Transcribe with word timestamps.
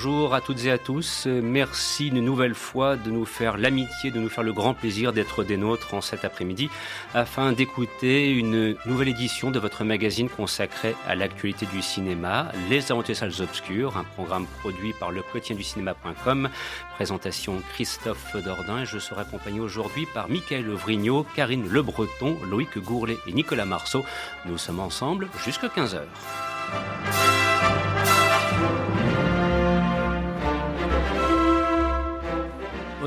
Bonjour 0.00 0.32
à 0.32 0.40
toutes 0.40 0.64
et 0.64 0.70
à 0.70 0.78
tous. 0.78 1.26
Merci 1.26 2.06
une 2.06 2.24
nouvelle 2.24 2.54
fois 2.54 2.94
de 2.94 3.10
nous 3.10 3.24
faire 3.24 3.56
l'amitié, 3.56 4.12
de 4.12 4.20
nous 4.20 4.28
faire 4.28 4.44
le 4.44 4.52
grand 4.52 4.72
plaisir 4.72 5.12
d'être 5.12 5.42
des 5.42 5.56
nôtres 5.56 5.92
en 5.92 6.00
cet 6.00 6.24
après-midi 6.24 6.70
afin 7.14 7.50
d'écouter 7.50 8.30
une 8.30 8.76
nouvelle 8.86 9.08
édition 9.08 9.50
de 9.50 9.58
votre 9.58 9.82
magazine 9.82 10.28
consacré 10.28 10.94
à 11.08 11.16
l'actualité 11.16 11.66
du 11.66 11.82
cinéma, 11.82 12.52
Les 12.70 12.92
Aventures 12.92 13.16
Salles 13.16 13.42
Obscures, 13.42 13.96
un 13.96 14.04
programme 14.04 14.46
produit 14.60 14.92
par 14.92 15.10
le 15.10 15.22
quotidien 15.22 15.56
du 15.56 15.64
cinéma.com. 15.64 16.48
Présentation 16.94 17.60
Christophe 17.74 18.36
Dordain. 18.36 18.84
Je 18.84 19.00
serai 19.00 19.22
accompagné 19.22 19.58
aujourd'hui 19.58 20.06
par 20.14 20.28
Michael 20.28 20.70
Vrignot, 20.70 21.26
Karine 21.34 21.68
Le 21.68 21.82
Breton, 21.82 22.38
Loïc 22.48 22.78
Gourlet 22.78 23.18
et 23.26 23.32
Nicolas 23.32 23.66
Marceau. 23.66 24.04
Nous 24.46 24.58
sommes 24.58 24.78
ensemble 24.78 25.26
jusqu'à 25.44 25.66
15h. 25.66 26.02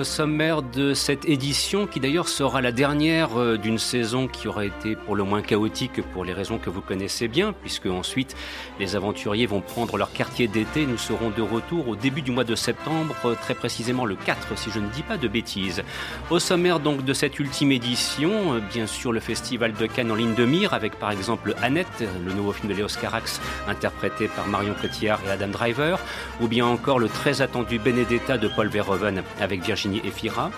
Au 0.02 0.04
sommaire 0.04 0.64
de 0.64 0.96
cette 0.96 1.30
édition, 1.30 1.86
qui 1.86 2.00
d'ailleurs 2.00 2.28
sera 2.28 2.60
la 2.60 2.72
dernière 2.72 3.40
euh, 3.40 3.56
d'une 3.56 3.78
saison 3.78 4.28
qui 4.28 4.48
aura 4.48 4.66
été 4.66 4.96
pour 4.96 5.16
le 5.16 5.24
moins 5.24 5.44
chaotique 5.44 6.02
pour 6.02 6.26
les 6.26 6.34
raisons 6.34 6.58
que 6.58 6.72
vous 6.72 6.82
connaissez 6.82 7.28
bien, 7.28 7.54
puisque 7.54 7.86
ensuite 7.86 8.36
les 8.80 8.96
aventuriers 8.96 9.46
vont 9.46 9.62
prendre 9.62 9.98
leur 9.98 10.12
quartier 10.12 10.48
d'été. 10.48 10.88
Nous 10.88 10.98
serons 10.98 11.30
de 11.30 11.44
retour 11.44 11.88
au 11.88 11.96
début 11.96 12.24
du 12.24 12.32
mois 12.32 12.44
de 12.44 12.56
septembre, 12.56 13.16
euh, 13.26 13.36
très 13.40 13.54
précisément 13.54 14.06
le 14.06 14.16
4, 14.16 14.58
si 14.58 14.72
je 14.72 14.80
ne 14.80 14.90
dis 14.90 15.04
pas 15.04 15.18
de 15.18 15.28
bêtises. 15.28 15.84
Au 16.32 16.40
sommaire 16.40 16.80
donc 16.80 17.06
de 17.06 17.14
cette 17.14 17.38
ultime 17.38 17.72
édition, 17.72 18.56
euh, 18.56 18.60
bien 18.74 18.88
sûr 18.88 19.12
le 19.12 19.20
festival 19.20 19.74
de 19.74 19.86
Cannes 19.86 20.10
en 20.10 20.16
ligne 20.16 20.34
de 20.34 20.46
mire, 20.46 20.74
avec 20.74 20.98
par 20.98 21.12
exemple 21.12 21.54
Annette, 21.62 22.04
le 22.26 22.34
nouveau 22.34 22.54
film 22.54 22.70
de 22.70 22.74
Léos 22.74 22.98
Carax, 23.00 23.40
interprété 23.68 24.30
par 24.30 24.48
Marion 24.48 24.74
Cotillard 24.82 25.20
et 25.28 25.30
Adam 25.30 25.50
Driver, 25.50 26.00
ou 26.42 26.48
bien 26.48 26.66
encore 26.66 26.98
le 26.98 27.08
très 27.08 27.44
attendu 27.44 27.78
Benedetta 27.78 28.40
de 28.40 28.48
Paul 28.48 28.68
Verhoeven 28.68 29.22
avec 29.40 29.62
Virginie 29.62 29.91
Efira. 30.00 30.52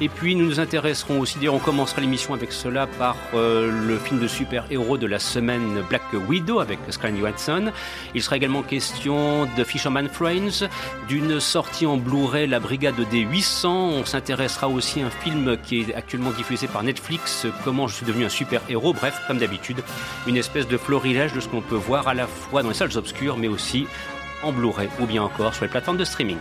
Et 0.00 0.08
puis 0.08 0.34
nous 0.34 0.46
nous 0.46 0.60
intéresserons 0.60 1.20
aussi, 1.20 1.36
on 1.48 1.58
commencera 1.58 2.00
l'émission 2.00 2.34
avec 2.34 2.52
cela 2.52 2.86
par 2.86 3.16
euh, 3.34 3.70
le 3.86 3.98
film 3.98 4.18
de 4.18 4.26
super-héros 4.26 4.98
de 4.98 5.06
la 5.06 5.18
semaine 5.18 5.82
Black 5.88 6.02
Widow 6.28 6.60
avec 6.60 6.78
Scarlett 6.88 7.20
Johansson. 7.20 7.72
Il 8.14 8.22
sera 8.22 8.36
également 8.36 8.62
question 8.62 9.46
de 9.56 9.64
Fisherman 9.64 10.08
Friends, 10.08 10.68
d'une 11.08 11.38
sortie 11.40 11.86
en 11.86 11.96
Blu-ray 11.96 12.46
La 12.46 12.60
Brigade 12.60 13.00
des 13.10 13.20
800. 13.20 13.70
On 13.70 14.04
s'intéressera 14.04 14.68
aussi 14.68 15.02
à 15.02 15.06
un 15.06 15.10
film 15.10 15.56
qui 15.62 15.80
est 15.80 15.94
actuellement 15.94 16.30
diffusé 16.30 16.66
par 16.66 16.82
Netflix, 16.82 17.46
Comment 17.64 17.86
je 17.86 17.94
suis 17.94 18.06
devenu 18.06 18.24
un 18.24 18.28
super-héros. 18.28 18.92
Bref, 18.92 19.20
comme 19.26 19.38
d'habitude, 19.38 19.82
une 20.26 20.36
espèce 20.36 20.66
de 20.66 20.76
florilège 20.76 21.32
de 21.32 21.40
ce 21.40 21.48
qu'on 21.48 21.60
peut 21.60 21.76
voir 21.76 22.08
à 22.08 22.14
la 22.14 22.26
fois 22.26 22.62
dans 22.62 22.68
les 22.68 22.74
salles 22.74 22.96
obscures, 22.96 23.36
mais 23.36 23.48
aussi 23.48 23.86
en 24.42 24.52
Blu-ray 24.52 24.88
ou 25.00 25.06
bien 25.06 25.22
encore 25.22 25.54
sur 25.54 25.64
les 25.64 25.70
plateformes 25.70 25.98
de 25.98 26.04
streaming. 26.04 26.38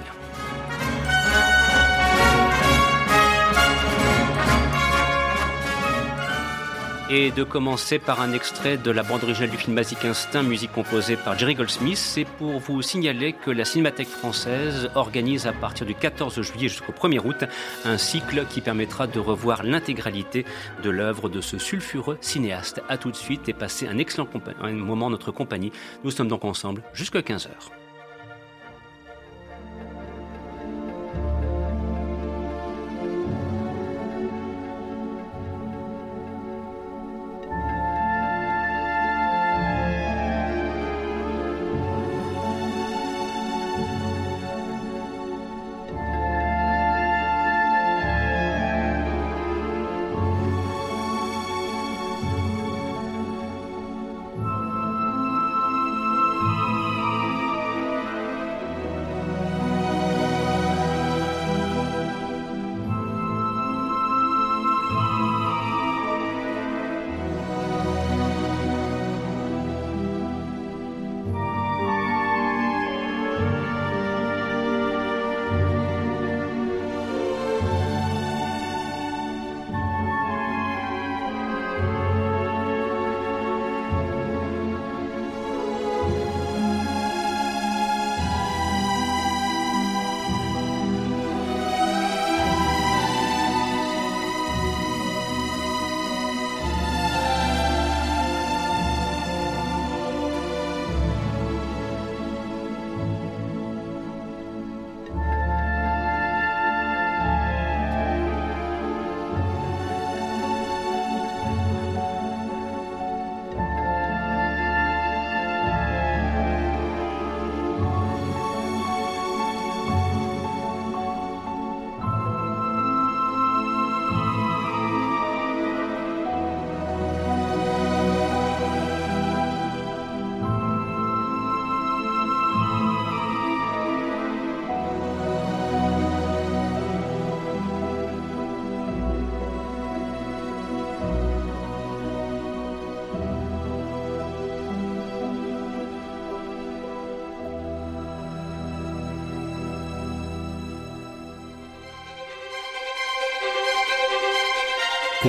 Et 7.09 7.31
de 7.31 7.43
commencer 7.43 7.97
par 7.97 8.21
un 8.21 8.33
extrait 8.33 8.77
de 8.77 8.91
la 8.91 9.01
bande 9.01 9.23
originale 9.23 9.49
du 9.49 9.57
film 9.57 9.75
Basic 9.75 10.05
Instinct, 10.05 10.43
musique 10.43 10.71
composée 10.71 11.15
par 11.15 11.37
Jerry 11.37 11.55
Goldsmith. 11.55 11.97
C'est 11.97 12.25
pour 12.25 12.59
vous 12.59 12.81
signaler 12.81 13.33
que 13.33 13.49
la 13.49 13.65
Cinémathèque 13.65 14.07
française 14.07 14.91
organise 14.93 15.47
à 15.47 15.53
partir 15.53 15.87
du 15.87 15.95
14 15.95 16.41
juillet 16.41 16.67
jusqu'au 16.67 16.91
1er 16.91 17.19
août 17.25 17.45
un 17.85 17.97
cycle 17.97 18.45
qui 18.49 18.61
permettra 18.61 19.07
de 19.07 19.19
revoir 19.19 19.63
l'intégralité 19.63 20.45
de 20.83 20.89
l'œuvre 20.89 21.29
de 21.29 21.41
ce 21.41 21.57
sulfureux 21.57 22.17
cinéaste. 22.21 22.81
À 22.89 22.97
tout 22.97 23.09
de 23.09 23.15
suite 23.15 23.49
et 23.49 23.53
passez 23.53 23.87
un 23.87 23.97
excellent 23.97 24.27
moment 24.71 25.07
en 25.07 25.09
notre 25.09 25.31
compagnie. 25.31 25.71
Nous 26.03 26.11
sommes 26.11 26.27
donc 26.27 26.45
ensemble 26.45 26.83
jusqu'à 26.93 27.21
15h. 27.21 27.78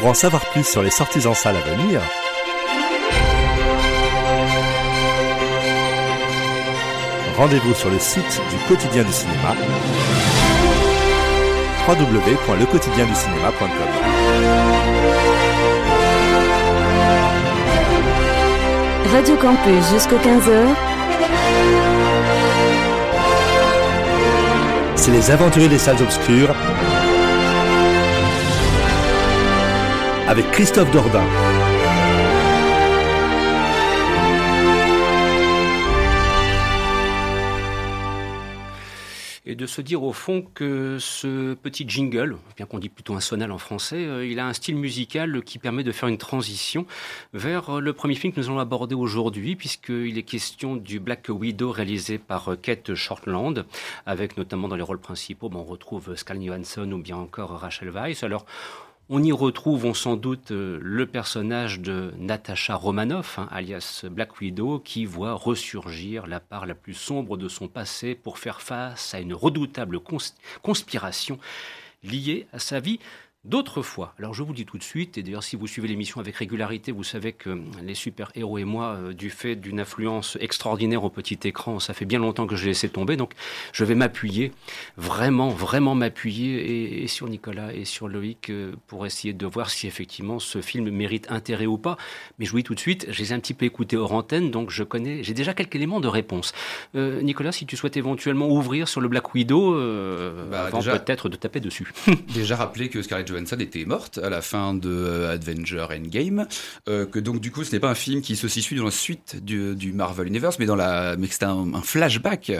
Pour 0.00 0.08
en 0.08 0.14
savoir 0.14 0.42
plus 0.46 0.64
sur 0.64 0.82
les 0.82 0.88
sorties 0.88 1.26
en 1.26 1.34
salle 1.34 1.56
à 1.56 1.60
venir, 1.60 2.00
rendez-vous 7.36 7.74
sur 7.74 7.90
le 7.90 7.98
site 7.98 8.40
du 8.48 8.56
quotidien 8.66 9.04
du 9.04 9.12
cinéma 9.12 9.54
www.lequotidienducinéma.com. 11.86 13.68
Radio 19.12 19.36
Campus 19.36 19.90
jusqu'aux 19.92 20.16
15h. 20.16 20.74
C'est 24.96 25.10
les 25.10 25.30
aventuriers 25.30 25.68
des 25.68 25.76
salles 25.78 26.00
obscures 26.00 26.54
avec 30.30 30.48
Christophe 30.52 30.92
Dordain. 30.92 31.26
et 39.46 39.56
de 39.56 39.66
se 39.66 39.80
dire 39.80 40.04
au 40.04 40.12
fond 40.12 40.46
que 40.54 40.98
ce 41.00 41.54
petit 41.54 41.84
jingle, 41.88 42.36
bien 42.56 42.66
qu'on 42.66 42.78
dit 42.78 42.88
plutôt 42.88 43.14
un 43.14 43.20
sonal 43.20 43.50
en 43.50 43.58
français, 43.58 43.96
euh, 43.96 44.24
il 44.24 44.38
a 44.38 44.46
un 44.46 44.52
style 44.52 44.76
musical 44.76 45.42
qui 45.42 45.58
permet 45.58 45.82
de 45.82 45.90
faire 45.90 46.08
une 46.08 46.18
transition 46.18 46.86
vers 47.32 47.80
le 47.80 47.92
premier 47.92 48.14
film 48.14 48.32
que 48.32 48.38
nous 48.38 48.46
allons 48.46 48.60
aborder 48.60 48.94
aujourd'hui, 48.94 49.56
puisqu'il 49.56 50.16
est 50.16 50.22
question 50.22 50.76
du 50.76 51.00
Black 51.00 51.26
Widow 51.28 51.72
réalisé 51.72 52.18
par 52.18 52.50
Kate 52.62 52.94
Shortland, 52.94 53.66
avec 54.06 54.36
notamment 54.36 54.68
dans 54.68 54.76
les 54.76 54.82
rôles 54.82 55.00
principaux, 55.00 55.50
on 55.52 55.64
retrouve 55.64 56.14
Scarlett 56.14 56.46
Johansson 56.46 56.92
ou 56.92 56.98
bien 56.98 57.16
encore 57.16 57.50
Rachel 57.50 57.90
Weisz. 57.90 58.22
Alors, 58.22 58.46
on 59.12 59.24
y 59.24 59.32
retrouve, 59.32 59.86
on 59.86 59.92
sans 59.92 60.14
doute, 60.14 60.52
euh, 60.52 60.78
le 60.80 61.04
personnage 61.04 61.80
de 61.80 62.14
Natasha 62.16 62.76
Romanoff, 62.76 63.40
hein, 63.40 63.48
alias 63.50 64.04
Black 64.08 64.40
Widow, 64.40 64.78
qui 64.78 65.04
voit 65.04 65.34
ressurgir 65.34 66.28
la 66.28 66.38
part 66.38 66.64
la 66.64 66.76
plus 66.76 66.94
sombre 66.94 67.36
de 67.36 67.48
son 67.48 67.66
passé 67.66 68.14
pour 68.14 68.38
faire 68.38 68.62
face 68.62 69.12
à 69.12 69.18
une 69.18 69.34
redoutable 69.34 69.98
conspiration 70.62 71.40
liée 72.04 72.46
à 72.52 72.60
sa 72.60 72.78
vie 72.78 73.00
D'autrefois, 73.46 74.12
alors 74.18 74.34
je 74.34 74.42
vous 74.42 74.50
le 74.50 74.56
dis 74.56 74.66
tout 74.66 74.76
de 74.76 74.82
suite, 74.82 75.16
et 75.16 75.22
d'ailleurs 75.22 75.42
si 75.42 75.56
vous 75.56 75.66
suivez 75.66 75.88
l'émission 75.88 76.20
avec 76.20 76.36
régularité, 76.36 76.92
vous 76.92 77.04
savez 77.04 77.32
que 77.32 77.58
les 77.82 77.94
super-héros 77.94 78.58
et 78.58 78.64
moi, 78.64 78.98
euh, 78.98 79.12
du 79.14 79.30
fait 79.30 79.56
d'une 79.56 79.80
influence 79.80 80.36
extraordinaire 80.42 81.04
au 81.04 81.08
petit 81.08 81.38
écran, 81.44 81.80
ça 81.80 81.94
fait 81.94 82.04
bien 82.04 82.18
longtemps 82.18 82.46
que 82.46 82.54
je 82.54 82.64
l'ai 82.64 82.72
laissé 82.72 82.90
tomber, 82.90 83.16
donc 83.16 83.32
je 83.72 83.82
vais 83.86 83.94
m'appuyer, 83.94 84.52
vraiment, 84.98 85.48
vraiment 85.48 85.94
m'appuyer, 85.94 87.02
et, 87.02 87.06
sur 87.06 87.28
Nicolas 87.28 87.72
et 87.72 87.86
sur 87.86 88.08
Loïc, 88.08 88.50
euh, 88.50 88.72
pour 88.86 89.06
essayer 89.06 89.32
de 89.32 89.46
voir 89.46 89.70
si 89.70 89.86
effectivement 89.86 90.38
ce 90.38 90.60
film 90.60 90.90
mérite 90.90 91.30
intérêt 91.30 91.64
ou 91.64 91.78
pas. 91.78 91.96
Mais 92.38 92.44
je 92.44 92.50
vous 92.50 92.58
dis 92.58 92.64
tout 92.64 92.74
de 92.74 92.80
suite, 92.80 93.06
j'ai 93.08 93.32
un 93.32 93.40
petit 93.40 93.54
peu 93.54 93.64
écouté 93.64 93.96
hors 93.96 94.12
antenne, 94.12 94.50
donc 94.50 94.68
je 94.68 94.84
connais, 94.84 95.24
j'ai 95.24 95.32
déjà 95.32 95.54
quelques 95.54 95.76
éléments 95.76 96.00
de 96.00 96.08
réponse. 96.08 96.52
Euh, 96.94 97.22
Nicolas, 97.22 97.52
si 97.52 97.64
tu 97.64 97.78
souhaites 97.78 97.96
éventuellement 97.96 98.50
ouvrir 98.50 98.86
sur 98.86 99.00
le 99.00 99.08
Black 99.08 99.32
Widow, 99.32 99.80
bah, 100.50 100.66
avant 100.66 100.82
peut-être 100.82 101.30
de 101.30 101.36
taper 101.36 101.60
dessus. 101.60 101.90
déjà 102.34 102.56
rappeler 102.56 102.90
que 102.90 103.00
Scarlett 103.00 103.29
Johansson 103.30 103.56
était 103.60 103.84
morte 103.84 104.18
à 104.18 104.28
la 104.28 104.42
fin 104.42 104.74
de 104.74 104.90
euh, 104.90 105.34
Avenger 105.34 105.86
Endgame, 105.90 106.46
euh, 106.88 107.06
que 107.06 107.18
donc 107.18 107.40
du 107.40 107.50
coup 107.50 107.64
ce 107.64 107.72
n'est 107.72 107.80
pas 107.80 107.90
un 107.90 107.94
film 107.94 108.22
qui 108.22 108.36
se 108.36 108.48
situe 108.48 108.74
dans 108.74 108.84
la 108.84 108.90
suite 108.90 109.42
du, 109.42 109.76
du 109.76 109.92
Marvel 109.92 110.26
Universe, 110.26 110.58
mais 110.58 110.66
dans 110.66 110.76
la, 110.76 111.16
mais 111.16 111.28
c'est 111.30 111.44
un, 111.44 111.74
un, 111.74 111.82
flashback 111.82 112.52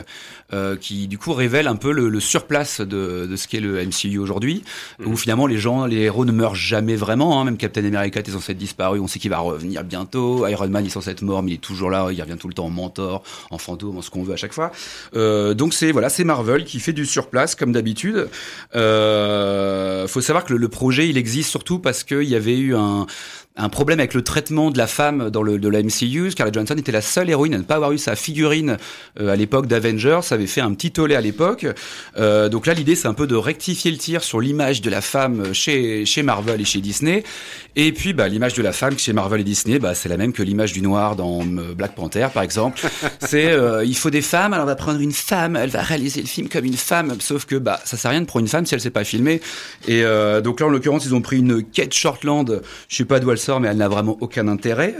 euh, 0.53 0.75
qui 0.77 1.07
du 1.07 1.17
coup 1.17 1.33
révèle 1.33 1.67
un 1.67 1.75
peu 1.75 1.91
le, 1.91 2.09
le 2.09 2.19
surplace 2.19 2.79
de, 2.79 3.27
de 3.29 3.35
ce 3.35 3.47
qu'est 3.47 3.59
le 3.59 3.85
MCU 3.85 4.17
aujourd'hui, 4.17 4.63
mmh. 4.99 5.07
où 5.07 5.17
finalement 5.17 5.45
les 5.45 5.57
gens, 5.57 5.85
les 5.85 5.97
héros 5.97 6.25
ne 6.25 6.31
meurent 6.31 6.55
jamais 6.55 6.95
vraiment, 6.95 7.41
hein, 7.41 7.45
même 7.45 7.57
Captain 7.57 7.83
America 7.83 8.21
est 8.21 8.31
censé 8.31 8.53
être 8.53 8.57
disparu, 8.57 8.99
on 8.99 9.07
sait 9.07 9.19
qu'il 9.19 9.31
va 9.31 9.39
revenir 9.39 9.83
bientôt, 9.83 10.47
Iron 10.47 10.69
Man 10.69 10.85
est 10.85 10.89
censé 10.89 11.11
être 11.11 11.21
mort, 11.21 11.43
mais 11.43 11.51
il 11.51 11.53
est 11.55 11.57
toujours 11.57 11.89
là, 11.89 12.07
il 12.11 12.21
revient 12.21 12.37
tout 12.39 12.47
le 12.47 12.53
temps 12.53 12.65
en 12.65 12.69
mentor, 12.69 13.23
en 13.49 13.57
fantôme, 13.57 13.97
en 13.97 14.01
ce 14.01 14.09
qu'on 14.09 14.23
veut 14.23 14.33
à 14.33 14.37
chaque 14.37 14.53
fois. 14.53 14.71
Euh, 15.15 15.53
donc 15.53 15.73
c'est 15.73 15.91
voilà, 15.91 16.09
c'est 16.09 16.23
Marvel 16.23 16.63
qui 16.63 16.79
fait 16.79 16.93
du 16.93 17.05
surplace 17.05 17.55
comme 17.55 17.73
d'habitude. 17.73 18.29
Faut 18.71 20.21
savoir 20.21 20.45
que 20.45 20.53
le, 20.53 20.60
le 20.61 20.69
projet, 20.69 21.09
il 21.09 21.17
existe 21.17 21.49
surtout 21.49 21.79
parce 21.79 22.03
qu'il 22.03 22.23
y 22.23 22.35
avait 22.35 22.57
eu 22.57 22.75
un, 22.75 23.07
un 23.57 23.69
problème 23.69 23.99
avec 23.99 24.13
le 24.13 24.23
traitement 24.23 24.71
de 24.71 24.77
la 24.77 24.87
femme 24.87 25.29
dans 25.29 25.43
le 25.43 25.59
de 25.59 25.67
la 25.67 25.83
MCU. 25.83 26.31
Scarlett 26.31 26.53
Johansson 26.53 26.75
était 26.77 26.91
la 26.91 27.01
seule 27.01 27.29
héroïne 27.29 27.53
à 27.53 27.57
ne 27.57 27.63
pas 27.63 27.75
avoir 27.75 27.91
eu 27.91 27.97
sa 27.97 28.15
figurine 28.15 28.77
euh, 29.19 29.29
à 29.29 29.35
l'époque 29.35 29.67
d'Avengers. 29.67 30.21
Ça 30.23 30.35
avait 30.35 30.47
fait 30.47 30.61
un 30.61 30.73
petit 30.73 30.91
tollé 30.91 31.15
à 31.15 31.21
l'époque. 31.21 31.65
Euh, 32.17 32.49
donc 32.49 32.65
là, 32.65 32.73
l'idée, 32.73 32.95
c'est 32.95 33.07
un 33.07 33.13
peu 33.13 33.27
de 33.27 33.35
rectifier 33.35 33.91
le 33.91 33.97
tir 33.97 34.23
sur 34.23 34.39
l'image 34.39 34.81
de 34.81 34.89
la 34.89 35.01
femme 35.01 35.53
chez 35.53 36.05
chez 36.05 36.23
Marvel 36.23 36.61
et 36.61 36.65
chez 36.65 36.79
Disney. 36.79 37.23
Et 37.77 37.93
puis, 37.93 38.11
bah, 38.11 38.27
l'image 38.27 38.53
de 38.53 38.61
la 38.61 38.73
femme 38.73 38.99
chez 38.99 39.13
Marvel 39.13 39.41
et 39.41 39.43
Disney, 39.45 39.79
bah, 39.79 39.95
c'est 39.95 40.09
la 40.09 40.17
même 40.17 40.33
que 40.33 40.43
l'image 40.43 40.73
du 40.73 40.81
noir 40.81 41.15
dans 41.15 41.41
euh, 41.41 41.73
Black 41.73 41.95
Panther, 41.95 42.27
par 42.33 42.43
exemple. 42.43 42.81
c'est 43.19 43.49
euh, 43.49 43.85
il 43.85 43.95
faut 43.95 44.09
des 44.09 44.21
femmes, 44.21 44.51
alors 44.53 44.65
on 44.65 44.67
va 44.67 44.75
prendre 44.75 44.99
une 44.99 45.13
femme, 45.13 45.55
elle 45.55 45.69
va 45.69 45.81
réaliser 45.81 46.21
le 46.21 46.27
film 46.27 46.49
comme 46.49 46.65
une 46.65 46.75
femme. 46.75 47.15
Sauf 47.19 47.45
que 47.45 47.55
bah, 47.55 47.79
ça 47.85 47.95
sert 47.95 48.09
à 48.09 48.11
rien 48.11 48.21
de 48.21 48.25
prendre 48.25 48.43
une 48.43 48.49
femme 48.49 48.65
si 48.65 48.73
elle 48.73 48.81
sait 48.81 48.89
pas 48.89 49.05
filmer. 49.05 49.39
Et 49.87 50.03
euh, 50.03 50.41
donc 50.41 50.59
là, 50.59 50.65
en 50.65 50.69
l'occurrence, 50.69 51.05
ils 51.05 51.15
ont 51.15 51.21
pris 51.21 51.37
une 51.37 51.63
Kate 51.63 51.93
Shortland. 51.93 52.61
Je 52.89 52.95
sais 52.95 53.05
pas 53.05 53.21
d'où 53.21 53.31
elle 53.31 53.37
sort, 53.37 53.50
mais 53.59 53.67
elle 53.67 53.77
n'a 53.77 53.89
vraiment 53.89 54.17
aucun 54.21 54.47
intérêt. 54.47 54.95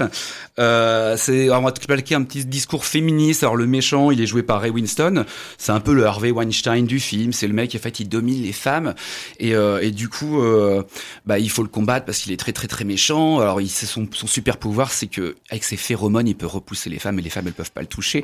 Euh, 0.60 1.16
c'est, 1.18 1.50
on 1.50 1.62
va 1.62 1.72
plaquer 1.72 2.16
un 2.16 2.24
petit 2.24 2.46
discours 2.46 2.86
féministe. 2.86 3.44
Alors 3.44 3.56
le 3.56 3.68
méchant, 3.68 4.12
il 4.12 4.22
est 4.22 4.26
joué 4.26 4.44
par 4.44 4.62
Ray 4.62 4.72
Winston. 4.72 5.26
C'est 5.58 5.72
un 5.72 5.80
peu 5.80 5.94
le 5.94 6.06
Harvey 6.06 6.32
Weinstein 6.32 6.86
du 6.86 7.00
film. 7.00 7.34
C'est 7.34 7.48
le 7.48 7.54
mec, 7.54 7.76
en 7.76 7.80
fait, 7.80 8.00
il 8.00 8.10
domine 8.10 8.42
les 8.42 8.54
femmes. 8.54 8.94
Et, 9.40 9.56
euh, 9.56 9.80
et 9.82 9.92
du 9.92 10.10
coup, 10.10 10.42
euh, 10.42 10.84
bah, 11.26 11.40
il 11.40 11.50
faut 11.50 11.64
le 11.64 11.70
combattre 11.70 12.06
parce 12.06 12.20
qu'il 12.20 12.32
est 12.32 12.38
très, 12.38 12.54
très, 12.54 12.68
très 12.68 12.84
méchant. 12.84 13.40
Alors, 13.40 13.62
il, 13.62 13.70
son, 13.70 14.08
son 14.12 14.28
super 14.28 14.58
pouvoir, 14.58 14.92
c'est 14.92 15.08
que 15.08 15.36
avec 15.50 15.64
ses 15.64 15.78
phéromones, 15.78 16.28
il 16.28 16.36
peut 16.36 16.46
repousser 16.46 16.90
les 16.90 17.00
femmes 17.00 17.20
et 17.20 17.22
les 17.22 17.30
femmes, 17.30 17.48
elles 17.48 17.54
peuvent 17.54 17.72
pas 17.72 17.82
le 17.82 17.88
toucher. 17.88 18.24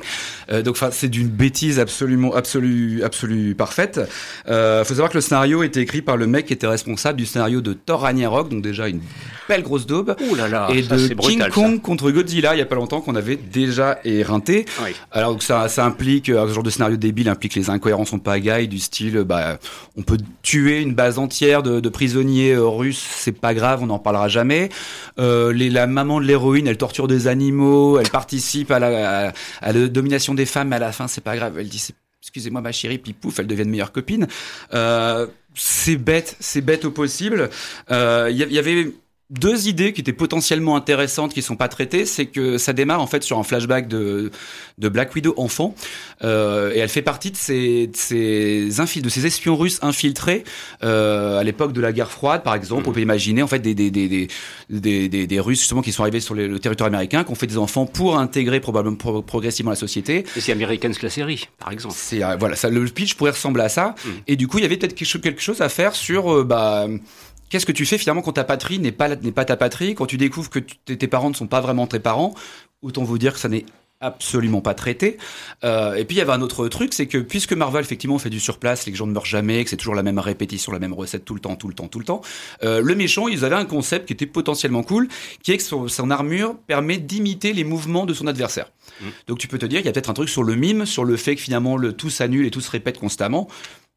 Donc, 0.50 0.70
enfin, 0.70 0.90
c'est 0.92 1.08
d'une 1.08 1.28
bêtise 1.28 1.78
absolument, 1.78 2.34
absolue, 2.34 3.02
absolue 3.02 3.54
parfaite. 3.54 4.00
Euh, 4.48 4.84
faut 4.84 4.94
savoir 4.94 5.10
que 5.10 5.16
le 5.16 5.20
scénario 5.20 5.62
était 5.62 5.80
écrit 5.80 6.02
par 6.02 6.16
le 6.16 6.26
mec 6.26 6.46
qui 6.46 6.52
était 6.52 6.66
responsable 6.66 7.18
du 7.18 7.26
scénario 7.26 7.60
de 7.60 7.72
Thor 7.72 8.02
Ragnarok, 8.02 8.48
donc 8.48 8.62
déjà 8.62 8.88
une 8.88 9.00
belle 9.48 9.62
grosse 9.62 9.86
daube. 9.86 10.07
Ouh 10.30 10.34
là 10.34 10.48
là, 10.48 10.68
et 10.72 10.82
ça, 10.82 10.96
de 10.96 11.14
brutal, 11.14 11.20
King 11.20 11.48
Kong 11.50 11.74
ça. 11.76 11.80
contre 11.82 12.10
Godzilla 12.10 12.54
il 12.54 12.58
y 12.58 12.62
a 12.62 12.66
pas 12.66 12.74
longtemps 12.76 13.00
qu'on 13.00 13.14
avait 13.14 13.36
déjà 13.36 13.98
éreinté. 14.04 14.64
Oui. 14.84 14.90
Alors 15.10 15.32
donc 15.32 15.42
ça, 15.42 15.68
ça 15.68 15.84
implique 15.84 16.28
euh, 16.28 16.48
ce 16.48 16.54
genre 16.54 16.62
de 16.62 16.70
scénario 16.70 16.96
débile 16.96 17.28
implique 17.28 17.54
les 17.54 17.70
incohérences 17.70 18.12
en 18.12 18.18
pagaille 18.18 18.68
du 18.68 18.78
style 18.78 19.18
bah 19.24 19.58
on 19.96 20.02
peut 20.02 20.18
tuer 20.42 20.80
une 20.80 20.94
base 20.94 21.18
entière 21.18 21.62
de, 21.62 21.80
de 21.80 21.88
prisonniers 21.88 22.52
euh, 22.52 22.66
russes 22.66 23.04
c'est 23.16 23.32
pas 23.38 23.54
grave 23.54 23.82
on 23.82 23.86
n'en 23.86 23.98
parlera 23.98 24.28
jamais. 24.28 24.68
Euh, 25.18 25.52
les, 25.52 25.70
la 25.70 25.86
maman 25.86 26.20
de 26.20 26.26
l'héroïne 26.26 26.66
elle 26.66 26.76
torture 26.78 27.08
des 27.08 27.26
animaux 27.26 27.98
elle 27.98 28.08
participe 28.10 28.70
à 28.70 28.78
la, 28.78 29.28
à, 29.28 29.32
à 29.60 29.72
la 29.72 29.88
domination 29.88 30.34
des 30.34 30.46
femmes 30.46 30.68
mais 30.68 30.76
à 30.76 30.80
la 30.80 30.92
fin 30.92 31.08
c'est 31.08 31.22
pas 31.22 31.36
grave 31.36 31.58
elle 31.58 31.68
dit 31.68 31.84
excusez-moi 32.22 32.60
ma 32.60 32.72
chérie 32.72 32.98
puis 32.98 33.12
pouf 33.12 33.38
elles 33.38 33.46
deviennent 33.46 33.70
meilleures 33.70 33.92
copines. 33.92 34.26
Euh, 34.74 35.26
c'est 35.54 35.96
bête 35.96 36.36
c'est 36.40 36.60
bête 36.60 36.84
au 36.84 36.90
possible. 36.90 37.50
Euh, 37.90 38.28
y, 38.30 38.42
il 38.42 38.52
y 38.52 38.58
avait 38.58 38.92
deux 39.30 39.68
idées 39.68 39.92
qui 39.92 40.00
étaient 40.00 40.12
potentiellement 40.14 40.74
intéressantes 40.76 41.34
qui 41.34 41.42
sont 41.42 41.56
pas 41.56 41.68
traitées, 41.68 42.06
c'est 42.06 42.26
que 42.26 42.56
ça 42.56 42.72
démarre 42.72 43.02
en 43.02 43.06
fait 43.06 43.22
sur 43.22 43.38
un 43.38 43.42
flashback 43.42 43.86
de 43.88 44.30
de 44.78 44.88
Black 44.88 45.14
Widow 45.14 45.34
enfant 45.36 45.74
euh, 46.24 46.72
et 46.72 46.78
elle 46.78 46.88
fait 46.88 47.02
partie 47.02 47.30
de 47.30 47.36
ces 47.36 47.88
de 47.88 47.96
ces 47.96 48.80
infil- 48.80 49.02
de 49.02 49.08
ces 49.08 49.26
espions 49.26 49.56
russes 49.56 49.78
infiltrés 49.82 50.44
euh, 50.82 51.38
à 51.38 51.44
l'époque 51.44 51.72
de 51.72 51.80
la 51.80 51.92
guerre 51.92 52.10
froide 52.10 52.42
par 52.42 52.54
exemple. 52.54 52.84
Mhm. 52.84 52.88
On 52.88 52.92
peut 52.92 53.00
imaginer 53.00 53.42
en 53.42 53.48
fait 53.48 53.58
des 53.58 53.74
des 53.74 53.90
des 53.90 54.08
des 54.08 54.28
des, 54.70 55.08
des, 55.08 55.26
des 55.26 55.40
Russes 55.40 55.58
justement 55.58 55.82
qui 55.82 55.92
sont 55.92 56.02
arrivés 56.02 56.20
sur 56.20 56.34
les- 56.34 56.48
le 56.48 56.58
territoire 56.58 56.86
américain, 56.86 57.24
qui 57.24 57.30
ont 57.30 57.34
fait 57.34 57.46
des 57.46 57.58
enfants 57.58 57.86
pour 57.86 58.18
intégrer 58.18 58.60
probablement 58.60 58.96
pro- 58.96 59.22
progressivement 59.22 59.70
la 59.72 59.76
société. 59.76 60.24
Et 60.36 60.40
c'est 60.40 60.52
Americans 60.52 60.92
la 61.02 61.10
série, 61.10 61.48
par 61.58 61.70
exemple. 61.72 61.94
C'est 61.98 62.22
euh, 62.24 62.36
voilà, 62.38 62.56
ça, 62.56 62.68
le 62.70 62.84
pitch 62.86 63.14
pourrait 63.14 63.32
ressembler 63.32 63.62
à 63.64 63.68
ça. 63.68 63.94
Mhm. 64.04 64.12
Et 64.26 64.36
du 64.36 64.46
coup, 64.48 64.58
il 64.58 64.62
y 64.62 64.64
avait 64.64 64.76
peut-être 64.76 64.94
quelque 64.94 65.08
chose, 65.08 65.20
quelque 65.22 65.42
chose 65.42 65.60
à 65.60 65.68
faire 65.68 65.94
sur 65.94 66.32
euh, 66.32 66.44
bah 66.44 66.86
qu'est-ce 67.48 67.66
que 67.66 67.72
tu 67.72 67.86
fais 67.86 67.98
finalement 67.98 68.22
quand 68.22 68.32
ta 68.32 68.44
patrie 68.44 68.78
n'est 68.78 68.92
pas 68.92 69.14
n'est 69.16 69.32
pas 69.32 69.44
ta 69.44 69.56
patrie, 69.56 69.94
quand 69.94 70.06
tu 70.06 70.16
découvres 70.16 70.50
que 70.50 70.58
tu- 70.60 70.96
tes 70.96 71.08
parents 71.08 71.30
ne 71.30 71.34
sont 71.34 71.46
pas 71.46 71.60
vraiment 71.60 71.86
tes 71.86 72.00
parents? 72.00 72.34
Autant 72.82 73.04
vous 73.04 73.18
dire 73.18 73.32
que 73.34 73.38
ça 73.40 73.48
n'est 73.48 73.64
absolument 74.00 74.60
pas 74.60 74.74
traité. 74.74 75.18
Euh, 75.64 75.94
et 75.96 76.04
puis 76.04 76.14
il 76.14 76.18
y 76.20 76.22
avait 76.22 76.30
un 76.32 76.40
autre 76.40 76.68
truc, 76.68 76.94
c'est 76.94 77.08
que 77.08 77.18
puisque 77.18 77.52
Marvel 77.52 77.82
effectivement 77.82 78.16
fait 78.20 78.30
du 78.30 78.38
surplace, 78.38 78.86
les 78.86 78.94
gens 78.94 79.08
ne 79.08 79.12
meurent 79.12 79.26
jamais, 79.26 79.64
que 79.64 79.70
c'est 79.70 79.76
toujours 79.76 79.96
la 79.96 80.04
même 80.04 80.20
répétition, 80.20 80.70
la 80.70 80.78
même 80.78 80.92
recette 80.92 81.24
tout 81.24 81.34
le 81.34 81.40
temps, 81.40 81.56
tout 81.56 81.66
le 81.66 81.74
temps, 81.74 81.88
tout 81.88 81.98
le 81.98 82.04
temps. 82.04 82.20
euh, 82.62 82.80
le 82.80 82.94
méchant, 82.94 83.26
ils 83.26 83.44
avaient 83.44 83.56
un 83.56 83.64
concept 83.64 84.06
qui 84.06 84.12
était 84.12 84.26
potentiellement 84.26 84.84
cool, 84.84 85.08
qui 85.42 85.50
est 85.50 85.56
que 85.56 85.64
son, 85.64 85.88
son 85.88 86.12
armure 86.12 86.56
permet 86.68 86.98
d'imiter 86.98 87.52
les 87.52 87.64
mouvements 87.64 88.06
de 88.06 88.14
son 88.14 88.28
adversaire. 88.28 88.70
Mm. 89.00 89.04
Donc 89.26 89.38
tu 89.38 89.48
peux 89.48 89.58
te 89.58 89.66
dire, 89.66 89.80
il 89.80 89.86
y 89.86 89.88
a 89.88 89.92
peut-être 89.92 90.10
un 90.10 90.14
truc 90.14 90.28
sur 90.28 90.44
le 90.44 90.54
mime, 90.54 90.86
sur 90.86 91.04
le 91.04 91.16
fait 91.16 91.34
que 91.34 91.42
finalement 91.42 91.76
le 91.76 91.92
tout 91.92 92.08
s'annule 92.10 92.46
et 92.46 92.52
tout 92.52 92.60
se 92.60 92.70
répète 92.70 93.00
constamment. 93.00 93.48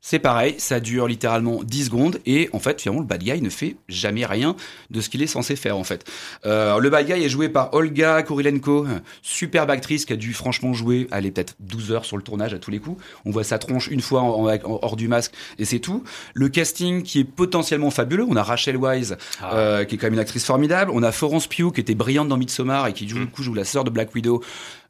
C'est 0.04 0.18
pareil, 0.18 0.56
ça 0.58 0.80
dure 0.80 1.06
littéralement 1.08 1.64
10 1.64 1.86
secondes 1.86 2.20
et 2.26 2.50
en 2.54 2.60
fait 2.60 2.82
finalement 2.82 3.02
le 3.02 3.08
bad 3.08 3.22
guy 3.24 3.40
ne 3.40 3.52
fait 3.52 3.76
jamais 3.88 4.26
rien 4.26 4.56
de 4.90 5.00
ce 5.00 5.10
qu'il 5.10 5.22
est 5.22 5.28
censé 5.28 5.56
faire 5.56 5.78
en 5.78 5.84
fait. 5.84 6.04
Euh, 6.46 6.80
le 6.80 6.90
bad 6.90 7.06
guy 7.06 7.14
est 7.24 7.30
joué 7.30 7.50
par 7.50 7.72
Olga 7.76 8.24
Kurilenko, 8.24 8.88
superbe 9.22 9.70
actrice 9.70 10.06
qui 10.06 10.14
a 10.14 10.16
dû 10.16 10.34
franchement 10.34 10.74
jouer, 10.74 11.08
elle 11.12 11.28
est 11.28 11.32
peut-être 11.32 11.56
12 11.60 11.92
heures 11.92 12.06
sur 12.06 12.18
le 12.18 12.24
tournage 12.24 12.52
à 12.52 12.58
tous 12.58 12.72
les 12.72 12.80
coups. 12.80 13.00
On 13.26 13.32
voit 13.32 13.44
sa 13.44 13.60
tronche 13.60 13.90
une 13.90 14.02
fois 14.02 14.22
en, 14.22 14.48
en- 14.48 14.54
en- 14.56 14.80
hors 14.82 14.96
du 14.96 15.08
masque 15.08 15.34
et 15.60 15.66
c'est 15.66 15.78
tout. 15.80 16.04
Le 16.34 16.50
casting 16.50 17.04
qui 17.04 17.20
est 17.20 17.24
potentiellement 17.24 17.92
fabuleux, 17.92 18.26
on 18.28 18.36
a 18.36 18.44
Rachel 18.44 18.78
Wise 18.78 19.18
Ah. 19.40 19.54
euh, 19.56 19.86
qui 19.86 19.96
est 19.96 19.98
quand 20.00 20.08
même 20.08 20.14
une 20.14 20.20
actrice 20.20 20.46
formidable, 20.46 20.90
on 20.96 21.04
a 21.04 21.12
Florence 21.12 21.46
Pugh 21.46 21.72
qui 21.72 21.80
était 21.80 21.94
brillante 21.96 22.28
dans 22.28 22.38
Midsommar 22.38 22.88
et 22.88 22.94
qui 22.94 23.08
joue, 23.08 23.18
Mm. 23.20 23.26
du 23.26 23.28
coup 23.28 23.44
joue 23.44 23.54
la 23.54 23.66
sœur 23.66 23.84
de 23.84 23.92
Black 23.92 24.16
Widow. 24.16 24.42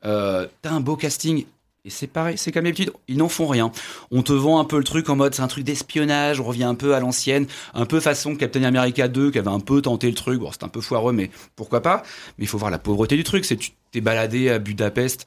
Euh, 0.05 0.47
T'as 0.61 0.71
un 0.71 0.79
beau 0.79 0.95
casting 0.95 1.45
Et 1.83 1.89
c'est 1.89 2.05
pareil, 2.05 2.37
c'est 2.37 2.51
comme 2.51 2.65
d'habitude, 2.65 2.91
ils 3.07 3.17
n'en 3.17 3.27
font 3.27 3.47
rien. 3.47 3.71
On 4.11 4.21
te 4.21 4.33
vend 4.33 4.59
un 4.59 4.65
peu 4.65 4.77
le 4.77 4.83
truc 4.83 5.09
en 5.09 5.15
mode 5.15 5.33
c'est 5.33 5.41
un 5.41 5.47
truc 5.47 5.63
d'espionnage, 5.63 6.39
on 6.39 6.43
revient 6.43 6.65
un 6.65 6.75
peu 6.75 6.93
à 6.93 6.99
l'ancienne, 6.99 7.47
un 7.73 7.87
peu 7.87 7.99
façon 7.99 8.35
Captain 8.35 8.61
America 8.61 9.07
2 9.07 9.31
qui 9.31 9.39
avait 9.39 9.49
un 9.49 9.59
peu 9.59 9.81
tenté 9.81 10.07
le 10.07 10.13
truc, 10.13 10.39
bon 10.39 10.51
c'est 10.51 10.63
un 10.63 10.67
peu 10.67 10.79
foireux 10.79 11.11
mais 11.11 11.31
pourquoi 11.55 11.81
pas, 11.81 12.03
mais 12.37 12.45
il 12.45 12.47
faut 12.47 12.59
voir 12.59 12.69
la 12.69 12.77
pauvreté 12.77 13.15
du 13.15 13.23
truc, 13.23 13.45
c'est 13.45 13.57
tu 13.57 13.71
t'es 13.91 13.99
baladé 13.99 14.49
à 14.51 14.59
Budapest, 14.59 15.25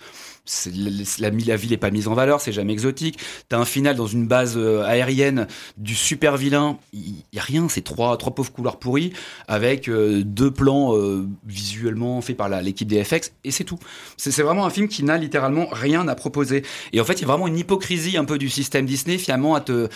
la, 1.19 1.31
la, 1.31 1.57
ville 1.57 1.73
est 1.73 1.79
pas 1.79 1.91
mise 1.91 2.07
en 2.07 2.15
valeur, 2.15 2.41
c'est 2.41 2.53
jamais 2.53 2.73
exotique. 2.73 3.19
T'as 3.49 3.59
un 3.59 3.65
final 3.65 3.97
dans 3.97 4.07
une 4.07 4.27
base 4.27 4.55
euh, 4.57 4.83
aérienne 4.85 5.47
du 5.79 5.95
super 5.95 6.37
vilain, 6.37 6.79
il 6.93 7.15
y, 7.33 7.39
a 7.39 7.43
rien, 7.43 7.69
c'est 7.69 7.81
trois 7.81 8.17
trois 8.19 8.35
pauvres 8.35 8.53
couloirs 8.53 8.79
pourris 8.79 9.13
avec 9.49 9.89
euh, 9.89 10.23
deux 10.23 10.51
plans 10.51 10.97
euh, 10.97 11.27
visuellement 11.47 12.21
faits 12.21 12.37
par 12.37 12.49
l'équipe 12.61 12.89
des 12.89 13.03
FX 13.03 13.33
et 13.45 13.51
c'est 13.51 13.65
tout. 13.65 13.79
C'est 14.17 14.43
vraiment 14.43 14.67
un 14.67 14.71
film 14.71 14.89
qui 14.89 15.03
n'a 15.03 15.17
littéralement 15.17 15.67
rien 15.71 16.07
à 16.09 16.15
proposer. 16.15 16.63
Et 16.93 17.01
en 17.01 17.05
fait, 17.05 17.15
il 17.15 17.23
y 17.23 17.25
a 17.25 17.29
vraiment 17.29 17.49
une 17.49 17.59
hypocrisie 17.59 18.17
un 18.17 18.25
peu 18.25 18.37
du 18.37 18.51
système 18.51 18.85
Disney 18.85 19.19
finalement 19.19 19.55
à 19.55 19.61
te 19.61 19.89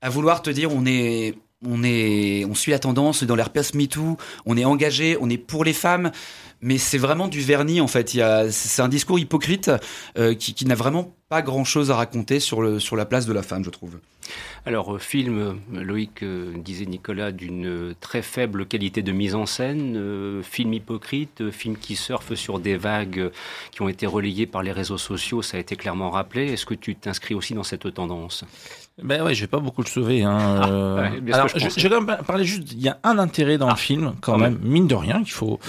à 0.00 0.10
vouloir 0.10 0.42
te 0.42 0.50
dire 0.50 0.72
on 0.72 0.86
est 0.86 1.34
on 1.66 1.82
est 1.82 2.44
on 2.44 2.54
suit 2.54 2.70
la 2.70 2.78
tendance 2.78 3.24
dans 3.24 3.34
l'herpès 3.34 3.74
MeToo, 3.74 4.16
on 4.46 4.56
est 4.56 4.64
engagé, 4.64 5.16
on 5.20 5.28
est 5.28 5.38
pour 5.38 5.64
les 5.64 5.72
femmes 5.72 6.12
mais 6.60 6.78
c'est 6.78 6.98
vraiment 6.98 7.28
du 7.28 7.40
vernis 7.40 7.80
en 7.80 7.86
fait. 7.86 8.16
c'est 8.50 8.82
un 8.82 8.88
discours 8.88 9.18
hypocrite 9.18 9.70
euh, 10.18 10.34
qui, 10.34 10.64
n'a 10.66 10.74
vraiment 10.74 11.14
pas 11.28 11.42
grand 11.42 11.64
chose 11.64 11.90
à 11.90 11.96
raconter 11.96 12.40
sur, 12.40 12.62
le, 12.62 12.80
sur 12.80 12.96
la 12.96 13.06
place 13.06 13.26
de 13.26 13.32
la 13.32 13.42
femme, 13.42 13.64
je 13.64 13.70
trouve. 13.70 13.98
Alors, 14.66 14.96
euh, 14.96 14.98
film, 14.98 15.38
euh, 15.74 15.82
Loïc 15.82 16.24
disait 16.56 16.84
Nicolas, 16.84 17.32
d'une 17.32 17.94
très 18.00 18.22
faible 18.22 18.66
qualité 18.66 19.02
de 19.02 19.12
mise 19.12 19.34
en 19.34 19.46
scène, 19.46 20.42
film 20.42 20.74
hypocrite, 20.74 21.50
film 21.50 21.76
qui 21.76 21.96
surfe 21.96 22.34
sur 22.34 22.58
des 22.58 22.76
vagues 22.76 23.30
qui 23.70 23.82
ont 23.82 23.88
été 23.88 24.06
relayées 24.06 24.46
par 24.46 24.62
les 24.62 24.72
réseaux 24.72 24.98
sociaux, 24.98 25.42
ça 25.42 25.56
a 25.56 25.60
été 25.60 25.76
clairement 25.76 26.10
rappelé. 26.10 26.52
Est-ce 26.52 26.66
que 26.66 26.74
tu 26.74 26.94
t'inscris 26.96 27.34
aussi 27.34 27.54
dans 27.54 27.62
cette 27.62 27.92
tendance? 27.94 28.44
Ben 29.02 29.22
ouais, 29.22 29.34
je 29.34 29.42
vais 29.42 29.46
pas 29.46 29.60
beaucoup 29.60 29.82
le 29.82 29.86
sauver. 29.86 30.24
Hein. 30.24 30.36
Ah, 30.60 31.10
alors, 31.32 31.48
je, 31.48 31.58
je, 31.58 31.82
vais 31.82 31.88
quand 31.88 32.00
même 32.00 32.18
parler 32.26 32.44
juste. 32.44 32.72
Il 32.72 32.80
y 32.80 32.88
a 32.88 32.98
un 33.04 33.18
intérêt 33.18 33.56
dans 33.56 33.68
le 33.68 33.74
ah, 33.74 33.76
film, 33.76 34.14
quand 34.20 34.38
même, 34.38 34.58
mine 34.60 34.88
de 34.88 34.96
rien, 34.96 35.22
qu'il 35.22 35.32
faut 35.32 35.60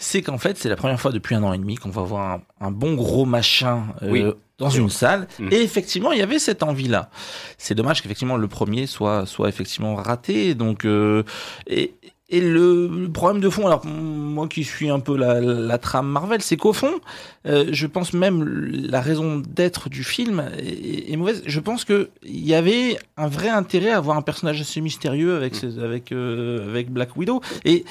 c'est 0.00 0.22
qu'en 0.22 0.38
fait, 0.38 0.56
c'est 0.56 0.70
la 0.70 0.76
première 0.76 0.98
fois 0.98 1.12
depuis 1.12 1.34
un 1.34 1.42
an 1.42 1.52
et 1.52 1.58
demi 1.58 1.76
qu'on 1.76 1.90
va 1.90 2.02
voir 2.02 2.40
un, 2.58 2.70
bon 2.70 2.94
gros 2.94 3.26
machin 3.26 3.84
euh, 4.02 4.32
dans 4.56 4.70
une 4.70 4.88
salle. 4.88 5.28
Mm. 5.38 5.48
Et 5.52 5.60
effectivement, 5.60 6.12
il 6.12 6.18
y 6.18 6.22
avait 6.22 6.38
cette 6.38 6.62
envie-là. 6.62 7.10
C'est 7.58 7.74
dommage 7.74 8.00
qu'effectivement 8.00 8.38
le 8.38 8.48
premier 8.48 8.86
soit 8.86 9.26
soit 9.26 9.50
effectivement 9.50 9.94
raté. 9.94 10.54
Donc 10.54 10.86
euh, 10.86 11.22
et 11.66 11.94
et 12.32 12.40
le, 12.40 13.08
problème 13.12 13.42
de 13.42 13.50
fond, 13.50 13.66
alors 13.66 13.84
moi 13.84 14.46
qui 14.46 14.62
suis 14.62 14.88
un 14.88 15.00
peu 15.00 15.16
la, 15.16 15.40
la 15.40 15.78
trame 15.78 16.06
Marvel, 16.06 16.40
c'est 16.40 16.56
qu'au 16.56 16.72
fond, 16.72 17.00
euh, 17.44 17.66
je 17.72 17.88
pense 17.88 18.12
même 18.12 18.44
la 18.44 19.00
raison 19.00 19.42
d'être 19.44 19.88
du 19.88 20.04
film 20.04 20.48
est, 20.56 21.16
mauvaise. 21.16 21.42
Je 21.44 21.58
pense 21.58 21.84
que 21.84 22.08
il 22.22 22.46
y 22.46 22.54
avait 22.54 22.96
un 23.16 23.26
vrai 23.26 23.48
intérêt 23.48 23.90
à 23.90 23.96
avoir 23.96 24.16
un 24.16 24.22
personnage 24.22 24.60
assez 24.60 24.80
mystérieux 24.80 25.34
avec 25.34 25.62
mm. 25.62 25.78
avec 25.80 26.12
avec 26.12 26.90
Black 26.90 27.16
Widow 27.16 27.42
et 27.66 27.84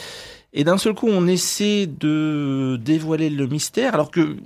et 0.53 0.63
d'un 0.63 0.77
seul 0.77 0.93
coup, 0.93 1.07
on 1.07 1.27
essaie 1.27 1.87
de 1.87 2.79
dévoiler 2.83 3.29
le 3.29 3.47
mystère, 3.47 3.93
alors 3.93 4.11
que 4.11 4.37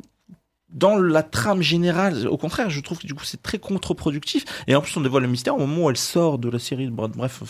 dans 0.73 0.97
la 0.97 1.23
trame 1.23 1.61
générale, 1.61 2.27
au 2.27 2.37
contraire, 2.37 2.69
je 2.69 2.81
trouve 2.81 2.99
que 2.99 3.05
du 3.05 3.13
coup 3.13 3.23
c'est 3.23 3.41
très 3.41 3.59
contre-productif. 3.59 4.43
Et 4.67 4.75
en 4.75 4.81
plus, 4.81 4.97
on 4.97 5.01
dévoile 5.01 5.23
le 5.23 5.29
mystère 5.29 5.55
au 5.55 5.59
moment 5.59 5.85
où 5.85 5.89
elle 5.89 5.97
sort 5.97 6.39
de 6.39 6.49
la 6.49 6.59
série. 6.59 6.89
Bref, 6.89 7.43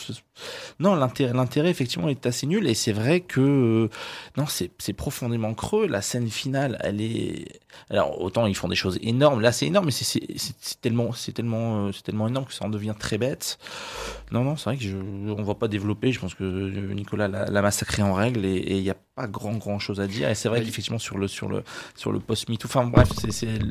non, 0.80 0.96
l'intérêt, 0.96 1.70
effectivement 1.70 2.10
est 2.10 2.26
assez 2.26 2.46
nul. 2.46 2.68
Et 2.68 2.74
c'est 2.74 2.92
vrai 2.92 3.22
que 3.22 3.40
euh, 3.40 3.90
non, 4.38 4.46
c'est 4.48 4.94
profondément 4.94 5.54
creux. 5.54 5.88
La 5.88 6.02
scène 6.02 6.30
finale, 6.30 6.78
elle 6.82 7.02
est. 7.02 7.62
Alors 7.90 8.22
autant 8.22 8.46
ils 8.46 8.56
font 8.56 8.68
des 8.68 8.76
choses 8.76 9.00
énormes. 9.02 9.42
Là, 9.42 9.52
c'est 9.52 9.68
énorme, 9.68 9.86
mais 9.86 9.92
c'est, 9.92 10.06
c'est, 10.06 10.22
c'est 10.38 10.82
tellement, 10.82 11.14
c'est 11.14 11.32
tellement, 11.32 11.88
euh, 11.88 11.92
c'est 11.92 12.04
tellement 12.04 12.28
énorme 12.28 12.46
que 12.46 12.54
ça 12.54 12.66
en 12.66 12.70
devient 12.70 12.96
très 12.98 13.18
bête. 13.18 13.58
Non, 14.32 14.44
non, 14.44 14.56
c'est 14.56 14.66
vrai 14.66 14.78
que 14.78 14.84
je, 14.84 14.96
on 14.96 15.44
va 15.44 15.56
pas 15.56 15.68
développer. 15.68 16.12
Je 16.12 16.20
pense 16.20 16.34
que 16.34 16.94
Nicolas 16.94 17.28
l'a, 17.28 17.62
massacré 17.62 18.02
en 18.02 18.14
règle 18.14 18.46
et 18.46 18.78
il 18.78 18.84
y 18.84 18.90
a 18.90 18.96
pas 19.16 19.28
grand 19.28 19.54
grand 19.54 19.80
chose 19.80 20.00
à 20.00 20.08
dire. 20.08 20.30
Et 20.30 20.36
c'est 20.36 20.50
vrai 20.50 20.62
qu'effectivement 20.62 21.00
sur 21.00 21.18
le 21.18 21.28
sur 21.28 21.48
le 21.48 21.64
sur 21.96 22.12
le 22.12 22.20
post 22.20 22.50
MeToo, 22.50 22.68
enfin 22.68 22.86
bref, 22.86 23.10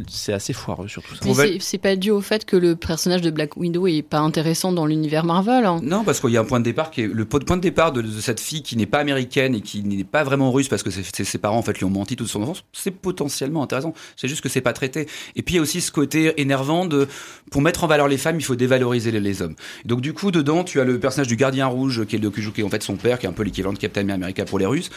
c'est 0.09 0.33
assez 0.33 0.53
foireux 0.53 0.89
sur 0.89 1.03
tout 1.03 1.15
ça. 1.17 1.25
Mais 1.25 1.59
c'est 1.59 1.79
pas 1.79 1.97
dû 1.97 2.11
au 2.11 2.21
fait 2.21 2.45
que 2.45 2.57
le 2.57 2.77
personnage 2.77 3.23
de 3.23 3.31
Black 3.31 3.57
Widow 3.57 3.87
est 3.87 4.03
pas 4.03 4.21
intéressant 4.21 4.73
dans 4.73 4.87
l'univers 4.87 5.25
Marvel. 5.25 5.67
Hein. 5.67 5.81
Non, 5.83 6.05
parce 6.05 6.21
qu'il 6.21 6.31
y 6.31 6.37
a 6.37 6.41
un 6.41 6.45
point 6.45 6.61
de 6.61 6.65
départ 6.65 6.91
qui 6.91 7.03
est 7.03 7.07
le 7.07 7.25
point 7.25 7.57
de 7.57 7.63
départ 7.63 7.93
de, 7.93 8.03
cette 8.21 8.41
fille 8.41 8.63
qui 8.63 8.77
n'est 8.77 8.87
pas 8.87 8.99
américaine 8.99 9.55
et 9.55 9.61
qui 9.61 9.83
n'est 9.83 10.05
pas 10.05 10.23
vraiment 10.23 10.53
russe 10.53 10.69
parce 10.69 10.83
que 10.83 10.91
ses 10.91 11.39
parents 11.39 11.59
en 11.59 11.63
fait 11.63 11.79
lui 11.79 11.85
ont 11.85 11.91
menti 11.91 12.17
toute 12.17 12.29
son 12.29 12.43
enfance. 12.43 12.65
C'est 12.73 12.91
potentiellement 12.93 13.63
intéressant. 13.63 13.92
C'est 14.17 14.29
juste 14.29 14.41
que 14.41 14.49
c'est 14.49 14.61
pas 14.61 14.73
traité. 14.73 15.07
Et 15.37 15.43
puis 15.43 15.55
il 15.55 15.57
y 15.57 15.59
a 15.59 15.63
aussi 15.63 15.81
ce 15.81 15.91
côté 15.91 16.41
énervant 16.41 16.87
de 16.87 17.09
pour 17.51 17.63
mettre 17.63 17.85
en 17.85 17.87
valeur 17.87 18.09
les 18.09 18.19
femmes, 18.19 18.37
il 18.39 18.45
faut 18.45 18.57
dévaloriser 18.57 19.11
les, 19.11 19.43
hommes. 19.43 19.55
Donc 19.85 20.01
du 20.01 20.13
coup 20.13 20.31
dedans, 20.31 20.65
tu 20.65 20.81
as 20.81 20.85
le 20.85 20.99
personnage 20.99 21.29
du 21.29 21.37
gardien 21.37 21.67
rouge 21.67 22.05
qui 22.07 22.17
est 22.17 22.19
le 22.19 22.31
qui 22.31 22.61
est 22.61 22.65
en 22.65 22.71
fait 22.71 22.83
son 22.83 22.97
père, 22.97 23.19
qui 23.19 23.27
est 23.27 23.29
un 23.29 23.33
peu 23.33 23.43
l'équivalent 23.43 23.73
de 23.73 23.79
Captain 23.79 24.09
America 24.09 24.45
pour 24.45 24.59
les 24.59 24.67
Russes. 24.67 24.91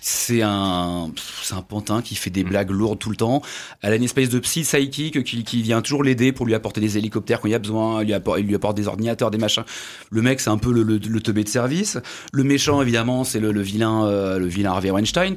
C'est 0.00 0.42
un 0.42 1.10
c'est 1.42 1.54
un 1.54 1.62
pantin 1.62 2.02
qui 2.02 2.14
fait 2.14 2.30
des 2.30 2.44
mm. 2.44 2.48
blagues 2.48 2.70
lourdes 2.70 2.98
tout 2.98 3.10
le 3.10 3.16
temps. 3.16 3.42
Elle 3.82 3.92
a 3.92 3.96
une 3.96 4.04
espèce 4.04 4.28
de 4.28 4.38
psy 4.38 4.62
psychique 4.62 5.22
qui, 5.24 5.44
qui 5.44 5.62
vient 5.62 5.82
toujours 5.82 6.02
l'aider 6.02 6.32
pour 6.32 6.46
lui 6.46 6.54
apporter 6.54 6.80
des 6.80 6.98
hélicoptères 6.98 7.40
quand 7.40 7.48
il 7.48 7.52
y 7.52 7.54
a 7.54 7.58
besoin, 7.58 8.02
il 8.02 8.06
lui 8.06 8.14
apporte, 8.14 8.40
il 8.40 8.46
lui 8.46 8.54
apporte 8.54 8.76
des 8.76 8.88
ordinateurs, 8.88 9.30
des 9.30 9.38
machins. 9.38 9.64
Le 10.10 10.22
mec, 10.22 10.40
c'est 10.40 10.50
un 10.50 10.58
peu 10.58 10.72
le, 10.72 10.82
le, 10.82 10.98
le 10.98 11.20
teubé 11.20 11.44
de 11.44 11.48
service. 11.48 11.98
Le 12.32 12.44
méchant, 12.44 12.82
évidemment, 12.82 13.24
c'est 13.24 13.40
le, 13.40 13.52
le, 13.52 13.60
vilain, 13.60 14.06
euh, 14.06 14.38
le 14.38 14.46
vilain 14.46 14.72
Harvey 14.72 14.90
Weinstein 14.90 15.36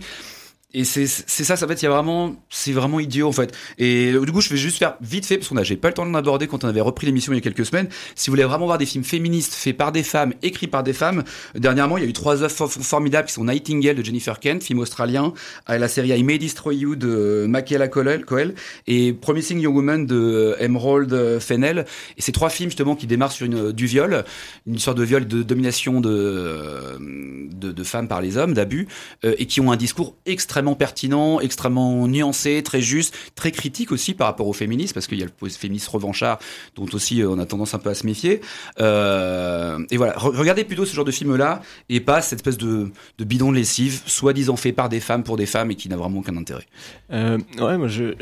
et 0.72 0.84
c'est 0.84 1.08
ça, 1.08 1.56
ça 1.56 1.68
fait, 1.68 1.82
il 1.82 1.84
y 1.84 1.88
a 1.88 1.90
vraiment, 1.90 2.36
c'est 2.48 2.74
vraiment 2.74 3.00
idiot 3.00 3.28
en 3.28 3.32
fait. 3.32 3.56
Et 3.80 4.12
du 4.12 4.32
coup, 4.32 4.40
je 4.40 4.50
vais 4.50 4.58
juste 4.58 4.78
faire 4.78 4.98
vite 5.02 5.26
fait 5.26 5.38
parce 5.38 5.50
qu'on 5.50 5.58
a, 5.58 5.64
j'ai 5.64 5.78
pas 5.78 5.88
le 5.88 5.96
temps 5.96 6.06
de 6.06 6.14
l'aborder 6.14 6.46
quand 6.46 6.64
on 6.64 6.68
avait 6.68 6.80
repris 6.80 7.08
l'émission 7.08 7.34
il 7.34 7.38
y 7.38 7.40
a 7.40 7.42
quelques 7.42 7.66
semaines. 7.66 7.90
Si 8.14 8.30
vous 8.30 8.34
voulez 8.34 8.44
vraiment 8.44 8.66
voir 8.66 8.78
des 8.78 8.86
films 8.86 9.04
féministes 9.04 9.56
faits 9.56 9.76
par 9.76 9.92
des 9.92 10.04
femmes, 10.04 10.32
écrits 10.44 10.68
par 10.68 10.84
des 10.84 10.94
femmes, 10.94 11.24
dernièrement, 11.56 11.98
il 11.98 12.04
y 12.04 12.06
a 12.06 12.10
eu 12.10 12.14
trois 12.14 12.44
œuvres 12.44 12.68
formidables 12.68 13.28
qui 13.28 13.34
sont 13.34 13.46
Nightingale 13.46 13.96
de 13.96 14.06
Jennifer 14.06 14.40
Kent, 14.40 14.62
film 14.62 14.78
australien, 14.78 15.34
la 15.68 15.88
série 15.88 16.10
I 16.10 16.22
May 16.22 16.38
Destroy 16.38 16.78
You 16.78 16.96
de 16.96 17.48
Michaela 17.50 17.88
Coel 17.88 18.54
et 18.86 19.14
Promising 19.14 19.60
Young 19.60 19.76
Woman 19.76 20.06
de 20.06 20.56
Emerald 20.60 21.40
Fennell. 21.40 21.86
Et 22.20 22.22
ces 22.22 22.32
trois 22.32 22.52
films 22.52 22.70
justement 22.70 22.96
qui 22.96 23.08
démarrent 23.08 23.32
sur 23.32 23.48
une, 23.48 23.72
du 23.72 23.88
viol, 23.88 24.24
une 24.68 24.78
sorte 24.78 25.00
de 25.00 25.04
viol 25.04 25.28
de 25.28 25.42
domination 25.42 26.00
de, 26.00 27.00
de, 27.00 27.72
de 27.72 27.84
femmes 27.84 28.08
par 28.08 28.22
les 28.22 28.38
hommes, 28.38 28.54
d'abus, 28.54 28.88
euh, 29.26 29.34
et 29.40 29.48
qui 29.48 29.62
ont 29.62 29.72
un 29.72 29.76
discours 29.76 30.16
extrêmement 30.28 30.59
extrêmement 30.60 30.76
pertinent, 30.76 31.40
extrêmement 31.40 32.08
nuancé, 32.08 32.62
très 32.64 32.82
juste, 32.82 33.16
très 33.36 33.52
critique 33.52 33.94
aussi 33.94 34.14
par 34.14 34.28
rapport 34.28 34.46
aux 34.46 34.54
féministes, 34.54 34.94
parce 34.94 35.08
qu'il 35.08 35.18
y 35.18 35.24
a 35.24 35.26
le 35.26 35.50
féministe 35.50 35.88
revanchard 35.88 36.38
dont 36.76 36.86
aussi 36.92 37.22
euh, 37.22 37.30
on 37.30 37.40
a 37.40 37.46
tendance 37.46 37.74
un 37.74 37.80
peu 37.80 37.90
à 37.90 37.96
se 37.96 38.06
méfier. 38.06 38.42
Euh, 38.82 39.80
et 39.90 39.96
voilà, 39.96 40.16
regardez 40.18 40.66
plutôt 40.66 40.86
ce 40.86 40.94
genre 40.94 41.06
de 41.06 41.12
film-là 41.12 41.62
et 41.88 42.02
pas 42.02 42.22
cette 42.22 42.40
espèce 42.40 42.58
de, 42.58 42.92
bidon 43.20 43.52
de 43.52 43.56
lessive, 43.56 44.02
soi-disant 44.06 44.58
fait 44.58 44.74
par 44.74 44.90
des 44.90 45.00
femmes 45.00 45.24
pour 45.24 45.38
des 45.38 45.46
femmes 45.46 45.72
et 45.72 45.76
qui 45.76 45.88
n'a 45.88 45.96
vraiment 45.96 46.20
aucun 46.20 46.36
intérêt. 46.36 46.66
Euh, 47.14 47.38
ouais, 47.60 47.78
moi 47.78 47.88
j'ai 47.88 48.16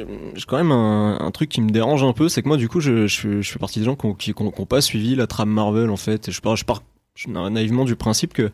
quand 0.48 0.58
même 0.58 0.72
un, 0.72 1.32
truc 1.32 1.50
qui 1.50 1.62
me 1.62 1.72
dérange 1.72 2.04
un 2.04 2.14
peu, 2.14 2.30
c'est 2.30 2.44
que 2.44 2.48
moi 2.48 2.58
du 2.58 2.70
coup 2.70 2.82
je, 2.82 3.08
fais 3.42 3.60
partie 3.60 3.80
des 3.80 3.86
gens 3.86 3.96
qui 3.96 4.34
n'ont 4.40 4.52
pas 4.52 4.82
suivi 4.82 5.16
la 5.16 5.26
trame 5.26 5.50
Marvel 5.50 5.90
en 5.90 5.98
fait. 5.98 6.30
je 6.30 6.40
pars, 6.40 6.56
je 6.56 6.66
naïvement 7.28 7.86
du 7.86 7.96
principe 7.96 8.34
que, 8.34 8.52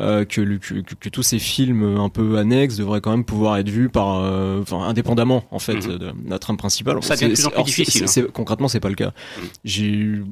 euh, 0.00 0.24
que, 0.24 0.40
que, 0.50 1.08
tous 1.08 1.22
ces 1.22 1.38
films 1.38 1.96
un 1.98 2.08
peu 2.08 2.38
annexes 2.38 2.76
devraient 2.76 3.00
quand 3.00 3.10
même 3.10 3.24
pouvoir 3.24 3.56
être 3.56 3.68
vus 3.68 3.88
par, 3.88 4.22
euh, 4.22 4.60
enfin, 4.62 4.80
indépendamment 4.82 5.44
en 5.50 5.58
fait 5.58 5.86
mhm. 5.86 5.98
de, 5.98 6.12
la 6.28 6.38
trame 6.38 6.56
principale. 6.56 7.02
Ça 7.02 7.16
devient 7.16 7.32
plus 7.32 7.46
en 7.46 7.50
plus 7.50 7.62
difficile. 7.64 8.24
Hein. 8.24 8.30
Concrètement, 8.32 8.68
c'est 8.68 8.80
pas 8.80 8.90
le 8.90 8.94
cas. 8.94 9.12
Mhm. 9.38 9.48
J'ai 9.64 10.22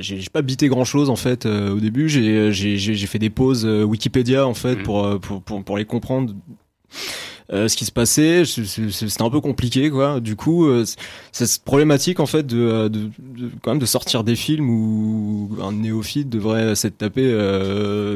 j'ai 0.00 0.22
pas 0.32 0.40
bité 0.40 0.68
grand 0.68 0.84
chose 0.84 1.10
en 1.10 1.16
fait 1.16 1.44
euh, 1.44 1.74
au 1.74 1.80
début 1.80 2.08
j'ai 2.08 2.52
j'ai 2.52 3.06
fait 3.06 3.18
des 3.18 3.28
pauses 3.28 3.66
Wikipédia 3.66 4.46
en 4.46 4.54
fait 4.54 4.76
mhm. 4.76 4.82
pour, 4.84 5.20
pour, 5.20 5.42
pour 5.42 5.64
pour 5.64 5.76
les 5.76 5.84
comprendre 5.84 6.32
ce 7.50 7.76
qui 7.76 7.84
se 7.84 7.92
passait. 7.92 8.44
C'était 8.44 9.22
un 9.22 9.30
peu 9.30 9.40
compliqué, 9.40 9.90
quoi. 9.90 10.20
Du 10.20 10.36
coup, 10.36 10.66
euh, 10.66 10.84
c'est 11.32 11.62
problématique 11.62 12.20
en 12.20 12.26
fait 12.26 12.46
de, 12.46 12.58
euh, 12.58 12.88
de, 12.88 13.10
de, 13.18 13.50
quand 13.62 13.70
même 13.70 13.78
de 13.78 13.86
sortir 13.86 14.24
des 14.24 14.36
films 14.36 14.68
où 14.68 15.56
un 15.62 15.72
néophyte 15.72 16.28
devrait 16.28 16.74
s'être 16.74 16.98
tapé 16.98 17.22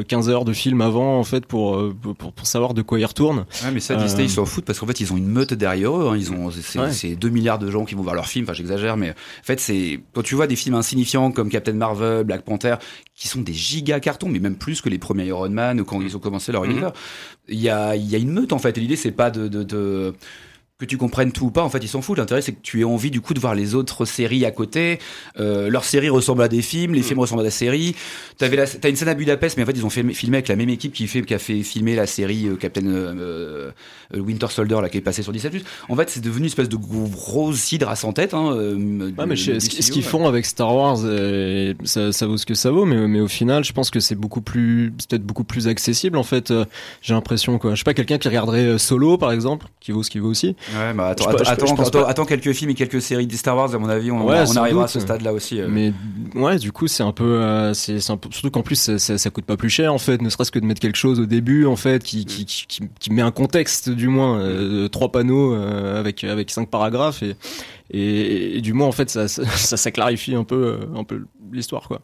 15 0.07 0.29
heures 0.29 0.45
de 0.45 0.53
film 0.53 0.81
avant 0.81 1.19
en 1.19 1.25
fait 1.25 1.47
pour, 1.47 1.93
pour, 2.01 2.33
pour 2.33 2.47
savoir 2.47 2.75
de 2.75 2.83
quoi 2.83 2.99
il 3.01 3.05
retourne. 3.05 3.47
Ouais, 3.65 3.71
mais 3.73 3.81
ça, 3.81 3.97
Disney, 3.97 4.25
ils 4.25 4.31
s'en 4.31 4.45
foutent 4.45 4.65
parce 4.65 4.79
qu'en 4.79 4.87
fait, 4.87 5.01
ils 5.01 5.13
ont 5.13 5.17
une 5.17 5.29
meute 5.29 5.55
derrière 5.55 5.97
eux. 5.97 6.09
Hein. 6.11 6.17
Ils 6.17 6.33
ont 6.33 6.51
c'est 6.91 7.17
2 7.17 7.29
milliards 7.29 7.59
de 7.59 7.71
gens 7.71 7.85
qui 7.85 7.95
vont 7.95 8.03
voir 8.03 8.15
leurs 8.15 8.29
films. 8.29 8.45
Enfin, 8.45 8.55
j'exagère, 8.55 8.97
mais 8.97 9.11
en 9.11 9.45
fait, 9.45 9.61
c'est 9.61 10.01
quand 10.13 10.23
tu 10.23 10.35
vois 10.35 10.47
des 10.47 10.57
films 10.57 10.75
insignifiants 10.75 11.33
comme 11.33 11.49
Captain 11.49 11.73
Marvel, 11.73 12.25
Black 12.25 12.43
Panther, 12.43 12.77
qui 13.23 13.29
sont 13.29 13.41
des 13.41 13.53
giga 13.53 14.01
cartons, 14.01 14.29
mais 14.29 14.41
même 14.41 14.57
plus 14.57 14.81
que 14.81 14.89
les 14.89 14.99
premiers 14.99 15.27
Iron 15.27 15.49
Man 15.49 15.81
ou 15.81 15.85
quand 15.85 16.01
ils 16.01 16.17
ont 16.17 16.19
commencé 16.19 16.51
leur 16.51 16.65
mm-hmm. 16.65 16.71
univers. 16.73 16.93
Il 17.47 17.61
y 17.61 17.69
a, 17.69 17.95
il 17.95 18.11
y 18.11 18.17
a 18.17 18.19
une 18.19 18.33
meute 18.33 18.53
en 18.53 18.59
fait. 18.59 18.77
L'idée, 18.77 18.97
c'est 18.97 19.13
pas 19.13 19.31
de, 19.31 19.47
de, 19.47 19.63
de 19.63 20.13
que 20.83 20.87
tu 20.87 20.99
comprennes 20.99 21.31
tout 21.33 21.47
ou 21.47 21.51
pas, 21.51 21.63
en 21.63 21.69
fait, 21.69 21.79
ils 21.79 21.89
s'en 21.89 22.03
foutent. 22.03 22.19
L'intérêt, 22.19 22.43
c'est 22.43 22.53
que 22.53 22.61
tu 22.61 22.81
aies 22.81 22.85
envie, 22.85 23.11
du 23.11 23.21
coup, 23.21 23.35
de 23.35 23.41
voir 23.41 23.55
les 23.55 23.75
autres 23.75 24.05
séries 24.05 24.45
à 24.45 24.51
côté. 24.51 24.99
Euh, 25.39 25.71
leurs 25.71 25.85
séries 25.85 26.09
ressemblent 26.09 26.43
à 26.43 26.49
des 26.49 26.63
films, 26.63 26.95
les 26.95 27.01
mm. 27.01 27.05
films 27.05 27.21
ressemblent 27.21 27.43
à 27.43 27.45
des 27.45 27.51
séries. 27.51 27.95
T'avais 28.37 28.57
la, 28.57 28.67
t'as 28.67 28.89
une 28.89 28.97
scène 28.97 29.09
à 29.09 29.15
Budapest, 29.15 29.57
mais 29.57 29.63
en 29.63 29.67
fait, 29.67 29.77
ils 29.77 29.87
ont 29.87 29.91
fait, 29.91 30.03
filmé 30.13 30.39
avec 30.39 30.49
la 30.49 30.57
même 30.57 30.69
équipe 30.69 30.93
qui, 30.93 31.07
fait, 31.07 31.23
qui 31.23 31.35
a 31.35 31.39
fait 31.39 31.63
filmer 31.63 31.95
la 31.95 32.07
série 32.07 32.49
euh, 32.49 32.57
Captain 32.57 32.87
euh, 32.87 33.71
euh, 34.13 34.19
Winter 34.19 34.49
Soldier, 34.51 34.81
là, 34.83 34.89
qui 34.89 34.99
est 34.99 35.03
passée 35.03 35.23
sur 35.23 35.33
17 35.33 35.53
En 35.89 35.95
fait, 35.95 36.11
c'est 36.11 36.21
devenu 36.21 36.41
une 36.41 36.47
espèce 36.47 36.69
de 36.69 36.77
gros 36.77 37.53
cidre 37.53 37.97
sans 37.97 38.13
tête. 38.13 38.35
Hein, 38.35 38.57
mais 38.77 39.37
ce, 39.37 39.91
qu'ils 39.91 40.03
font 40.03 40.27
avec 40.27 40.47
Star 40.47 40.75
Wars, 40.75 40.99
ça, 41.85 42.13
ça, 42.13 42.27
vaut 42.27 42.37
ce 42.37 42.47
que 42.47 42.55
ça 42.55 42.73
vaut, 42.73 42.87
mais, 42.87 43.07
mais 43.07 43.21
au 43.21 43.29
final, 43.29 43.63
je 43.63 43.73
pense 43.73 43.91
que 43.91 44.01
c'est 44.01 44.17
beaucoup 44.17 44.41
plus, 44.41 44.93
peut-être 45.09 45.23
beaucoup 45.23 45.45
plus 45.45 45.69
accessible, 45.69 46.19
en 46.19 46.25
fait. 46.25 46.53
J'ai 47.03 47.15
l'impression, 47.15 47.59
quoi. 47.59 47.75
Je 47.75 47.77
sais 47.77 47.85
pas, 47.85 47.95
quelqu'un 47.95 48.19
qui 48.19 48.27
regarderait 48.27 48.79
Solo, 48.79 49.17
par 49.17 49.31
exemple, 49.31 49.67
qui 49.79 49.93
vaut 49.93 50.03
ce 50.03 50.11
qu'il 50.11 50.23
vaut 50.23 50.31
aussi. 50.31 50.57
Ouais, 50.75 50.95
bah 50.95 51.09
attends, 51.09 51.31
attends, 51.31 52.07
attends, 52.07 52.25
quelques 52.25 52.53
films 52.53 52.71
et 52.71 52.75
quelques 52.75 53.03
séries 53.03 53.27
de 53.27 53.35
Star 53.35 53.57
Wars, 53.57 53.75
à 53.75 53.79
mon 53.79 53.89
avis, 53.89 54.11
on, 54.11 54.27
on 54.27 54.57
arrivera 54.57 54.85
à 54.85 54.89
ce 54.89 55.01
stade-là 55.01 55.33
aussi. 55.33 55.61
Euh. 55.61 55.69
Mais 55.71 55.93
ouais, 56.35 56.59
du 56.59 56.73
coup, 56.73 56.89
c'est 56.89 57.03
un 57.03 57.13
peu, 57.13 57.25
euh, 57.25 57.75
c'est 57.75 58.01
surtout 58.01 58.51
qu'en 58.51 58.63
plus, 58.63 58.97
ça, 58.97 59.19
ça, 59.19 59.31
coûte 59.31 59.45
pas 59.45 59.57
plus 59.57 59.71
cher, 59.71 59.93
en 59.93 59.99
fait, 59.99 60.23
ne 60.23 60.29
serait-ce 60.29 60.51
que 60.51 60.59
de 60.59 60.65
mettre 60.65 60.81
quelque 60.81 60.97
chose 60.97 61.21
au 61.21 61.27
début, 61.27 61.67
en 61.67 61.77
fait, 61.77 62.03
qui, 62.03 62.25
qui, 62.25 62.45
qui, 62.45 62.67
qui 62.67 63.13
met 63.13 63.23
un 63.23 63.31
contexte, 63.31 63.91
du 63.91 64.09
moins, 64.09 64.41
euh, 64.41 64.89
trois 64.89 65.11
panneaux 65.11 65.55
avec 65.55 66.25
avec 66.25 66.51
cinq 66.51 66.69
paragraphes 66.71 67.23
et, 67.23 68.57
et, 68.57 68.61
du 68.61 68.73
moins, 68.73 68.87
en 68.87 68.93
fait, 68.93 69.11
ça, 69.11 69.29
ça, 69.29 69.45
ça, 69.77 69.91
clarifie 69.91 70.35
un 70.35 70.45
peu, 70.45 70.79
un 70.97 71.05
peu 71.05 71.27
l'histoire, 71.53 71.89
quoi. 71.89 72.01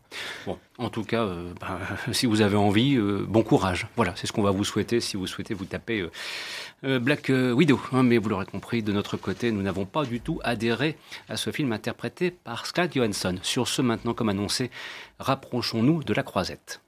Bon, 0.46 0.58
en 0.78 0.90
tout 0.90 1.04
cas, 1.04 1.26
bah, 1.60 1.78
si 2.12 2.26
vous 2.26 2.40
avez 2.40 2.56
envie, 2.56 2.98
bon 2.98 3.42
courage. 3.42 3.86
Voilà, 3.96 4.14
c'est 4.16 4.26
ce 4.26 4.32
qu'on 4.32 4.42
va 4.42 4.50
vous 4.50 4.64
souhaiter 4.64 5.00
si 5.00 5.16
vous 5.16 5.26
souhaitez 5.26 5.54
vous 5.54 5.64
taper 5.64 6.08
euh, 6.84 6.98
Black 6.98 7.30
euh, 7.30 7.52
Widow. 7.52 7.80
Hein, 7.92 8.02
mais 8.02 8.18
vous 8.18 8.28
l'aurez 8.28 8.46
compris, 8.46 8.82
de 8.82 8.92
notre 8.92 9.16
côté, 9.16 9.50
nous 9.50 9.62
n'avons 9.62 9.84
pas 9.84 10.04
du 10.04 10.20
tout 10.20 10.40
adhéré 10.44 10.96
à 11.28 11.36
ce 11.36 11.50
film 11.50 11.72
interprété 11.72 12.30
par 12.30 12.66
Scarlett 12.66 12.94
Johansson. 12.94 13.36
Sur 13.42 13.68
ce, 13.68 13.82
maintenant, 13.82 14.14
comme 14.14 14.28
annoncé, 14.28 14.70
rapprochons-nous 15.18 16.04
de 16.04 16.14
la 16.14 16.22
croisette. 16.22 16.80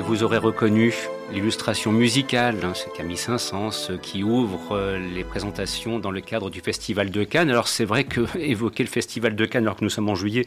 Vous 0.00 0.22
aurez 0.22 0.38
reconnu 0.38 0.94
l'illustration 1.32 1.92
musicale, 1.92 2.58
hein, 2.62 2.72
c'est 2.74 2.92
Camille 2.92 3.16
Saint-Saëns 3.16 3.90
euh, 3.90 3.98
qui 3.98 4.22
ouvre 4.22 4.72
euh, 4.72 4.98
les 4.98 5.24
présentations 5.24 5.98
dans 5.98 6.10
le 6.10 6.20
cadre 6.20 6.50
du 6.50 6.60
Festival 6.60 7.10
de 7.10 7.24
Cannes. 7.24 7.50
Alors 7.50 7.68
c'est 7.68 7.84
vrai 7.84 8.04
que 8.04 8.26
évoquer 8.38 8.84
le 8.84 8.88
Festival 8.88 9.34
de 9.34 9.44
Cannes 9.44 9.64
alors 9.64 9.76
que 9.76 9.84
nous 9.84 9.90
sommes 9.90 10.08
en 10.08 10.14
juillet 10.14 10.46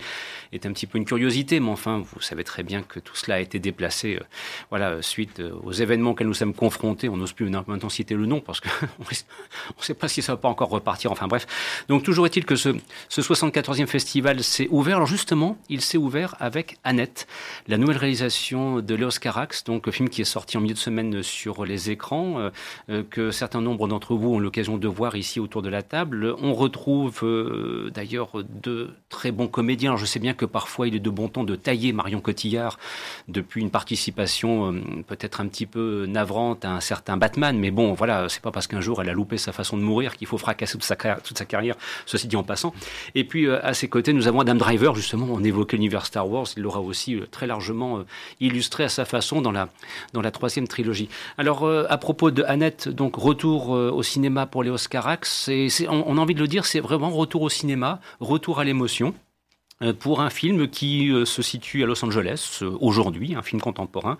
est 0.51 0.65
un 0.65 0.71
petit 0.71 0.87
peu 0.87 0.97
une 0.97 1.05
curiosité, 1.05 1.59
mais 1.59 1.69
enfin 1.69 2.01
vous 2.13 2.21
savez 2.21 2.43
très 2.43 2.63
bien 2.63 2.81
que 2.81 2.99
tout 2.99 3.15
cela 3.15 3.35
a 3.35 3.39
été 3.39 3.59
déplacé 3.59 4.15
euh, 4.15 4.23
voilà, 4.69 5.01
suite 5.01 5.41
aux 5.63 5.73
événements 5.73 6.11
auxquels 6.11 6.27
nous 6.27 6.33
sommes 6.33 6.53
confrontés. 6.53 7.09
On 7.09 7.17
n'ose 7.17 7.33
plus 7.33 7.49
maintenant 7.49 7.89
citer 7.89 8.15
le 8.15 8.25
nom 8.25 8.39
parce 8.39 8.61
qu'on 8.61 8.69
ne 8.99 9.83
sait 9.83 9.93
pas 9.93 10.07
si 10.07 10.21
ça 10.21 10.33
va 10.33 10.37
pas 10.37 10.49
encore 10.49 10.69
repartir. 10.69 11.11
Enfin 11.11 11.27
bref. 11.27 11.45
Donc 11.87 12.03
toujours 12.03 12.25
est-il 12.25 12.45
que 12.45 12.55
ce, 12.55 12.75
ce 13.09 13.21
74e 13.21 13.87
festival 13.87 14.43
s'est 14.43 14.67
ouvert. 14.71 14.97
Alors 14.97 15.07
justement, 15.07 15.57
il 15.67 15.81
s'est 15.81 15.97
ouvert 15.97 16.35
avec 16.39 16.77
Annette, 16.83 17.27
la 17.67 17.77
nouvelle 17.77 17.97
réalisation 17.97 18.79
de 18.79 18.95
Léos 18.95 19.19
Carax, 19.19 19.63
donc 19.65 19.87
un 19.87 19.91
film 19.91 20.09
qui 20.09 20.21
est 20.21 20.25
sorti 20.25 20.57
en 20.57 20.61
de 20.73 20.79
semaine 20.79 21.23
sur 21.23 21.65
les 21.65 21.89
écrans, 21.91 22.39
euh, 22.39 22.49
euh, 22.89 23.03
que 23.09 23.31
certains 23.31 23.61
nombre 23.61 23.87
d'entre 23.87 24.15
vous 24.15 24.35
ont 24.35 24.39
l'occasion 24.39 24.77
de 24.77 24.87
voir 24.87 25.15
ici 25.15 25.39
autour 25.39 25.61
de 25.61 25.69
la 25.69 25.81
table. 25.81 26.35
On 26.41 26.53
retrouve 26.53 27.19
euh, 27.23 27.89
d'ailleurs 27.93 28.31
de 28.63 28.89
très 29.09 29.31
bons 29.31 29.47
comédiens. 29.47 29.95
je 29.97 30.05
sais 30.05 30.19
bien 30.19 30.33
que 30.33 30.45
parfois 30.45 30.87
il 30.87 30.95
est 30.95 30.99
de 30.99 31.09
bon 31.09 31.27
ton 31.27 31.43
de 31.43 31.55
tailler 31.55 31.93
Marion 31.93 32.21
Cotillard 32.21 32.77
depuis 33.27 33.61
une 33.61 33.69
participation 33.69 34.73
peut-être 35.07 35.41
un 35.41 35.47
petit 35.47 35.65
peu 35.65 36.05
navrante 36.07 36.65
à 36.65 36.71
un 36.71 36.79
certain 36.79 37.17
Batman, 37.17 37.57
mais 37.57 37.71
bon, 37.71 37.93
voilà, 37.93 38.29
c'est 38.29 38.41
pas 38.41 38.51
parce 38.51 38.67
qu'un 38.67 38.81
jour 38.81 39.01
elle 39.01 39.09
a 39.09 39.13
loupé 39.13 39.37
sa 39.37 39.51
façon 39.51 39.77
de 39.77 39.81
mourir 39.81 40.15
qu'il 40.15 40.27
faut 40.27 40.37
fracasser 40.37 40.73
toute 40.73 40.83
sa, 40.83 40.95
toute 40.95 41.37
sa 41.37 41.45
carrière, 41.45 41.75
ceci 42.05 42.27
dit 42.27 42.35
en 42.35 42.43
passant. 42.43 42.73
Et 43.15 43.23
puis 43.23 43.49
à 43.49 43.73
ses 43.73 43.87
côtés, 43.87 44.13
nous 44.13 44.27
avons 44.27 44.41
Adam 44.41 44.55
Driver, 44.55 44.95
justement, 44.95 45.27
on 45.29 45.43
évoquait 45.43 45.77
l'univers 45.77 46.05
Star 46.05 46.29
Wars, 46.29 46.47
il 46.55 46.63
l'aura 46.63 46.81
aussi 46.81 47.19
très 47.31 47.47
largement 47.47 48.03
illustré 48.39 48.83
à 48.83 48.89
sa 48.89 49.05
façon 49.05 49.41
dans 49.41 49.51
la, 49.51 49.69
dans 50.13 50.21
la 50.21 50.31
troisième 50.31 50.58
trilogie. 50.67 51.09
Alors, 51.37 51.63
euh, 51.63 51.85
à 51.89 51.97
propos 51.97 52.31
de 52.31 52.43
Annette, 52.43 52.89
donc 52.89 53.15
retour 53.15 53.75
euh, 53.75 53.91
au 53.91 54.03
cinéma 54.03 54.45
pour 54.45 54.63
les 54.63 54.69
Oscarax, 54.69 55.49
on, 55.89 56.17
a 56.17 56.21
envie 56.21 56.35
de 56.35 56.39
le 56.39 56.47
dire, 56.47 56.65
c'est 56.65 56.79
vraiment 56.79 57.09
retour 57.09 57.43
au 57.43 57.49
cinéma, 57.49 57.99
retour 58.19 58.59
à 58.59 58.63
l'émotion. 58.63 59.13
Euh, 59.81 59.93
pour 59.93 60.19
un 60.19 60.29
film 60.29 60.67
qui 60.67 61.09
euh, 61.09 61.23
se 61.23 61.41
situe 61.41 61.83
à 61.83 61.85
Los 61.85 62.03
Angeles 62.03 62.59
euh, 62.63 62.77
aujourd'hui, 62.81 63.35
un 63.35 63.41
film 63.41 63.61
contemporain, 63.61 64.17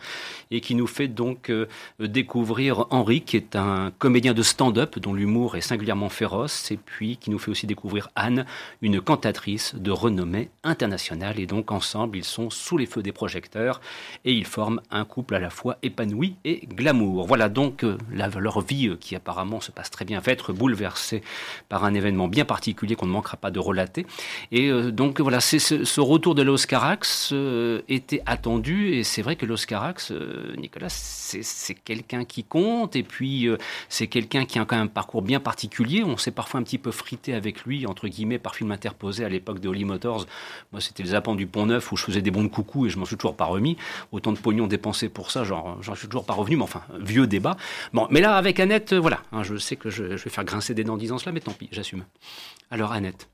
et 0.52 0.62
qui 0.62 0.74
nous 0.74 0.88
fait 0.88 1.10
donc 1.10 1.52
découvrir 2.00 2.86
Henri, 2.92 3.22
qui 3.22 3.36
est 3.36 3.56
un 3.56 3.92
comédien 3.98 4.34
de 4.34 4.42
stand-up 4.42 4.98
dont 5.00 5.14
l'humour 5.14 5.56
est 5.58 5.62
singulièrement 5.62 6.10
féroce, 6.10 6.72
et 6.72 6.78
puis 6.78 7.18
qui 7.18 7.30
nous 7.30 7.40
fait 7.40 7.52
aussi 7.52 7.68
découvrir 7.68 8.10
Anne, 8.16 8.46
une 8.82 9.02
cantatrice 9.02 9.76
de 9.76 9.92
renommée 9.92 10.50
internationale, 10.64 11.40
et 11.40 11.46
donc 11.46 11.72
ensemble 11.72 12.18
ils 12.18 12.24
sont 12.24 12.50
sous 12.50 12.78
les 12.78 12.86
feux 12.86 13.04
des 13.04 13.12
projecteurs, 13.12 13.82
et 14.26 14.34
ils 14.34 14.46
forment 14.46 14.82
un 14.92 15.06
couple 15.06 15.36
à 15.36 15.40
la 15.40 15.50
fois 15.50 15.78
épanoui 15.84 16.36
et 16.46 16.62
glamour. 16.68 17.28
Voilà 17.28 17.50
donc 17.50 17.86
leur 18.12 18.62
vie 18.62 18.96
qui 19.00 19.16
apparemment 19.16 19.62
se 19.62 19.72
passe 19.72 19.92
très 19.92 20.06
bien, 20.06 20.20
va 20.20 20.32
être 20.32 20.54
bouleversée 20.54 21.22
par 21.68 21.84
un 21.84 21.94
événement 21.94 22.28
bien 22.28 22.46
particulier 22.46 22.96
qu'on 22.96 23.08
ne 23.08 23.12
manquera 23.12 23.38
pas 23.38 23.52
de 23.52 23.60
relater, 23.60 24.06
et 24.52 24.72
donc 24.92 25.20
voilà, 25.22 25.42
ce, 25.58 26.02
retour 26.02 26.36
de 26.36 26.44
l'Oscarax 26.44 27.32
euh, 27.34 27.82
était 27.88 28.22
attendu 28.26 28.94
et 28.94 29.04
c'est 29.04 29.24
vrai 29.24 29.36
que 29.36 29.46
l'Oscarax, 29.46 30.12
euh, 30.12 30.54
Nicolas, 30.58 30.90
c'est 30.90 31.74
quelqu'un 31.74 32.26
qui 32.26 32.44
compte 32.44 32.96
et 32.96 33.04
puis 33.04 33.48
euh, 33.48 33.58
c'est 33.88 34.08
quelqu'un 34.08 34.46
qui 34.46 34.60
a 34.60 34.66
quand 34.66 34.76
même 34.76 34.86
un 34.86 34.88
parcours 34.88 35.22
bien 35.24 35.40
particulier. 35.40 36.04
On 36.04 36.18
s'est 36.18 36.32
parfois 36.32 36.60
un 36.60 36.64
petit 36.64 36.78
peu 36.78 36.92
frité 36.92 37.34
avec 37.34 37.64
lui, 37.64 37.88
entre 37.88 38.08
guillemets, 38.08 38.38
par 38.38 38.54
film 38.54 38.72
interposé 38.72 39.26
à 39.26 39.30
l'époque 39.30 39.60
de 39.60 39.70
Holly 39.70 39.86
Motors. 39.86 40.28
Moi, 40.72 40.82
c'était 40.82 41.02
les 41.02 41.16
appens 41.16 41.34
du 41.34 41.48
Pont 41.48 41.66
Neuf 41.66 41.92
où 41.92 41.98
je 41.98 42.04
faisais 42.04 42.22
des 42.22 42.32
bons 42.32 42.44
de 42.44 42.50
coucou 42.50 42.86
et 42.86 42.90
je 42.90 43.00
m'en 43.00 43.06
suis 43.06 43.18
toujours 43.18 43.36
pas 43.36 43.46
remis. 43.46 43.78
Autant 44.12 44.34
de 44.34 44.38
pognon 44.38 44.68
dépensé 44.68 45.10
pour 45.10 45.32
ça, 45.32 45.44
genre, 45.44 45.78
j'en 45.82 45.96
suis 45.96 46.08
toujours 46.08 46.26
pas 46.26 46.34
revenu, 46.34 46.58
mais 46.58 46.64
enfin, 46.64 46.84
vieux 47.00 47.26
débat. 47.26 47.58
Bon, 47.94 48.08
mais 48.12 48.22
là, 48.22 48.36
avec 48.36 48.60
Annette, 48.60 48.94
voilà, 48.94 49.24
hein, 49.32 49.42
je 49.44 49.56
sais 49.58 49.78
que 49.78 49.90
je, 49.90 50.18
je, 50.18 50.24
vais 50.24 50.30
faire 50.30 50.44
grincer 50.44 50.74
des 50.74 50.84
dents 50.84 50.94
en 50.94 50.98
disant 50.98 51.18
cela, 51.18 51.32
mais 51.32 51.40
tant 51.40 51.54
pis, 51.54 51.70
j'assume. 51.72 52.06
Alors, 52.70 52.92
Annette. 52.92 53.28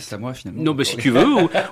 C'est 0.00 0.14
à 0.14 0.18
moi 0.18 0.34
finalement. 0.34 0.62
Non, 0.62 0.74
mais 0.74 0.84
si 0.84 0.96
tu 0.96 1.10
veux, 1.10 1.24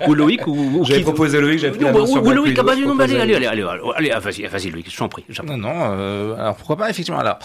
ou, 0.07 0.13
Loïc, 0.13 0.47
ou, 0.47 0.83
J'avais 0.85 1.01
proposé 1.01 1.41
Loïc, 1.41 1.59
j'avais 1.59 1.75
pris 1.75 1.85
la 1.85 1.93
Ou, 1.93 2.17
ou 2.17 2.31
Loïc, 2.31 2.57
ah 2.57 2.63
bah, 2.63 2.75
non, 2.75 2.97
allez, 2.99 3.19
allez, 3.19 3.35
allez, 3.35 3.45
allez, 3.47 3.63
allez, 3.95 4.09
vas-y, 4.19 4.45
vas-y, 4.47 4.69
Loïc, 4.69 4.89
je 4.89 4.97
t'en 4.97 5.09
prie. 5.09 5.25
Non, 5.45 5.57
non, 5.57 5.73
euh, 5.75 6.35
alors 6.35 6.55
pourquoi 6.55 6.77
pas, 6.77 6.89
effectivement, 6.89 7.19
alors. 7.19 7.39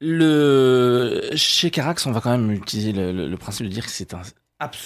Le, 0.00 1.30
chez 1.34 1.70
Carax, 1.70 2.04
on 2.06 2.12
va 2.12 2.20
quand 2.20 2.30
même 2.30 2.50
utiliser 2.50 2.92
le, 2.92 3.12
le, 3.26 3.36
principe 3.38 3.66
de 3.66 3.72
dire 3.72 3.86
que 3.86 3.90
c'est 3.90 4.12
un, 4.12 4.20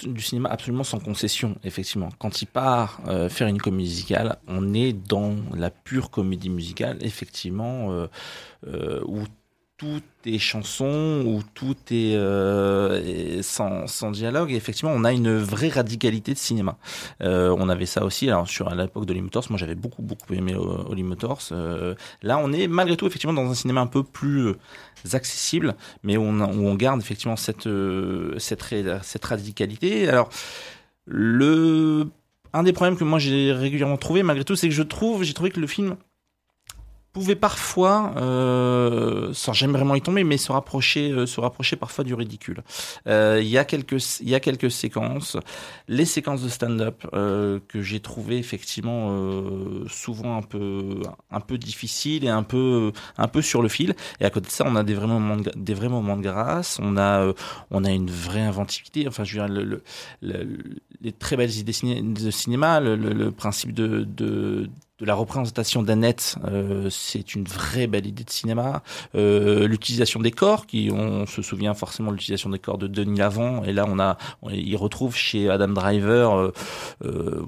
du 0.05 0.21
cinéma 0.21 0.49
absolument 0.49 0.83
sans 0.83 0.99
concession, 0.99 1.55
effectivement. 1.63 2.09
Quand 2.17 2.41
il 2.41 2.47
part 2.47 3.01
euh, 3.07 3.29
faire 3.29 3.47
une 3.47 3.59
comédie 3.59 3.89
musicale, 3.89 4.37
on 4.47 4.73
est 4.73 4.93
dans 4.93 5.35
la 5.55 5.69
pure 5.69 6.09
comédie 6.09 6.49
musicale, 6.49 6.97
effectivement, 7.01 7.91
euh, 7.91 8.07
euh, 8.67 9.01
où 9.05 9.23
tout 9.79 10.01
est 10.25 10.39
chanson, 10.39 11.23
où 11.25 11.41
tout 11.53 11.75
est, 11.89 12.13
euh, 12.13 13.41
sans, 13.41 13.87
sans, 13.87 14.11
dialogue. 14.11 14.51
Et 14.51 14.55
effectivement, 14.55 14.91
on 14.93 15.05
a 15.05 15.13
une 15.13 15.37
vraie 15.37 15.69
radicalité 15.69 16.33
de 16.33 16.37
cinéma. 16.37 16.77
Euh, 17.23 17.55
on 17.57 17.69
avait 17.69 17.85
ça 17.85 18.03
aussi 18.03 18.27
alors, 18.27 18.47
sur 18.47 18.67
à 18.67 18.75
l'époque 18.75 19.05
de 19.05 19.13
Motors. 19.13 19.45
Moi, 19.49 19.57
j'avais 19.57 19.75
beaucoup, 19.75 20.01
beaucoup 20.01 20.33
aimé 20.33 20.53
Holly 20.53 21.03
Motors. 21.03 21.39
Euh, 21.53 21.95
là, 22.21 22.39
on 22.43 22.51
est 22.51 22.67
malgré 22.67 22.97
tout 22.97 23.07
effectivement 23.07 23.33
dans 23.33 23.49
un 23.49 23.55
cinéma 23.55 23.79
un 23.79 23.87
peu 23.87 24.03
plus 24.03 24.55
accessible, 25.13 25.75
mais 26.03 26.17
on, 26.17 26.41
où 26.41 26.67
on 26.67 26.75
garde 26.75 26.99
effectivement 26.99 27.37
cette, 27.37 27.69
cette, 28.37 28.63
cette 29.01 29.25
radicalité. 29.25 30.09
Alors, 30.09 30.29
le 31.05 32.07
un 32.51 32.63
des 32.63 32.73
problèmes 32.73 32.97
que 32.97 33.03
moi 33.03 33.19
j'ai 33.19 33.53
régulièrement 33.53 33.97
trouvé 33.97 34.23
malgré 34.23 34.43
tout, 34.43 34.55
c'est 34.55 34.67
que 34.67 34.73
je 34.73 34.83
trouve, 34.83 35.23
j'ai 35.23 35.33
trouvé 35.33 35.51
que 35.51 35.59
le 35.59 35.67
film 35.67 35.95
pouvait 37.11 37.35
parfois, 37.35 38.13
euh, 38.17 39.33
sans 39.33 39.53
jamais 39.53 39.73
vraiment 39.73 39.95
y 39.95 40.01
tomber, 40.01 40.23
mais 40.23 40.37
se 40.37 40.51
rapprocher, 40.51 41.11
euh, 41.11 41.25
se 41.25 41.39
rapprocher 41.41 41.75
parfois 41.75 42.03
du 42.03 42.13
ridicule. 42.13 42.63
Euh, 43.07 43.39
il 43.41 43.47
y 43.47 43.57
a 43.57 43.65
quelques, 43.65 44.19
il 44.19 44.29
y 44.29 44.35
a 44.35 44.39
quelques 44.39 44.71
séquences, 44.71 45.37
les 45.87 46.05
séquences 46.05 46.43
de 46.43 46.49
stand-up 46.49 47.03
euh, 47.13 47.59
que 47.67 47.81
j'ai 47.81 47.99
trouvé 47.99 48.37
effectivement 48.37 49.09
euh, 49.11 49.85
souvent 49.87 50.37
un 50.37 50.41
peu, 50.41 51.01
un 51.31 51.39
peu 51.39 51.57
difficiles 51.57 52.25
et 52.25 52.29
un 52.29 52.43
peu, 52.43 52.91
un 53.17 53.27
peu 53.27 53.41
sur 53.41 53.61
le 53.61 53.69
fil. 53.69 53.95
Et 54.19 54.25
à 54.25 54.29
côté 54.29 54.47
de 54.47 54.51
ça, 54.51 54.65
on 54.67 54.75
a 54.75 54.83
des 54.83 54.93
vrais 54.93 55.07
moments, 55.07 55.37
de, 55.37 55.51
des 55.55 55.73
vrais 55.73 55.89
moments 55.89 56.17
de 56.17 56.23
grâce. 56.23 56.79
On 56.81 56.97
a, 56.97 57.33
on 57.71 57.83
a 57.83 57.91
une 57.91 58.11
vraie 58.11 58.41
inventivité. 58.41 59.07
Enfin, 59.07 59.23
je 59.23 59.39
veux 59.39 59.47
dire, 59.47 59.53
le, 59.53 59.81
le, 60.21 60.57
les 61.01 61.11
très 61.11 61.37
belles 61.37 61.55
idées 61.55 61.73
de 62.01 62.31
cinéma, 62.31 62.79
le, 62.79 62.95
le 62.95 63.31
principe 63.31 63.73
de, 63.73 64.03
de 64.03 64.69
de 64.99 65.05
la 65.05 65.13
représentation 65.13 65.81
d'Annette, 65.81 66.35
euh, 66.45 66.89
c'est 66.89 67.33
une 67.33 67.45
vraie 67.45 67.87
belle 67.87 68.05
idée 68.05 68.23
de 68.23 68.29
cinéma. 68.29 68.83
Euh, 69.15 69.67
l'utilisation 69.67 70.19
des 70.19 70.31
corps, 70.31 70.65
qui 70.65 70.89
on 70.93 71.25
se 71.25 71.41
souvient 71.41 71.73
forcément 71.73 72.11
de 72.11 72.15
l'utilisation 72.15 72.49
des 72.49 72.59
corps 72.59 72.77
de 72.77 72.87
Denis 72.87 73.17
Lavant, 73.17 73.63
et 73.63 73.71
là 73.71 73.85
on 73.87 73.97
a, 73.99 74.17
il 74.51 74.75
retrouve 74.75 75.15
chez 75.15 75.49
Adam 75.49 75.69
Driver 75.69 76.51
euh, 77.05 77.45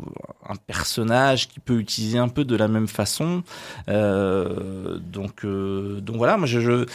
un 0.47 0.55
personnage 0.55 1.49
qui 1.49 1.59
peut 1.59 1.79
utiliser 1.79 2.17
un 2.17 2.29
peu 2.29 2.45
de 2.45 2.55
la 2.55 2.67
même 2.67 2.87
façon. 2.87 3.43
Donc, 3.87 5.45
donc 5.45 6.15
voilà, 6.15 6.37
moi 6.37 6.47
je, 6.47 6.85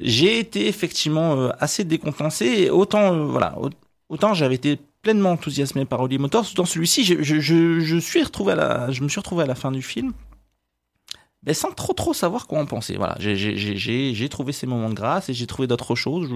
j'ai 0.00 0.38
été 0.38 0.68
effectivement 0.68 1.48
assez 1.58 1.84
décontenancé. 1.84 2.70
Autant 2.70 3.26
voilà, 3.26 3.56
autant 4.08 4.34
j'avais 4.34 4.54
été 4.54 4.78
pleinement 5.02 5.32
enthousiasmé 5.32 5.84
par 5.84 6.00
Holly 6.00 6.18
Motors. 6.18 6.46
Dans 6.56 6.64
celui-ci, 6.64 7.04
je, 7.04 7.98
suis 7.98 8.22
retrouvé 8.22 8.52
à 8.52 8.56
la, 8.56 8.90
je 8.90 9.02
me 9.02 9.08
suis 9.08 9.20
retrouvé 9.20 9.44
à 9.44 9.46
la 9.46 9.54
fin 9.54 9.70
du 9.70 9.82
film, 9.82 10.12
mais 11.44 11.54
sans 11.54 11.70
trop 11.72 11.92
trop 11.92 12.14
savoir 12.14 12.46
quoi 12.46 12.58
en 12.58 12.66
penser. 12.66 12.96
Voilà, 12.96 13.16
j'ai 13.18 14.28
trouvé 14.28 14.52
ces 14.52 14.66
moments 14.66 14.88
de 14.88 14.94
grâce 14.94 15.28
et 15.28 15.34
j'ai 15.34 15.46
trouvé 15.46 15.68
d'autres 15.68 15.94
choses. 15.94 16.28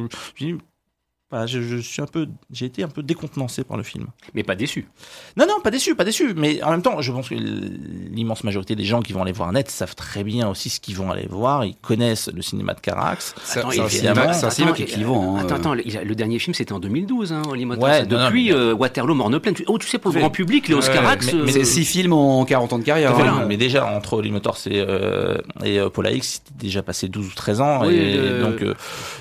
Je, 1.31 1.77
suis 1.79 2.01
un 2.01 2.07
peu, 2.07 2.27
j'ai 2.51 2.67
été 2.67 2.83
un 2.83 2.89
peu 2.89 3.03
décontenancé 3.03 3.65
par 3.65 3.77
le 3.77 3.83
film. 3.83 4.07
Mais 4.35 4.43
pas 4.43 4.55
déçu. 4.55 4.89
Non, 5.37 5.47
non, 5.47 5.61
pas 5.63 5.71
déçu, 5.71 5.95
pas 5.95 6.05
déçu. 6.05 6.33
Mais 6.35 6.63
en 6.63 6.71
même 6.71 6.83
temps, 6.83 7.01
je 7.01 7.13
pense 7.13 7.29
que 7.29 7.35
l'immense 7.35 8.45
majorité 8.45 8.75
des 8.77 8.85
gens 8.85 9.03
qui 9.03 9.13
vont 9.13 9.23
aller 9.23 9.33
voir 9.33 9.53
Net 9.53 9.71
savent 9.71 9.95
très 9.95 10.25
bien 10.25 10.49
aussi 10.49 10.71
ce 10.71 10.81
qu'ils 10.81 10.97
vont 10.97 11.11
aller 11.11 11.27
voir. 11.29 11.65
Ils 11.65 11.77
connaissent 11.77 12.31
le 12.33 12.41
cinéma 12.41 12.75
de 12.75 12.81
Carax. 12.81 13.35
C'est 13.45 13.63
un 13.63 14.51
cinéma 14.51 14.73
qui 14.73 14.83
équivaut. 14.83 15.21
Hein, 15.21 15.41
attends, 15.41 15.57
attends, 15.57 15.75
le 15.75 16.15
dernier 16.15 16.39
film 16.39 16.55
c'était 16.55 16.73
en 16.73 16.81
2012, 16.81 17.33
hein, 17.33 17.43
Ouais, 17.79 18.07
Depuis 18.07 18.53
euh, 18.53 18.75
Waterloo, 18.75 19.15
Morne 19.15 19.39
pleine. 19.39 19.55
Oh, 19.67 19.79
tu 19.79 19.87
sais, 19.87 19.99
pour 19.99 20.13
le 20.13 20.21
grand 20.21 20.31
public, 20.31 20.69
Léos 20.69 20.81
Carax. 20.81 21.33
Mais, 21.33 21.53
c'est 21.53 21.65
six 21.65 21.85
films 21.85 22.13
en 22.13 22.45
40 22.45 22.73
ans 22.73 22.79
de 22.79 22.85
carrière. 22.85 23.15
Hein. 23.19 23.45
Mais 23.47 23.57
déjà, 23.57 23.87
entre 23.87 24.15
Holly 24.15 24.31
Motors 24.31 24.59
et, 24.67 24.81
euh, 24.81 25.37
et 25.65 25.79
euh, 25.79 25.91
Paula 25.91 26.13
X, 26.13 26.41
c'était 26.45 26.67
déjà 26.67 26.83
passé 26.83 27.09
12 27.09 27.27
ou 27.27 27.35
13 27.35 27.61
ans. 27.61 27.85
et, 27.85 28.41
donc, 28.41 28.63
donc 28.63 28.77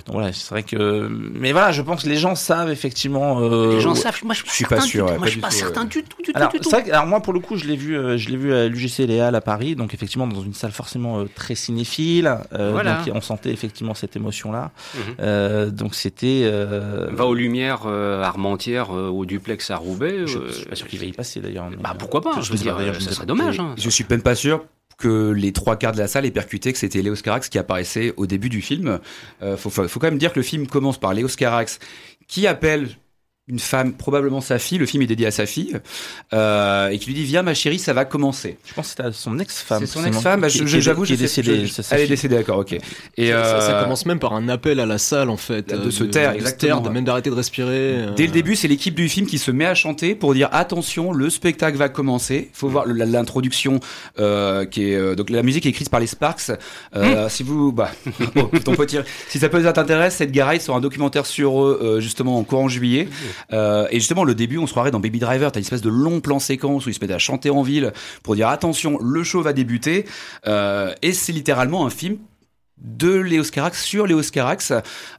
voilà, 0.07 0.31
c'est 0.31 0.49
vrai 0.49 0.63
que. 0.63 1.09
Mais 1.09 1.51
voilà, 1.51 1.71
je 1.71 1.81
pense 1.81 1.96
les 2.05 2.15
gens 2.15 2.35
savent 2.35 2.69
effectivement. 2.69 3.39
Euh, 3.41 3.75
les 3.75 3.81
gens 3.81 3.95
savent. 3.95 4.19
Moi, 4.23 4.33
je 4.33 4.43
suis 4.51 4.65
pas, 4.65 4.81
sûr. 4.81 5.05
moi, 5.17 5.25
je 5.25 5.31
suis 5.31 5.39
pas 5.39 5.51
certain 5.51 5.85
du 5.85 6.03
tout, 6.03 6.21
du 6.21 6.31
alors, 6.33 6.51
tout, 6.51 6.69
alors 6.73 7.05
moi, 7.05 7.21
pour 7.21 7.33
le 7.33 7.39
coup, 7.39 7.57
je 7.57 7.65
l'ai 7.65 7.75
vu, 7.75 7.97
euh, 7.97 8.17
je 8.17 8.29
l'ai 8.29 8.37
vu 8.37 8.53
à 8.53 8.67
l'UGC 8.67 9.07
Léal 9.07 9.35
à 9.35 9.41
Paris, 9.41 9.75
donc 9.75 9.93
effectivement 9.93 10.27
dans 10.27 10.41
une 10.41 10.53
salle 10.53 10.71
forcément 10.71 11.19
euh, 11.19 11.25
très 11.33 11.55
cinéphile. 11.55 12.37
voilà. 12.51 13.03
Donc 13.05 13.15
on 13.15 13.21
sentait 13.21 13.51
effectivement 13.51 13.93
cette 13.93 14.15
émotion-là. 14.15 14.71
Mhm. 14.95 15.69
donc 15.71 15.95
c'était. 15.95 16.49
Va 17.11 17.25
aux 17.25 17.33
Lumières 17.33 17.87
Armentières, 17.87 18.91
au 18.91 19.25
duplex 19.25 19.71
à 19.71 19.77
Roubaix. 19.77 20.25
Je, 20.25 20.51
suis 20.51 20.65
pas 20.65 20.75
sûr 20.75 20.87
qu'il 20.87 20.99
va 20.99 21.05
y 21.05 21.11
passer 21.11 21.39
d'ailleurs. 21.39 21.69
Bah 21.79 21.95
pourquoi 21.97 22.21
pas 22.21 22.39
Je 22.41 22.51
veux 22.51 22.57
dire, 22.57 22.77
ça 22.99 23.11
serait 23.11 23.25
dommage. 23.25 23.59
Hein. 23.59 23.75
Je 23.77 23.89
suis 23.89 24.05
même 24.09 24.21
pas 24.21 24.35
sûr 24.35 24.61
que 24.97 25.31
les 25.31 25.53
trois 25.53 25.77
quarts 25.77 25.91
de 25.91 25.99
la 25.99 26.07
salle 26.07 26.25
aient 26.25 26.31
percuté 26.31 26.73
que 26.73 26.79
c'était 26.79 27.01
Léos 27.01 27.21
Carax 27.23 27.49
qui 27.49 27.59
apparaissait 27.59 28.13
au 28.17 28.25
début 28.25 28.49
du 28.49 28.61
film. 28.61 28.99
Euh, 29.41 29.57
faut, 29.57 29.69
quand 29.71 30.07
même 30.07 30.17
dire 30.17 30.33
que 30.33 30.39
le 30.39 30.43
film 30.43 30.67
commence 30.67 30.99
par 30.99 31.13
Léos 31.13 31.35
Carax 31.37 31.79
qui 32.27 32.47
appelle 32.47 32.89
une 33.47 33.59
femme, 33.59 33.93
probablement 33.93 34.41
sa 34.41 34.59
fille, 34.59 34.77
le 34.77 34.85
film 34.85 35.03
est 35.03 35.07
dédié 35.07 35.27
à 35.27 35.31
sa 35.31 35.45
fille, 35.45 35.79
euh, 36.33 36.89
et 36.89 36.99
qui 36.99 37.07
lui 37.07 37.13
dit 37.13 37.23
Viens 37.23 37.43
ma 37.43 37.53
chérie, 37.53 37.79
ça 37.79 37.93
va 37.93 38.03
commencer. 38.05 38.57
Je 38.65 38.73
pense 38.73 38.93
que 38.93 39.03
c'était 39.03 39.11
son 39.13 39.39
ex-femme. 39.39 39.79
C'est 39.79 39.85
son 39.85 40.05
ex-femme, 40.05 40.41
bah, 40.41 40.47
j'avoue, 40.49 41.03
qui 41.03 41.13
est 41.13 41.17
décédée. 41.17 41.65
Elle 41.91 42.01
est 42.01 42.07
décédée, 42.07 42.35
d'accord, 42.35 42.59
ok. 42.59 42.77
Et 43.17 43.31
ça, 43.31 43.61
ça, 43.61 43.77
euh, 43.77 43.83
commence 43.83 44.05
même 44.05 44.19
par 44.19 44.33
un 44.33 44.49
appel 44.49 44.79
à 44.79 44.85
la 44.85 44.97
salle, 44.97 45.29
en 45.29 45.37
fait. 45.37 45.67
De, 45.67 45.89
se 45.91 46.03
taire, 46.03 46.31
exactement. 46.31 46.81
de 46.81 46.89
même 46.89 47.05
d'arrêter 47.05 47.29
de 47.29 47.35
respirer. 47.35 48.07
Dès 48.15 48.25
le 48.25 48.31
début, 48.31 48.55
c'est 48.55 48.67
l'équipe 48.67 48.95
du 48.95 49.07
film 49.07 49.27
qui 49.27 49.37
se 49.37 49.51
met 49.51 49.65
à 49.65 49.75
chanter 49.75 50.15
pour 50.15 50.33
dire 50.33 50.49
Attention, 50.51 51.13
le 51.13 51.29
spectacle 51.29 51.77
va 51.77 51.89
commencer. 51.89 52.49
Il 52.53 52.57
faut 52.57 52.67
voir 52.67 52.85
l'introduction, 52.85 53.79
euh, 54.19 54.65
qui 54.65 54.91
est. 54.91 54.95
Euh, 54.95 55.15
donc 55.15 55.29
la 55.29 55.43
musique 55.43 55.65
est 55.65 55.69
écrite 55.69 55.89
par 55.89 55.99
les 55.99 56.07
Sparks. 56.07 56.51
Euh, 56.95 57.25
hmm. 57.25 57.29
Si 57.29 57.43
vous. 57.43 57.71
Bah, 57.71 57.91
ton 58.65 58.75
petit, 58.75 58.97
si 59.29 59.39
ça 59.39 59.49
peut 59.49 59.59
vous 59.59 59.67
intéresser, 59.67 60.17
cette 60.17 60.37
Ride 60.37 60.61
sur 60.61 60.75
un 60.75 60.81
documentaire 60.81 61.25
sur 61.25 61.63
eux, 61.63 61.97
justement, 61.99 62.37
en 62.37 62.43
courant 62.43 62.67
juillet. 62.67 63.07
Euh, 63.53 63.87
et 63.91 63.99
justement, 63.99 64.23
le 64.23 64.35
début, 64.35 64.57
on 64.57 64.67
se 64.67 64.71
croirait 64.71 64.91
dans 64.91 64.99
Baby 64.99 65.19
Driver, 65.19 65.51
t'as 65.51 65.59
une 65.59 65.65
espèce 65.65 65.81
de 65.81 65.89
long 65.89 66.21
plan 66.21 66.39
séquence 66.39 66.85
où 66.85 66.89
il 66.89 66.93
se 66.93 67.05
met 67.05 67.11
à 67.11 67.19
chanter 67.19 67.49
en 67.49 67.61
ville 67.61 67.93
pour 68.23 68.35
dire 68.35 68.49
attention, 68.49 68.97
le 69.01 69.23
show 69.23 69.41
va 69.41 69.53
débuter. 69.53 70.05
Euh, 70.47 70.93
et 71.01 71.13
c'est 71.13 71.33
littéralement 71.33 71.85
un 71.85 71.89
film 71.89 72.17
de 72.79 73.11
Léos 73.11 73.49
Carax 73.51 73.83
sur 73.83 74.05
Léos 74.05 74.29
Carax. 74.31 74.71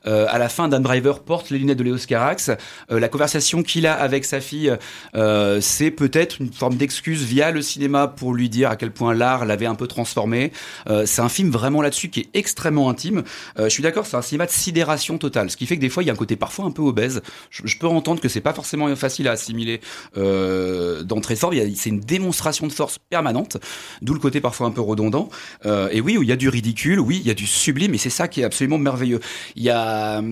Euh, 0.07 0.27
à 0.29 0.39
la 0.39 0.49
fin, 0.49 0.69
Dan 0.69 0.83
Driver 0.83 1.21
porte 1.21 1.51
les 1.51 1.59
lunettes 1.59 1.79
de 1.79 1.85
Léos 1.85 2.07
Carax. 2.07 2.51
Euh, 2.91 3.01
la 3.01 3.09
conversation 3.09 3.63
qu'il 3.63 3.87
a 3.87 3.95
avec 3.95 4.25
sa 4.25 4.41
fille, 4.41 4.77
euh, 5.15 5.61
c'est 5.61 5.91
peut-être 5.91 6.41
une 6.41 6.53
forme 6.53 6.77
d'excuse 6.77 7.23
via 7.23 7.51
le 7.51 7.63
cinéma 7.63 8.07
pour 8.07 8.33
lui 8.33 8.49
dire 8.49 8.71
à 8.71 8.77
quel 8.77 8.93
point 8.93 9.13
l'art 9.13 9.45
l'avait 9.45 9.67
un 9.67 9.75
peu 9.75 9.87
transformé. 9.87 10.53
Euh, 10.89 11.05
c'est 11.07 11.21
un 11.21 11.29
film 11.29 11.51
vraiment 11.51 11.83
là-dessus 11.83 12.11
qui 12.11 12.21
est 12.21 12.29
extrêmement 12.35 12.89
intime. 12.91 13.25
Euh, 13.59 13.65
je 13.65 13.71
suis 13.71 13.83
d'accord, 13.83 14.07
c'est 14.07 14.17
un 14.17 14.23
cinéma 14.23 14.47
de 14.47 14.53
sidération 14.53 15.19
totale, 15.19 15.51
ce 15.51 15.57
qui 15.57 15.67
fait 15.67 15.77
que 15.77 15.81
des 15.81 15.89
fois 15.89 16.03
il 16.03 16.07
y 16.07 16.11
a 16.11 16.13
un 16.13 16.17
côté 16.17 16.37
parfois 16.37 16.65
un 16.65 16.71
peu 16.71 16.83
obèse. 16.83 17.23
Je, 17.51 17.63
je 17.65 17.79
peux 17.79 17.89
entendre 17.89 18.21
que 18.21 18.29
c'est 18.29 18.41
pas 18.41 18.55
forcément 18.55 18.95
facile 18.95 19.27
à 19.29 19.33
assimiler 19.33 19.81
d'entrée 20.15 21.35
de 21.35 21.39
forme. 21.39 21.55
C'est 21.75 21.91
une 21.91 22.01
démonstration 22.01 22.67
de 22.67 22.73
force 22.73 22.99
permanente, 23.11 23.57
d'où 24.03 24.15
le 24.15 24.21
côté 24.21 24.41
parfois 24.41 24.67
un 24.67 24.71
peu 24.71 24.81
redondant. 24.81 25.29
et 25.65 26.01
oui, 26.01 26.17
il 26.21 26.29
y 26.29 26.33
a 26.33 26.37
du 26.37 26.49
ridicule, 26.49 27.01
oui, 27.01 27.19
il 27.21 27.27
y 27.27 27.31
a 27.31 27.35
du 27.35 27.48
sublime 27.49 27.95
et 27.95 27.99
c'est 27.99 28.11
ça 28.11 28.29
qui 28.29 28.41
est 28.41 28.45
absolument 28.45 28.79
merveilleux. 28.79 29.21
Il 29.57 29.63
y 29.63 29.71
a 29.71 30.23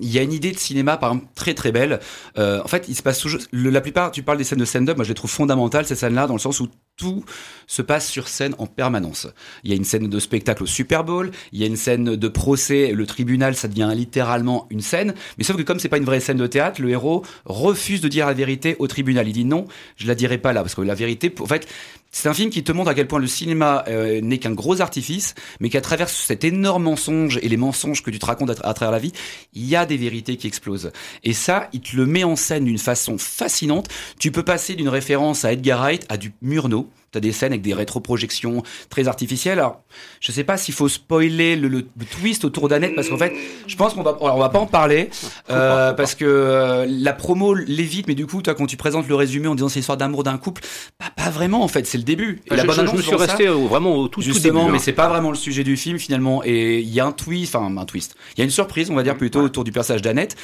il 0.00 0.12
y 0.12 0.18
a 0.18 0.22
une 0.22 0.32
idée 0.32 0.52
de 0.52 0.58
cinéma 0.58 0.96
par 0.96 1.12
exemple 1.12 1.32
très 1.34 1.54
très 1.54 1.72
belle. 1.72 2.00
Euh, 2.38 2.62
en 2.62 2.68
fait, 2.68 2.86
il 2.88 2.94
se 2.94 3.02
passe 3.02 3.18
toujours. 3.18 3.40
la 3.52 3.80
plupart, 3.80 4.10
tu 4.10 4.22
parles 4.22 4.38
des 4.38 4.44
scènes 4.44 4.58
de 4.58 4.64
stand-up, 4.64 4.96
moi 4.96 5.04
je 5.04 5.10
les 5.10 5.14
trouve 5.14 5.30
fondamentales 5.30 5.86
ces 5.86 5.96
scènes-là 5.96 6.26
dans 6.26 6.34
le 6.34 6.40
sens 6.40 6.60
où 6.60 6.68
tout 6.98 7.24
se 7.66 7.80
passe 7.80 8.08
sur 8.08 8.28
scène 8.28 8.54
en 8.58 8.66
permanence. 8.66 9.28
Il 9.64 9.70
y 9.70 9.72
a 9.72 9.76
une 9.76 9.84
scène 9.84 10.08
de 10.08 10.18
spectacle 10.18 10.64
au 10.64 10.66
Super 10.66 11.04
Bowl, 11.04 11.30
il 11.52 11.60
y 11.60 11.64
a 11.64 11.66
une 11.66 11.76
scène 11.76 12.16
de 12.16 12.28
procès, 12.28 12.92
le 12.92 13.06
tribunal, 13.06 13.54
ça 13.54 13.68
devient 13.68 13.90
littéralement 13.94 14.66
une 14.70 14.80
scène. 14.80 15.14
Mais 15.38 15.44
sauf 15.44 15.56
que 15.56 15.62
comme 15.62 15.78
c'est 15.78 15.88
pas 15.88 15.96
une 15.96 16.04
vraie 16.04 16.20
scène 16.20 16.36
de 16.36 16.46
théâtre, 16.46 16.82
le 16.82 16.90
héros 16.90 17.24
refuse 17.46 18.00
de 18.00 18.08
dire 18.08 18.26
la 18.26 18.34
vérité 18.34 18.76
au 18.78 18.86
tribunal. 18.86 19.28
Il 19.28 19.32
dit 19.32 19.44
non, 19.44 19.66
je 19.96 20.06
la 20.06 20.14
dirai 20.14 20.38
pas 20.38 20.52
là 20.52 20.60
parce 20.62 20.74
que 20.74 20.82
la 20.82 20.94
vérité, 20.94 21.32
en 21.40 21.46
fait, 21.46 21.66
c'est 22.10 22.28
un 22.28 22.34
film 22.34 22.50
qui 22.50 22.64
te 22.64 22.72
montre 22.72 22.90
à 22.90 22.94
quel 22.94 23.06
point 23.06 23.18
le 23.18 23.26
cinéma 23.26 23.84
euh, 23.88 24.20
n'est 24.20 24.38
qu'un 24.38 24.52
gros 24.52 24.80
artifice, 24.80 25.34
mais 25.60 25.68
qu'à 25.68 25.80
travers 25.80 26.08
cet 26.08 26.42
énorme 26.42 26.84
mensonge 26.84 27.38
et 27.42 27.48
les 27.48 27.56
mensonges 27.56 28.02
que 28.02 28.10
tu 28.10 28.18
te 28.18 28.26
racontes 28.26 28.50
à, 28.50 28.74
travers 28.74 28.92
la 28.92 28.98
vie, 28.98 29.12
il 29.52 29.66
y 29.66 29.76
a 29.76 29.84
des 29.84 29.96
vérités 29.96 30.36
qui 30.36 30.46
explosent. 30.46 30.90
Et 31.22 31.34
ça, 31.34 31.68
il 31.72 31.80
te 31.80 31.96
le 31.96 32.06
met 32.06 32.24
en 32.24 32.34
scène 32.34 32.64
d'une 32.64 32.78
façon 32.78 33.18
fascinante. 33.18 33.88
Tu 34.18 34.32
peux 34.32 34.42
passer 34.42 34.74
d'une 34.74 34.88
référence 34.88 35.44
à 35.44 35.52
Edgar 35.52 35.80
Wright 35.80 36.06
à 36.08 36.16
du 36.16 36.32
Murnau. 36.40 36.87
T'as 37.10 37.20
des 37.20 37.32
scènes 37.32 37.52
avec 37.52 37.62
des 37.62 37.72
rétroprojections 37.72 38.62
très 38.90 39.08
artificielles. 39.08 39.58
Alors, 39.58 39.80
je 40.20 40.30
sais 40.30 40.44
pas 40.44 40.58
s'il 40.58 40.74
faut 40.74 40.90
spoiler 40.90 41.56
le, 41.56 41.86
twist 42.10 42.44
autour 42.44 42.68
d'Annette 42.68 42.94
parce 42.94 43.08
qu'en 43.08 43.16
fait, 43.16 43.32
je 43.66 43.76
pense 43.76 43.94
qu'on 43.94 44.02
va, 44.02 44.18
on 44.20 44.38
va 44.38 44.50
pas 44.50 44.58
en 44.58 44.66
parler 44.66 45.08
euh, 45.48 45.94
parce 45.94 46.14
que 46.14 46.26
euh, 46.26 46.86
la 46.86 47.14
promo 47.14 47.54
l'évite, 47.54 48.08
mais 48.08 48.14
du 48.14 48.26
coup, 48.26 48.42
toi, 48.42 48.54
quand 48.54 48.66
tu 48.66 48.76
présentes 48.76 49.08
le 49.08 49.14
résumé 49.14 49.48
en 49.48 49.54
disant 49.54 49.70
c'est 49.70 49.78
l'histoire 49.78 49.96
d'amour 49.96 50.22
d'un 50.22 50.36
couple, 50.36 50.62
bah, 51.00 51.06
pas 51.16 51.30
vraiment 51.30 51.62
en 51.62 51.68
fait, 51.68 51.86
c'est 51.86 51.96
le 51.96 52.04
début. 52.04 52.42
Et 52.50 52.56
la 52.56 52.64
je, 52.64 52.72
je, 52.72 52.96
me 52.96 53.00
suis 53.00 53.14
resté 53.14 53.46
vraiment 53.46 53.96
au 53.96 54.08
tout, 54.08 54.20
Justement, 54.20 54.64
début, 54.64 54.72
mais 54.72 54.78
c'est 54.78 54.92
pas 54.92 55.08
vraiment 55.08 55.30
le 55.30 55.36
sujet 55.36 55.64
du 55.64 55.78
film 55.78 55.98
finalement. 55.98 56.42
Et 56.44 56.80
il 56.80 56.92
y 56.92 57.00
a 57.00 57.06
un 57.06 57.12
twist, 57.12 57.56
enfin 57.56 57.74
un 57.74 57.84
twist. 57.86 58.16
Il 58.36 58.40
y 58.40 58.42
a 58.42 58.44
une 58.44 58.50
surprise, 58.50 58.90
on 58.90 58.94
va 58.94 59.02
dire 59.02 59.16
plutôt 59.16 59.40
autour 59.40 59.64
du 59.64 59.72
personnage 59.72 60.02
d'Annette. 60.02 60.36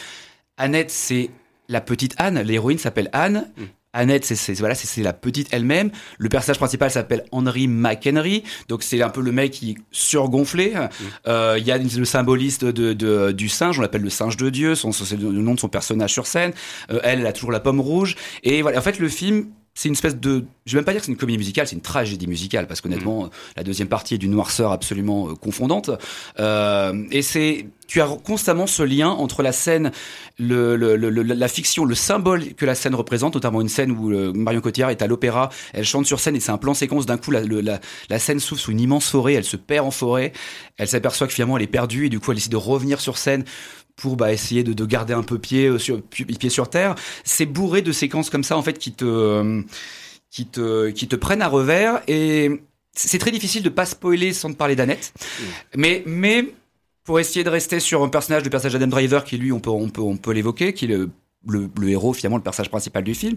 Annette, 0.56 0.90
c'est 0.90 1.28
la 1.68 1.80
petite 1.80 2.14
Anne. 2.16 2.40
L'héroïne 2.40 2.78
s'appelle 2.78 3.10
Anne. 3.12 3.50
Mm. 3.56 3.62
Annette, 3.94 4.24
c'est 4.24 4.52
voilà, 4.58 4.74
c'est 4.74 5.02
la 5.02 5.12
petite 5.12 5.48
elle-même. 5.52 5.90
Le 6.18 6.28
personnage 6.28 6.58
principal 6.58 6.90
s'appelle 6.90 7.24
Henry 7.32 7.68
McHenry, 7.68 8.44
donc 8.68 8.82
c'est 8.82 9.00
un 9.00 9.08
peu 9.08 9.22
le 9.22 9.32
mec 9.32 9.52
qui 9.52 9.70
est 9.70 9.76
surgonflé. 9.90 10.74
Mm. 10.74 10.88
Euh, 11.28 11.56
il 11.58 11.64
y 11.64 11.72
a 11.72 11.78
le 11.78 12.04
symboliste 12.04 12.64
de, 12.64 13.32
du 13.32 13.48
singe, 13.48 13.78
on 13.78 13.82
l'appelle 13.82 14.02
le 14.02 14.10
singe 14.10 14.36
de 14.36 14.50
Dieu, 14.50 14.74
c'est 14.74 15.18
le 15.18 15.30
nom 15.30 15.54
de 15.54 15.60
son 15.60 15.68
personnage 15.68 16.12
sur 16.12 16.26
scène. 16.26 16.52
Euh, 16.90 17.00
elle, 17.02 17.20
elle 17.20 17.26
a 17.26 17.32
toujours 17.32 17.52
la 17.52 17.60
pomme 17.60 17.80
rouge. 17.80 18.16
Et 18.42 18.62
voilà, 18.62 18.78
en 18.78 18.82
fait, 18.82 18.98
le 18.98 19.08
film 19.08 19.46
c'est 19.74 19.88
une 19.88 19.94
espèce 19.94 20.16
de, 20.16 20.44
je 20.66 20.72
vais 20.72 20.78
même 20.78 20.84
pas 20.84 20.92
dire 20.92 21.00
que 21.00 21.06
c'est 21.06 21.12
une 21.12 21.18
comédie 21.18 21.38
musicale, 21.38 21.66
c'est 21.66 21.74
une 21.74 21.82
tragédie 21.82 22.28
musicale 22.28 22.68
parce 22.68 22.80
qu'honnêtement, 22.80 23.24
mm. 23.24 23.30
la 23.56 23.64
deuxième 23.64 23.88
partie 23.88 24.14
est 24.14 24.18
d'une 24.18 24.30
noirceur 24.30 24.70
absolument 24.70 25.30
euh, 25.30 25.34
confondante. 25.34 25.90
Euh, 26.38 27.04
et 27.10 27.22
c'est, 27.22 27.66
tu 27.88 28.00
as 28.00 28.06
constamment 28.06 28.68
ce 28.68 28.84
lien 28.84 29.08
entre 29.08 29.42
la 29.42 29.50
scène, 29.50 29.90
le, 30.38 30.76
le, 30.76 30.96
le, 30.96 31.10
la 31.22 31.48
fiction, 31.48 31.84
le 31.84 31.96
symbole 31.96 32.54
que 32.54 32.64
la 32.64 32.76
scène 32.76 32.94
représente, 32.94 33.34
notamment 33.34 33.60
une 33.60 33.68
scène 33.68 33.90
où 33.90 34.12
euh, 34.12 34.32
Marion 34.32 34.60
Cotillard 34.60 34.90
est 34.90 35.02
à 35.02 35.08
l'opéra, 35.08 35.48
elle 35.72 35.84
chante 35.84 36.06
sur 36.06 36.20
scène 36.20 36.36
et 36.36 36.40
c'est 36.40 36.52
un 36.52 36.58
plan 36.58 36.74
séquence. 36.74 37.04
D'un 37.04 37.18
coup, 37.18 37.32
la, 37.32 37.42
la, 37.42 37.80
la, 38.08 38.18
scène 38.20 38.38
s'ouvre 38.38 38.60
sous 38.60 38.70
une 38.70 38.80
immense 38.80 39.08
forêt, 39.08 39.34
elle 39.34 39.44
se 39.44 39.56
perd 39.56 39.86
en 39.86 39.90
forêt, 39.90 40.32
elle 40.76 40.88
s'aperçoit 40.88 41.26
que 41.26 41.32
finalement 41.32 41.56
elle 41.56 41.64
est 41.64 41.66
perdue 41.66 42.06
et 42.06 42.08
du 42.08 42.20
coup 42.20 42.30
elle 42.30 42.36
décide 42.36 42.52
de 42.52 42.56
revenir 42.56 43.00
sur 43.00 43.18
scène 43.18 43.44
pour 43.96 44.16
bah, 44.16 44.32
essayer 44.32 44.64
de, 44.64 44.72
de, 44.72 44.86
garder 44.86 45.14
un 45.14 45.22
peu 45.22 45.38
pied 45.38 45.66
euh, 45.66 45.78
sur, 45.78 46.02
pied 46.02 46.50
sur 46.50 46.68
terre. 46.68 46.94
C'est 47.24 47.46
bourré 47.46 47.82
de 47.82 47.92
séquences 47.92 48.30
comme 48.30 48.44
ça 48.44 48.56
en 48.56 48.62
fait 48.62 48.78
qui 48.78 48.92
te 48.92 49.04
euh, 49.04 49.62
qui 50.30 50.46
te 50.46 50.90
qui 50.90 51.08
te 51.08 51.16
prennent 51.16 51.42
à 51.42 51.48
revers 51.48 52.02
et 52.08 52.50
c'est 52.92 53.18
très 53.18 53.30
difficile 53.30 53.62
de 53.62 53.68
pas 53.68 53.86
spoiler 53.86 54.32
sans 54.32 54.52
te 54.52 54.56
parler 54.56 54.76
d'Annette. 54.76 55.12
Mm. 55.16 55.44
Mais 55.76 56.02
mais 56.06 56.54
pour 57.04 57.20
essayer 57.20 57.44
de 57.44 57.50
rester 57.50 57.80
sur 57.80 58.02
un 58.02 58.08
personnage, 58.08 58.44
le 58.44 58.50
personnage 58.50 58.72
d'Adam 58.72 58.88
Driver 58.88 59.24
qui 59.24 59.36
lui 59.36 59.52
on 59.52 59.60
peut 59.60 59.70
on 59.70 59.88
peut 59.88 60.02
on 60.02 60.16
peut 60.16 60.32
l'évoquer 60.32 60.72
qui 60.72 60.86
est 60.86 60.88
le 60.88 61.10
le, 61.48 61.88
héros, 61.88 62.12
finalement, 62.12 62.36
le 62.36 62.42
personnage 62.42 62.70
principal 62.70 63.04
du 63.04 63.14
film. 63.14 63.36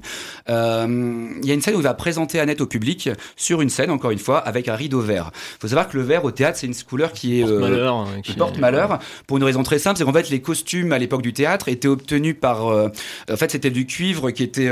Euh, 0.49 1.29
il 1.41 1.47
y 1.47 1.51
a 1.51 1.53
une 1.53 1.61
scène 1.61 1.75
où 1.75 1.79
il 1.79 1.83
va 1.83 1.93
présenter 1.93 2.39
Annette 2.39 2.61
au 2.61 2.67
public 2.67 3.09
sur 3.35 3.61
une 3.61 3.69
scène, 3.69 3.91
encore 3.91 4.11
une 4.11 4.19
fois, 4.19 4.39
avec 4.39 4.67
un 4.67 4.75
rideau 4.75 4.99
vert. 4.99 5.31
Il 5.33 5.61
faut 5.61 5.67
savoir 5.67 5.89
que 5.89 5.97
le 5.97 6.03
vert 6.03 6.25
au 6.25 6.31
théâtre, 6.31 6.57
c'est 6.57 6.67
une 6.67 6.75
couleur 6.75 7.11
qui 7.11 7.39
est 7.39 7.45
porte 7.45 7.59
malheur, 7.59 7.95
hein, 7.95 8.07
qui 8.23 8.33
porte 8.33 8.57
malheur 8.57 8.99
pour 9.25 9.37
une 9.37 9.43
raison 9.43 9.63
très 9.63 9.79
simple, 9.79 9.97
c'est 9.97 10.05
qu'en 10.05 10.13
fait 10.13 10.29
les 10.29 10.41
costumes 10.41 10.91
à 10.91 10.99
l'époque 10.99 11.21
du 11.21 11.33
théâtre 11.33 11.69
étaient 11.69 11.87
obtenus 11.87 12.35
par, 12.39 12.65
en 12.65 12.91
fait, 13.35 13.51
c'était 13.51 13.71
du 13.71 13.85
cuivre 13.85 14.31
qui 14.31 14.43
était 14.43 14.69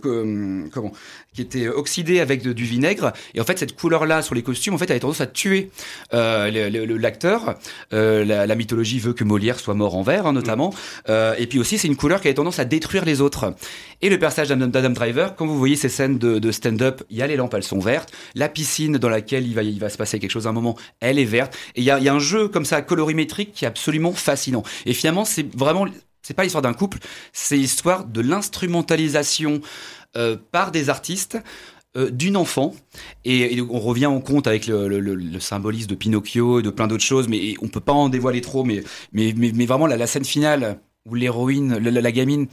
comment? 0.00 0.92
Qui 1.34 1.40
était 1.40 1.68
oxydé 1.68 2.20
avec 2.20 2.46
du 2.46 2.64
vinaigre. 2.64 3.12
Et 3.34 3.40
en 3.40 3.44
fait, 3.44 3.58
cette 3.58 3.74
couleur-là 3.74 4.22
sur 4.22 4.34
les 4.34 4.42
costumes, 4.42 4.74
en 4.74 4.78
fait, 4.78 4.90
elle 4.90 4.96
a 4.96 5.00
tendance 5.00 5.20
à 5.20 5.26
tuer 5.26 5.70
euh, 6.12 6.50
l'acteur. 6.98 7.56
Euh, 7.92 8.24
la, 8.24 8.54
mythologie 8.54 8.98
veut 8.98 9.14
que 9.14 9.24
Molière 9.24 9.58
soit 9.58 9.74
mort 9.74 9.96
en 9.96 10.02
vert, 10.02 10.26
hein, 10.26 10.32
notamment. 10.32 10.70
Mm. 10.70 10.74
Euh, 11.08 11.34
et 11.38 11.46
puis 11.46 11.58
aussi, 11.58 11.78
c'est 11.78 11.88
une 11.88 11.96
couleur 11.96 12.20
qui 12.20 12.28
a 12.28 12.34
tendance 12.34 12.58
à 12.58 12.64
détruire 12.64 13.04
les 13.04 13.20
autres. 13.20 13.54
Et 14.02 14.10
le 14.10 14.18
personnage 14.18 14.48
d'Adam 14.48 14.90
Driver, 14.90 15.34
quand 15.34 15.46
vous 15.46 15.58
voyez 15.58 15.76
ces 15.76 15.88
scènes 15.88 16.18
de, 16.18 16.52
stand-up, 16.52 17.02
il 17.08 17.16
y 17.16 17.22
a 17.22 17.26
les 17.26 17.36
lampes, 17.36 17.54
elles 17.54 17.62
sont 17.62 17.78
vertes. 17.78 18.12
La 18.34 18.48
piscine 18.48 18.98
dans 18.98 19.08
laquelle 19.08 19.46
il 19.46 19.54
va, 19.54 19.62
il 19.62 19.78
va 19.78 19.88
se 19.88 19.96
passer 19.96 20.18
quelque 20.18 20.30
chose 20.30 20.46
à 20.46 20.50
un 20.50 20.54
moment, 20.54 20.76
elle 21.00 21.18
est 21.18 21.24
verte. 21.24 21.56
Et 21.76 21.80
il 21.80 21.84
y 21.84 21.90
a 21.90 22.14
un 22.14 22.18
jeu 22.18 22.48
comme 22.48 22.64
ça 22.64 22.82
colorimétrique 22.82 23.52
qui 23.54 23.64
est 23.64 23.68
absolument 23.68 24.12
fascinant. 24.12 24.62
Et 24.84 24.92
finalement, 24.92 25.24
c'est 25.24 25.46
vraiment 25.56 25.86
c'est 26.22 26.34
pas 26.34 26.44
l'histoire 26.44 26.62
d'un 26.62 26.74
couple, 26.74 26.98
c'est 27.32 27.56
l'histoire 27.56 28.04
de 28.04 28.20
l'instrumentalisation 28.20 29.60
euh, 30.16 30.36
par 30.50 30.70
des 30.70 30.88
artistes 30.88 31.38
euh, 31.96 32.10
d'une 32.10 32.36
enfant. 32.36 32.74
Et, 33.24 33.60
on 33.60 33.78
revient 33.78 34.06
en 34.06 34.20
compte 34.20 34.46
avec 34.46 34.66
le, 34.66 35.40
symbolisme 35.40 35.88
de 35.88 35.94
Pinocchio 35.94 36.60
et 36.60 36.62
de 36.62 36.70
plein 36.70 36.86
d'autres 36.86 37.04
choses, 37.04 37.28
mais 37.28 37.54
on 37.60 37.68
peut 37.68 37.80
pas 37.80 37.92
en 37.92 38.08
dévoiler 38.08 38.40
trop. 38.40 38.64
Mais, 38.64 38.82
mais, 39.12 39.34
mais, 39.36 39.66
vraiment, 39.66 39.86
la, 39.86 40.06
scène 40.06 40.24
finale 40.24 40.78
où 41.04 41.14
l'héroïne, 41.14 41.76
la, 41.76 42.12
gamine, 42.12 42.46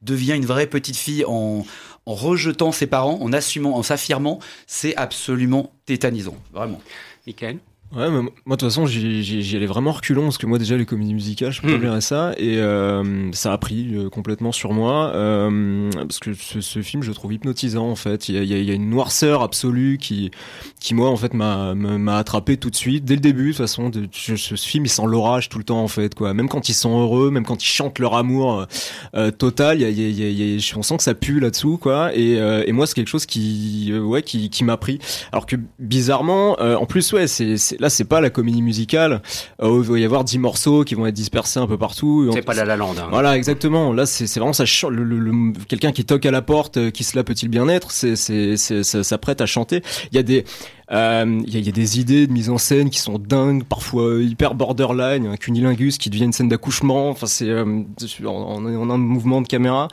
devient 0.00 0.34
une 0.34 0.46
vraie 0.46 0.66
petite 0.66 0.96
fille 0.96 1.24
en, 1.26 1.66
rejetant 2.06 2.72
ses 2.72 2.86
parents, 2.86 3.18
en 3.20 3.32
assumant, 3.32 3.76
en 3.76 3.82
s'affirmant, 3.82 4.38
c'est 4.66 4.96
absolument 4.96 5.72
tétanisant. 5.84 6.36
Vraiment. 6.52 6.80
Michael? 7.26 7.58
Ouais, 7.94 8.10
moi, 8.10 8.22
de 8.22 8.50
toute 8.50 8.62
façon, 8.62 8.84
j'y 8.86 9.56
allais 9.56 9.66
vraiment 9.66 9.92
reculons 9.92 10.24
parce 10.24 10.38
que 10.38 10.46
moi, 10.46 10.58
déjà, 10.58 10.76
les 10.76 10.84
comédies 10.84 11.14
musicales, 11.14 11.52
je 11.52 11.62
peux 11.62 11.80
pas 11.80 11.96
hmm. 11.96 12.00
ça. 12.00 12.34
Et 12.36 12.58
euh, 12.58 13.30
ça 13.32 13.52
a 13.52 13.58
pris 13.58 13.94
euh, 13.94 14.10
complètement 14.10 14.50
sur 14.50 14.72
moi. 14.72 15.12
Euh, 15.14 15.90
parce 15.92 16.18
que 16.18 16.34
ce, 16.34 16.60
ce, 16.60 16.82
film, 16.82 17.04
je 17.04 17.08
le 17.08 17.14
trouve 17.14 17.32
hypnotisant, 17.32 17.88
en 17.88 17.94
fait. 17.94 18.28
Il 18.28 18.34
y 18.34 18.38
a, 18.38 18.42
il 18.42 18.64
y 18.64 18.70
a 18.72 18.74
une 18.74 18.90
noirceur 18.90 19.42
absolue 19.42 19.98
qui, 19.98 20.32
qui 20.80 20.94
moi, 20.94 21.10
en 21.10 21.16
fait, 21.16 21.32
m'a 21.32 22.18
attrapé 22.18 22.56
tout 22.56 22.70
de 22.70 22.76
suite. 22.76 23.04
Dès 23.04 23.14
le 23.14 23.20
début, 23.20 23.46
de 23.46 23.50
toute 23.50 23.58
façon, 23.58 23.88
de, 23.88 24.08
ce, 24.12 24.56
film, 24.56 24.84
il 24.84 24.90
sent 24.90 25.06
l'orage 25.06 25.48
tout 25.48 25.58
le 25.58 25.64
temps, 25.64 25.82
en 25.82 25.88
fait. 25.88 26.16
quoi. 26.16 26.34
Même 26.34 26.48
quand 26.48 26.68
ils 26.68 26.74
sont 26.74 27.00
heureux, 27.00 27.30
même 27.30 27.46
quand 27.46 27.62
ils 27.62 27.68
chantent 27.68 28.00
leur 28.00 28.14
amour 28.14 28.66
euh, 29.14 29.30
total, 29.30 29.80
il 29.80 29.82
y 29.82 29.84
a, 29.84 29.90
y 29.90 30.24
a, 30.24 30.30
y 30.30 30.56
a, 30.56 30.76
on 30.76 30.82
sent 30.82 30.96
que 30.96 31.04
ça 31.04 31.14
pue 31.14 31.38
là-dessous, 31.38 31.78
quoi. 31.78 32.14
Et, 32.16 32.32
et 32.32 32.72
moi, 32.72 32.88
c'est 32.88 32.94
quelque 32.94 33.06
chose 33.08 33.26
qui, 33.26 33.94
ouais, 33.96 34.22
qui, 34.22 34.50
qui 34.50 34.64
m'a 34.64 34.76
pris. 34.76 34.98
Alors 35.30 35.46
que 35.46 35.54
bizarrement, 35.78 36.60
en 36.60 36.86
plus, 36.86 37.12
ouais, 37.12 37.28
c'est 37.28 37.75
là 37.78 37.90
c'est 37.90 38.04
pas 38.04 38.20
la 38.20 38.30
comédie 38.30 38.62
musicale 38.62 39.22
euh, 39.62 39.68
où 39.68 39.82
il 39.82 39.90
va 39.90 39.98
y 39.98 40.04
avoir 40.04 40.24
10 40.24 40.38
morceaux 40.38 40.84
qui 40.84 40.94
vont 40.94 41.06
être 41.06 41.14
dispersés 41.14 41.60
un 41.60 41.66
peu 41.66 41.78
partout. 41.78 42.30
C'est 42.32 42.42
pas 42.42 42.54
la 42.54 42.64
La 42.64 42.76
Land. 42.76 42.94
Hein. 42.98 43.08
Voilà, 43.10 43.36
exactement. 43.36 43.92
Là, 43.92 44.06
c'est 44.06 44.32
vraiment 44.38 44.52
ça. 44.52 44.64
Le, 44.88 45.52
quelqu'un 45.68 45.92
qui 45.92 46.04
toque 46.04 46.26
à 46.26 46.30
la 46.30 46.42
porte, 46.42 46.76
euh, 46.76 46.90
qui 46.90 47.04
se 47.04 47.16
la 47.16 47.24
peut-il 47.24 47.48
bien 47.48 47.68
être, 47.68 47.90
c'est 47.90 48.16
ça, 48.56 49.04
ça 49.04 49.18
prête 49.18 49.40
à 49.40 49.46
chanter. 49.46 49.82
Il 50.12 50.16
y 50.16 50.18
a 50.18 50.22
des 50.22 50.44
il 50.88 50.96
euh, 50.96 51.40
y, 51.46 51.58
y, 51.58 51.68
a 51.68 51.72
des 51.72 51.98
idées 51.98 52.28
de 52.28 52.32
mise 52.32 52.48
en 52.48 52.58
scène 52.58 52.90
qui 52.90 53.00
sont 53.00 53.18
dingues, 53.18 53.64
parfois 53.64 54.22
hyper 54.22 54.54
borderline, 54.54 55.26
un 55.26 55.36
cunilingus 55.36 55.98
qui 55.98 56.10
devient 56.10 56.26
une 56.26 56.32
scène 56.32 56.48
d'accouchement. 56.48 57.10
Enfin, 57.10 57.26
c'est 57.26 57.48
euh, 57.48 57.82
en, 58.24 58.90
un 58.90 58.96
mouvement 58.96 59.40
de 59.40 59.48
caméra. 59.48 59.88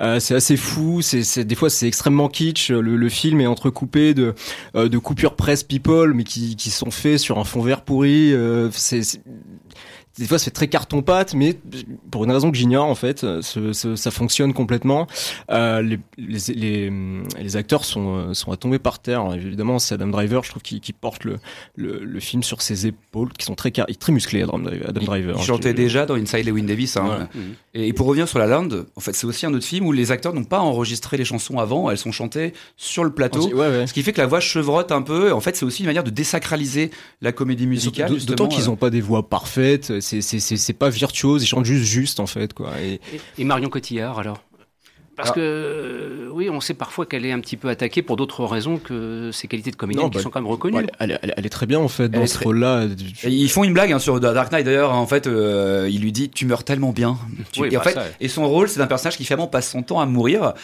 Euh, 0.00 0.20
c'est 0.20 0.34
assez 0.34 0.56
fou. 0.56 1.02
C'est 1.02 1.44
des 1.44 1.54
fois 1.54 1.68
c'est 1.68 1.86
extrêmement 1.86 2.28
kitsch. 2.28 2.70
Le, 2.70 2.80
le, 2.80 3.08
film 3.10 3.42
est 3.42 3.46
entrecoupé 3.46 4.14
de 4.14 4.34
euh, 4.74 4.88
de 4.88 4.96
coupures 4.96 5.36
presse 5.36 5.62
people, 5.62 6.14
mais 6.14 6.24
qui, 6.24 6.56
qui 6.56 6.70
sont 6.70 6.90
faits 6.90 7.18
sur 7.18 7.38
un 7.38 7.44
fond 7.44 7.60
vert 7.60 7.82
pourri. 7.82 8.32
c'est 8.72 9.02
des 10.18 10.26
fois 10.26 10.38
c'est 10.38 10.50
très 10.50 10.68
carton 10.68 11.02
pâte 11.02 11.34
mais 11.34 11.56
pour 12.10 12.24
une 12.24 12.32
raison 12.32 12.50
que 12.50 12.56
j'ignore 12.56 12.86
en 12.86 12.94
fait 12.94 13.24
ça 13.42 14.10
fonctionne 14.10 14.52
complètement. 14.52 15.06
Euh, 15.50 15.82
les, 15.82 15.98
les, 16.48 16.92
les, 17.40 17.56
acteurs 17.56 17.84
sont, 17.84 18.34
sont 18.34 18.52
à 18.52 18.56
tomber 18.56 18.78
par 18.78 18.98
terre. 18.98 19.32
Évidemment 19.34 19.78
c'est 19.78 19.94
Adam 19.94 20.08
Driver 20.08 20.42
je 20.44 20.50
trouve 20.50 20.62
qui, 20.62 20.80
qui 20.80 20.92
porte 20.92 21.24
le, 21.24 21.36
le, 21.76 22.04
le, 22.04 22.20
film 22.20 22.42
sur 22.42 22.62
ses 22.62 22.86
épaules 22.86 23.32
qui 23.32 23.46
sont 23.46 23.54
très 23.54 23.70
très 23.70 24.12
musclés 24.12 24.42
Adam, 24.42 24.58
Driver. 24.58 25.36
il, 25.38 25.44
chantait 25.44 25.74
déjà 25.74 26.06
dans 26.06 26.14
Inside 26.14 26.46
Lewin 26.46 26.64
Davis 26.64 26.96
hein. 26.96 27.28
et, 27.74 27.92
pour 27.92 28.06
revenir 28.06 28.28
sur 28.28 28.38
La 28.38 28.46
Land 28.46 28.68
en 28.96 29.00
fait 29.00 29.14
c'est 29.14 29.26
aussi 29.26 29.46
un 29.46 29.54
autre 29.54 29.66
film 29.66 29.86
où 29.86 29.92
les 29.92 30.10
acteurs 30.10 30.34
n'ont 30.34 30.44
pas 30.44 30.60
enregistré 30.60 31.16
les 31.16 31.24
chansons 31.24 31.58
avant 31.58 31.90
elles 31.90 31.98
sont 31.98 32.12
chantées 32.12 32.52
sur 32.76 33.04
le 33.04 33.10
plateau. 33.10 33.42
Ce 33.42 33.92
qui 33.92 34.02
fait 34.02 34.12
que 34.12 34.20
la 34.20 34.26
voix 34.26 34.40
chevrotte 34.40 34.92
un 34.92 35.02
peu. 35.02 35.32
En 35.32 35.40
fait 35.40 35.56
c'est 35.56 35.64
aussi 35.64 35.82
une 35.82 35.86
manière 35.86 36.04
de 36.04 36.10
désacraliser 36.10 36.90
la 37.20 37.32
comédie 37.32 37.66
musicale 37.66 38.16
d'autant 38.24 38.48
qu'ils 38.48 38.66
n'ont 38.66 38.76
pas 38.76 38.90
des 38.90 39.00
voix 39.00 39.28
parfaites 39.28 40.00
c'est 40.20 40.72
pas 40.78 40.90
virtuose, 40.90 41.42
ils 41.42 41.46
chantent 41.46 41.64
juste 41.64 41.84
juste 41.84 42.20
en 42.20 42.26
fait 42.26 42.54
quoi. 42.54 42.72
et 42.80 43.44
Marion 43.44 43.68
Cotillard 43.68 44.18
alors? 44.18 44.42
Parce 45.18 45.30
ah. 45.30 45.34
que 45.34 45.40
euh, 45.40 46.28
oui, 46.32 46.48
on 46.48 46.60
sait 46.60 46.74
parfois 46.74 47.04
qu'elle 47.04 47.26
est 47.26 47.32
un 47.32 47.40
petit 47.40 47.56
peu 47.56 47.68
attaquée 47.68 48.02
pour 48.02 48.16
d'autres 48.16 48.44
raisons 48.44 48.78
que 48.78 49.32
ses 49.32 49.48
qualités 49.48 49.72
de 49.72 49.76
comédienne 49.76 50.10
qui 50.10 50.18
bah, 50.18 50.22
sont 50.22 50.30
quand 50.30 50.40
même 50.40 50.48
reconnues. 50.48 50.86
elle, 51.00 51.18
elle, 51.20 51.44
est 51.44 51.48
très 51.48 51.66
bien 51.66 51.80
en 51.80 51.88
fait 51.88 52.08
dans 52.08 52.24
ce 52.24 52.38
rôle-là. 52.38 52.86
Ils 53.24 53.50
font 53.50 53.64
une 53.64 53.72
blague 53.72 53.90
hein, 53.90 53.98
sur 53.98 54.20
Dark 54.20 54.52
Knight 54.52 54.64
d'ailleurs. 54.64 54.92
En 54.92 55.08
fait, 55.08 55.26
euh, 55.26 55.88
il 55.90 56.02
lui 56.02 56.12
dit 56.12 56.30
"Tu 56.30 56.46
meurs 56.46 56.62
tellement 56.62 56.92
bien." 56.92 57.18
et, 57.56 57.76
en 57.76 57.80
bah, 57.80 57.90
fait, 57.90 57.98
et 58.20 58.28
son 58.28 58.48
rôle, 58.48 58.68
c'est 58.68 58.80
un 58.80 58.86
personnage 58.86 59.16
qui 59.16 59.24
finalement 59.24 59.48
passe 59.48 59.68
son 59.68 59.82
temps 59.82 59.98
à 59.98 60.06
mourir. 60.06 60.54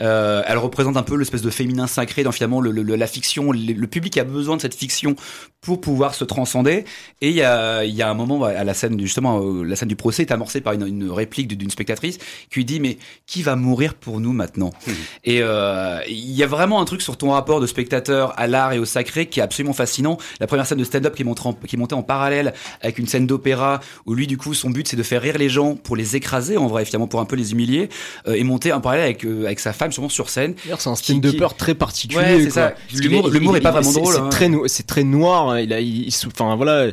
Euh, 0.00 0.42
elle 0.46 0.58
représente 0.58 0.96
un 0.96 1.02
peu 1.02 1.16
l'espèce 1.16 1.42
de 1.42 1.50
féminin 1.50 1.88
sacré 1.88 2.22
dans 2.22 2.32
finalement 2.32 2.60
le, 2.60 2.70
la 2.70 3.06
fiction. 3.08 3.50
Le, 3.50 3.86
public 3.88 4.16
a 4.18 4.24
besoin 4.24 4.56
de 4.56 4.62
cette 4.62 4.76
fiction 4.76 5.16
pour 5.60 5.80
pouvoir 5.80 6.14
se 6.14 6.22
transcender. 6.22 6.84
Et 7.20 7.30
il 7.30 7.36
y 7.36 7.42
a, 7.42 7.84
y 7.84 8.02
a 8.02 8.08
un 8.08 8.14
moment 8.14 8.44
à 8.44 8.62
la 8.62 8.74
scène 8.74 9.00
justement, 9.00 9.40
la 9.64 9.74
scène 9.74 9.88
du 9.88 9.96
procès 9.96 10.22
est 10.22 10.30
amorcée 10.30 10.60
par 10.60 10.74
une, 10.74 10.86
une 10.86 11.10
réplique 11.10 11.48
d'une 11.48 11.70
spectatrice 11.70 12.18
qui 12.18 12.56
lui 12.60 12.64
dit 12.64 12.78
"Mais 12.78 12.98
qui 13.26 13.42
va 13.42 13.56
mourir 13.56 13.94
pour 14.04 14.20
nous 14.20 14.32
maintenant. 14.32 14.70
Hmm. 14.86 14.92
Et 15.24 15.38
euh, 15.42 15.98
il 16.06 16.32
y 16.32 16.42
a 16.42 16.46
vraiment 16.46 16.80
un 16.80 16.84
truc 16.84 17.02
sur 17.02 17.16
ton 17.16 17.30
rapport 17.30 17.60
de 17.60 17.66
spectateur 17.66 18.38
à 18.38 18.46
l'art 18.46 18.72
et 18.72 18.78
au 18.78 18.84
sacré 18.84 19.26
qui 19.26 19.40
est 19.40 19.42
absolument 19.42 19.72
fascinant. 19.72 20.18
La 20.40 20.46
première 20.46 20.66
scène 20.66 20.78
de 20.78 20.84
stand-up 20.84 21.14
qui, 21.14 21.22
est 21.22 21.66
qui 21.66 21.76
est 21.76 21.78
montée 21.78 21.94
en 21.94 22.02
parallèle 22.02 22.54
avec 22.82 22.98
une 22.98 23.06
scène 23.06 23.26
d'opéra 23.26 23.80
où 24.06 24.14
lui, 24.14 24.26
du 24.26 24.36
coup, 24.36 24.54
son 24.54 24.70
but 24.70 24.86
c'est 24.86 24.96
de 24.96 25.02
faire 25.02 25.22
rire 25.22 25.38
les 25.38 25.48
gens 25.48 25.74
pour 25.74 25.96
les 25.96 26.16
écraser 26.16 26.56
en 26.56 26.66
vrai, 26.66 26.84
finalement 26.84 27.08
pour 27.08 27.20
un 27.20 27.24
peu 27.24 27.36
les 27.36 27.52
humilier, 27.52 27.88
euh, 28.28 28.34
et 28.34 28.44
monter 28.44 28.72
en 28.72 28.80
parallèle 28.80 29.04
avec, 29.04 29.24
euh, 29.24 29.46
avec 29.46 29.60
sa 29.60 29.72
femme 29.72 29.90
sûrement 29.90 30.08
sur 30.08 30.28
scène. 30.28 30.54
C'est 30.78 30.88
un 30.88 30.94
stand-upper 30.94 31.48
très 31.56 31.74
particulier. 31.74 32.20
Ouais, 32.20 32.44
c'est 32.44 32.50
ça. 32.50 32.74
L'humour 32.92 33.56
est 33.56 33.60
pas 33.60 33.70
vraiment 33.70 33.92
drôle. 33.92 34.14
C'est 34.14 34.20
hein. 34.20 34.28
très, 34.28 34.50
c'est 34.66 34.86
très 34.86 35.04
noir. 35.04 35.50
Hein. 35.50 35.60
Il 35.60 35.72
a, 35.72 35.80
il, 35.80 36.12
enfin 36.26 36.54
voilà, 36.56 36.90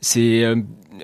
c'est 0.00 0.44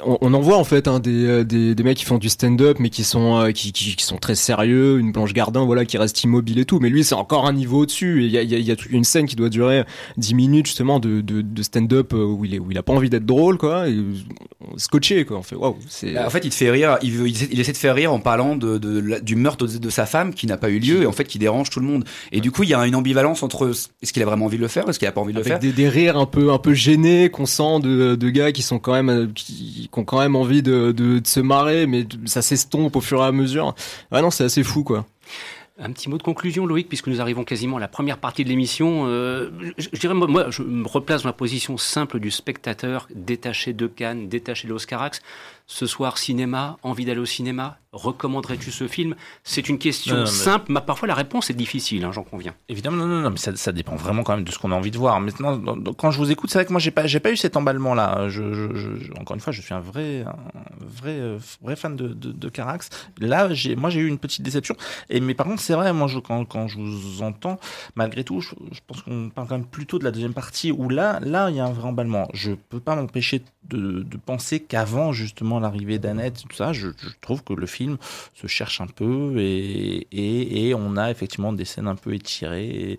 on, 0.04 0.34
en 0.34 0.40
voit 0.40 0.56
en 0.56 0.64
fait 0.64 0.88
hein, 0.88 1.00
euh, 1.06 1.44
des, 1.44 1.74
des, 1.74 1.82
mecs 1.82 1.98
qui 1.98 2.04
font 2.04 2.18
du 2.18 2.28
stand-up 2.28 2.78
mais 2.78 2.90
qui 2.90 3.04
sont 3.04 3.40
euh, 3.40 3.50
qui, 3.52 3.72
qui, 3.72 4.04
sont 4.04 4.18
très 4.18 4.34
sérieux, 4.34 4.98
une 4.98 5.12
Blanche 5.12 5.32
Gardin 5.32 5.64
voilà 5.64 5.84
qui 5.84 5.98
reste 5.98 6.22
immobile 6.24 6.58
et 6.58 6.64
tout. 6.64 6.78
Mais 6.80 6.88
lui 6.88 7.04
c'est 7.04 7.14
encore 7.14 7.46
un 7.46 7.52
niveau 7.52 7.80
au-dessus. 7.80 8.24
Il 8.24 8.30
y 8.30 8.38
a, 8.38 8.42
y, 8.42 8.54
a, 8.54 8.58
y 8.58 8.70
a 8.70 8.76
une 8.90 9.04
scène 9.04 9.26
qui 9.26 9.36
doit 9.36 9.48
durer 9.48 9.84
10 10.16 10.34
minutes 10.34 10.66
justement 10.66 11.00
de, 11.00 11.20
de, 11.20 11.42
de 11.42 11.62
stand-up 11.62 12.12
euh, 12.12 12.24
où 12.24 12.44
il 12.44 12.54
est 12.54 12.58
où 12.58 12.70
il 12.70 12.78
a 12.78 12.82
pas 12.82 12.92
envie 12.92 13.10
d'être 13.10 13.26
drôle 13.26 13.58
quoi. 13.58 13.88
Et 13.88 13.96
scotché 14.76 15.24
quoi. 15.24 15.38
On 15.38 15.42
fait 15.42 15.56
waouh. 15.56 15.76
Bah, 16.14 16.26
en 16.26 16.30
fait 16.30 16.44
il 16.44 16.50
te 16.50 16.54
fait 16.54 16.70
rire. 16.70 16.98
Il, 17.02 17.12
veut, 17.12 17.28
il, 17.28 17.60
essaie 17.60 17.72
de 17.72 17.76
faire 17.76 17.94
rire 17.94 18.12
en 18.12 18.20
parlant 18.20 18.56
de, 18.56 18.78
de 18.78 19.20
du 19.20 19.36
meurtre 19.36 19.66
de, 19.66 19.90
sa 19.90 20.06
femme 20.06 20.34
qui 20.34 20.46
n'a 20.46 20.56
pas 20.56 20.70
eu 20.70 20.78
lieu 20.78 21.02
et 21.02 21.06
en 21.06 21.12
fait 21.12 21.24
qui 21.24 21.38
dérange 21.38 21.70
tout 21.70 21.80
le 21.80 21.86
monde. 21.86 22.04
Et 22.32 22.40
du 22.40 22.50
coup 22.50 22.62
il 22.62 22.70
y 22.70 22.74
a 22.74 22.86
une 22.86 22.94
ambivalence 22.94 23.42
entre 23.42 23.70
est-ce 24.02 24.12
qu'il 24.12 24.22
a 24.22 24.26
vraiment 24.26 24.46
envie 24.46 24.56
de 24.56 24.62
le 24.62 24.68
faire, 24.68 24.88
est-ce 24.88 24.98
qu'il 24.98 25.08
a 25.08 25.12
pas 25.12 25.20
envie 25.20 25.32
de 25.32 25.38
le 25.38 25.44
faire. 25.44 25.58
Des, 25.58 25.72
des 25.72 25.88
rires 25.88 26.16
un 26.16 26.26
peu 26.26 26.52
un 26.52 26.58
peu 26.58 26.74
gênés 26.74 27.30
qu'on 27.30 27.46
sent 27.46 27.80
de, 27.82 28.14
de 28.14 28.30
gars 28.30 28.52
qui 28.52 28.62
sont 28.62 28.78
quand 28.78 28.92
même 28.92 29.32
qui 29.32 29.85
qui, 29.90 29.98
ont 29.98 30.04
quand 30.04 30.20
même 30.20 30.36
envie 30.36 30.62
de, 30.62 30.92
de, 30.92 31.20
se 31.24 31.40
marrer, 31.40 31.86
mais 31.86 32.06
ça 32.26 32.42
s'estompe 32.42 32.96
au 32.96 33.00
fur 33.00 33.20
et 33.22 33.26
à 33.26 33.32
mesure. 33.32 33.74
Ah 34.10 34.22
non, 34.22 34.30
c'est 34.30 34.44
assez 34.44 34.62
fou, 34.62 34.84
quoi. 34.84 35.06
Un 35.78 35.92
petit 35.92 36.08
mot 36.08 36.16
de 36.16 36.22
conclusion, 36.22 36.64
Loïc, 36.64 36.88
puisque 36.88 37.08
nous 37.08 37.20
arrivons 37.20 37.44
quasiment 37.44 37.76
à 37.76 37.80
la 37.80 37.88
première 37.88 38.16
partie 38.16 38.44
de 38.44 38.48
l'émission. 38.48 39.04
Euh, 39.08 39.50
je, 39.76 39.90
dirais, 39.98 40.14
moi, 40.14 40.46
je 40.48 40.62
me 40.62 40.88
replace 40.88 41.22
dans 41.22 41.28
la 41.28 41.34
position 41.34 41.76
simple 41.76 42.18
du 42.18 42.30
spectateur 42.30 43.08
détaché 43.14 43.74
de 43.74 43.86
Cannes, 43.86 44.26
détaché 44.28 44.66
de 44.68 44.72
l'Oscarax. 44.72 45.20
Ce 45.68 45.86
soir, 45.86 46.16
cinéma, 46.16 46.76
envie 46.84 47.04
d'aller 47.04 47.18
au 47.18 47.26
cinéma, 47.26 47.78
recommanderais-tu 47.90 48.70
ce 48.70 48.86
film? 48.86 49.16
C'est 49.42 49.68
une 49.68 49.78
question 49.78 50.24
simple, 50.24 50.66
mais 50.70 50.80
parfois 50.80 51.08
la 51.08 51.14
réponse 51.14 51.50
est 51.50 51.54
difficile, 51.54 52.04
hein, 52.04 52.12
j'en 52.12 52.22
conviens. 52.22 52.54
Évidemment, 52.68 52.98
non, 52.98 53.06
non, 53.06 53.20
non 53.22 53.30
mais 53.30 53.36
ça, 53.36 53.56
ça, 53.56 53.72
dépend 53.72 53.96
vraiment 53.96 54.22
quand 54.22 54.36
même 54.36 54.44
de 54.44 54.52
ce 54.52 54.60
qu'on 54.60 54.70
a 54.70 54.76
envie 54.76 54.92
de 54.92 54.98
voir. 54.98 55.18
Maintenant, 55.20 55.60
quand 55.98 56.12
je 56.12 56.18
vous 56.18 56.30
écoute, 56.30 56.50
c'est 56.50 56.58
vrai 56.58 56.66
que 56.66 56.72
moi, 56.72 56.78
j'ai 56.78 56.92
pas, 56.92 57.08
j'ai 57.08 57.18
pas 57.18 57.32
eu 57.32 57.36
cet 57.36 57.56
emballement-là. 57.56 58.28
Je, 58.28 58.52
je, 58.52 59.12
encore 59.20 59.34
une 59.34 59.40
fois, 59.40 59.52
je 59.52 59.60
suis 59.60 59.74
un 59.74 59.80
vrai, 59.80 60.22
un 60.22 60.36
vrai, 60.80 61.18
euh, 61.18 61.38
vrai 61.62 61.74
fan 61.74 61.96
de, 61.96 62.08
de, 62.08 62.30
de 62.30 62.48
Carax. 62.48 62.88
Là, 63.18 63.52
j'ai, 63.52 63.74
moi, 63.74 63.90
j'ai 63.90 64.00
eu 64.00 64.08
une 64.08 64.18
petite 64.18 64.42
déception. 64.42 64.76
Et 65.10 65.20
mais 65.20 65.34
par 65.34 65.46
contre, 65.46 65.60
c'est 65.60 65.74
vrai, 65.74 65.92
moi, 65.92 66.08
quand, 66.24 66.44
quand 66.44 66.68
je 66.68 66.78
vous 66.78 67.22
entends, 67.22 67.58
malgré 67.96 68.22
tout, 68.22 68.40
je, 68.40 68.54
je 68.70 68.80
pense 68.86 69.02
qu'on 69.02 69.30
parle 69.34 69.48
quand 69.48 69.58
même 69.58 69.66
plutôt 69.66 69.98
de 69.98 70.04
la 70.04 70.12
deuxième 70.12 70.34
partie 70.34 70.70
où 70.70 70.88
là, 70.88 71.18
là, 71.22 71.50
il 71.50 71.56
y 71.56 71.60
a 71.60 71.64
un 71.64 71.72
vrai 71.72 71.88
emballement. 71.88 72.28
Je 72.34 72.52
peux 72.52 72.80
pas 72.80 72.94
m'empêcher 72.94 73.42
de, 73.68 74.02
de 74.02 74.16
penser 74.16 74.60
qu'avant, 74.60 75.12
justement, 75.12 75.55
l'arrivée 75.60 75.98
d'Annette, 75.98 76.44
tout 76.48 76.56
ça, 76.56 76.72
je, 76.72 76.88
trouve 77.20 77.42
que 77.42 77.52
le 77.52 77.66
film 77.66 77.96
se 78.34 78.46
cherche 78.46 78.80
un 78.80 78.86
peu 78.86 79.34
et, 79.38 80.74
on 80.76 80.96
a 80.96 81.10
effectivement 81.10 81.52
des 81.52 81.64
scènes 81.64 81.88
un 81.88 81.96
peu 81.96 82.14
étirées. 82.14 82.98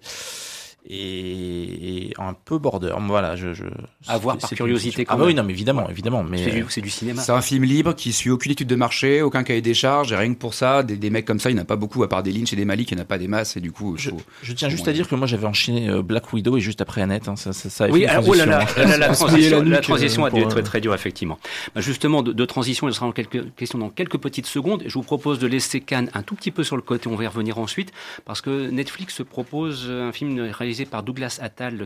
Et, 0.89 2.13
un 2.17 2.33
peu 2.33 2.57
border. 2.57 2.93
Voilà, 3.07 3.35
je, 3.35 3.53
je 3.53 3.65
à 4.07 4.17
voir 4.17 4.37
par 4.37 4.49
curiosité. 4.49 5.05
Quand 5.05 5.15
ah 5.15 5.17
bah 5.17 5.25
oui, 5.25 5.35
non, 5.35 5.43
mais 5.43 5.53
évidemment, 5.53 5.89
évidemment. 5.89 6.23
Mais 6.23 6.63
c'est 6.69 6.81
du, 6.81 6.89
cinéma. 6.89 7.21
C'est 7.21 7.31
un 7.31 7.41
film 7.41 7.63
libre 7.63 7.93
qui 7.93 8.13
suit 8.13 8.29
aucune 8.29 8.51
étude 8.51 8.67
de 8.67 8.75
marché, 8.75 9.21
aucun 9.21 9.43
cahier 9.43 9.61
des 9.61 9.73
charges, 9.73 10.11
et 10.11 10.15
rien 10.15 10.33
que 10.33 10.39
pour 10.39 10.53
ça, 10.53 10.83
des, 10.83 10.95
des 10.95 11.09
mecs 11.09 11.25
comme 11.25 11.39
ça, 11.39 11.49
il 11.49 11.53
n'y 11.53 11.59
en 11.59 11.63
a 11.63 11.65
pas 11.65 11.75
beaucoup 11.75 12.03
à 12.03 12.09
part 12.09 12.23
des 12.23 12.31
Lynch 12.31 12.53
et 12.53 12.55
des 12.55 12.65
Malik, 12.65 12.91
il 12.91 12.95
n'y 12.95 13.01
en 13.01 13.03
a 13.03 13.07
pas 13.07 13.17
des 13.17 13.27
masses, 13.27 13.57
et 13.57 13.59
du 13.59 13.71
coup. 13.71 13.95
Je, 13.97 14.11
je 14.41 14.53
tiens 14.53 14.69
juste 14.69 14.87
à 14.87 14.93
dire 14.93 15.07
que 15.07 15.15
moi 15.15 15.27
j'avais 15.27 15.47
enchaîné 15.47 15.89
euh, 15.89 16.01
Black 16.01 16.31
Widow 16.31 16.57
et 16.57 16.61
juste 16.61 16.81
après 16.81 17.01
Annette, 17.01 17.27
hein, 17.27 17.35
ça, 17.35 17.53
ça, 17.53 17.69
ça 17.69 17.87
Oui, 17.89 18.05
alors, 18.05 18.25
oh 18.27 18.33
là 18.33 18.45
là, 18.45 18.65
la, 18.97 19.09
transition, 19.13 19.61
la 19.61 19.81
transition 19.81 20.25
a 20.25 20.29
dû 20.29 20.41
être 20.41 20.49
très, 20.49 20.63
très 20.63 20.81
dure 20.81 20.93
effectivement. 20.93 21.39
Bah, 21.75 21.81
justement, 21.81 22.23
de, 22.23 22.31
de, 22.31 22.45
transition, 22.45 22.87
il 22.87 22.93
sera 22.93 23.05
en 23.05 23.11
quelques 23.11 23.53
questions 23.55 23.79
dans 23.79 23.89
quelques 23.89 24.17
petites 24.17 24.47
secondes. 24.47 24.83
Je 24.85 24.93
vous 24.93 25.03
propose 25.03 25.39
de 25.39 25.47
laisser 25.47 25.81
Cannes 25.81 26.09
un 26.13 26.23
tout 26.23 26.35
petit 26.35 26.51
peu 26.51 26.63
sur 26.63 26.75
le 26.75 26.81
côté, 26.81 27.07
on 27.07 27.15
va 27.15 27.25
y 27.25 27.27
revenir 27.27 27.57
ensuite, 27.57 27.91
parce 28.25 28.41
que 28.41 28.69
Netflix 28.69 29.21
propose 29.29 29.89
un 29.89 30.11
film 30.11 30.39
réalisé 30.39 30.76
par 30.85 31.03
Douglas 31.03 31.39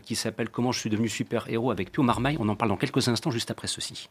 qui 0.03 0.15
s'appelle 0.15 0.49
Comment 0.49 0.71
je 0.71 0.79
suis 0.79 0.89
devenu 0.89 1.09
super-héros 1.09 1.69
avec 1.71 1.91
Pio 1.91 2.01
Marmaille. 2.03 2.37
On 2.39 2.47
en 2.49 2.55
parle 2.55 2.69
dans 2.69 2.77
quelques 2.77 3.07
instants 3.07 3.31
juste 3.31 3.49
après 3.51 3.67
ceci. 3.67 4.09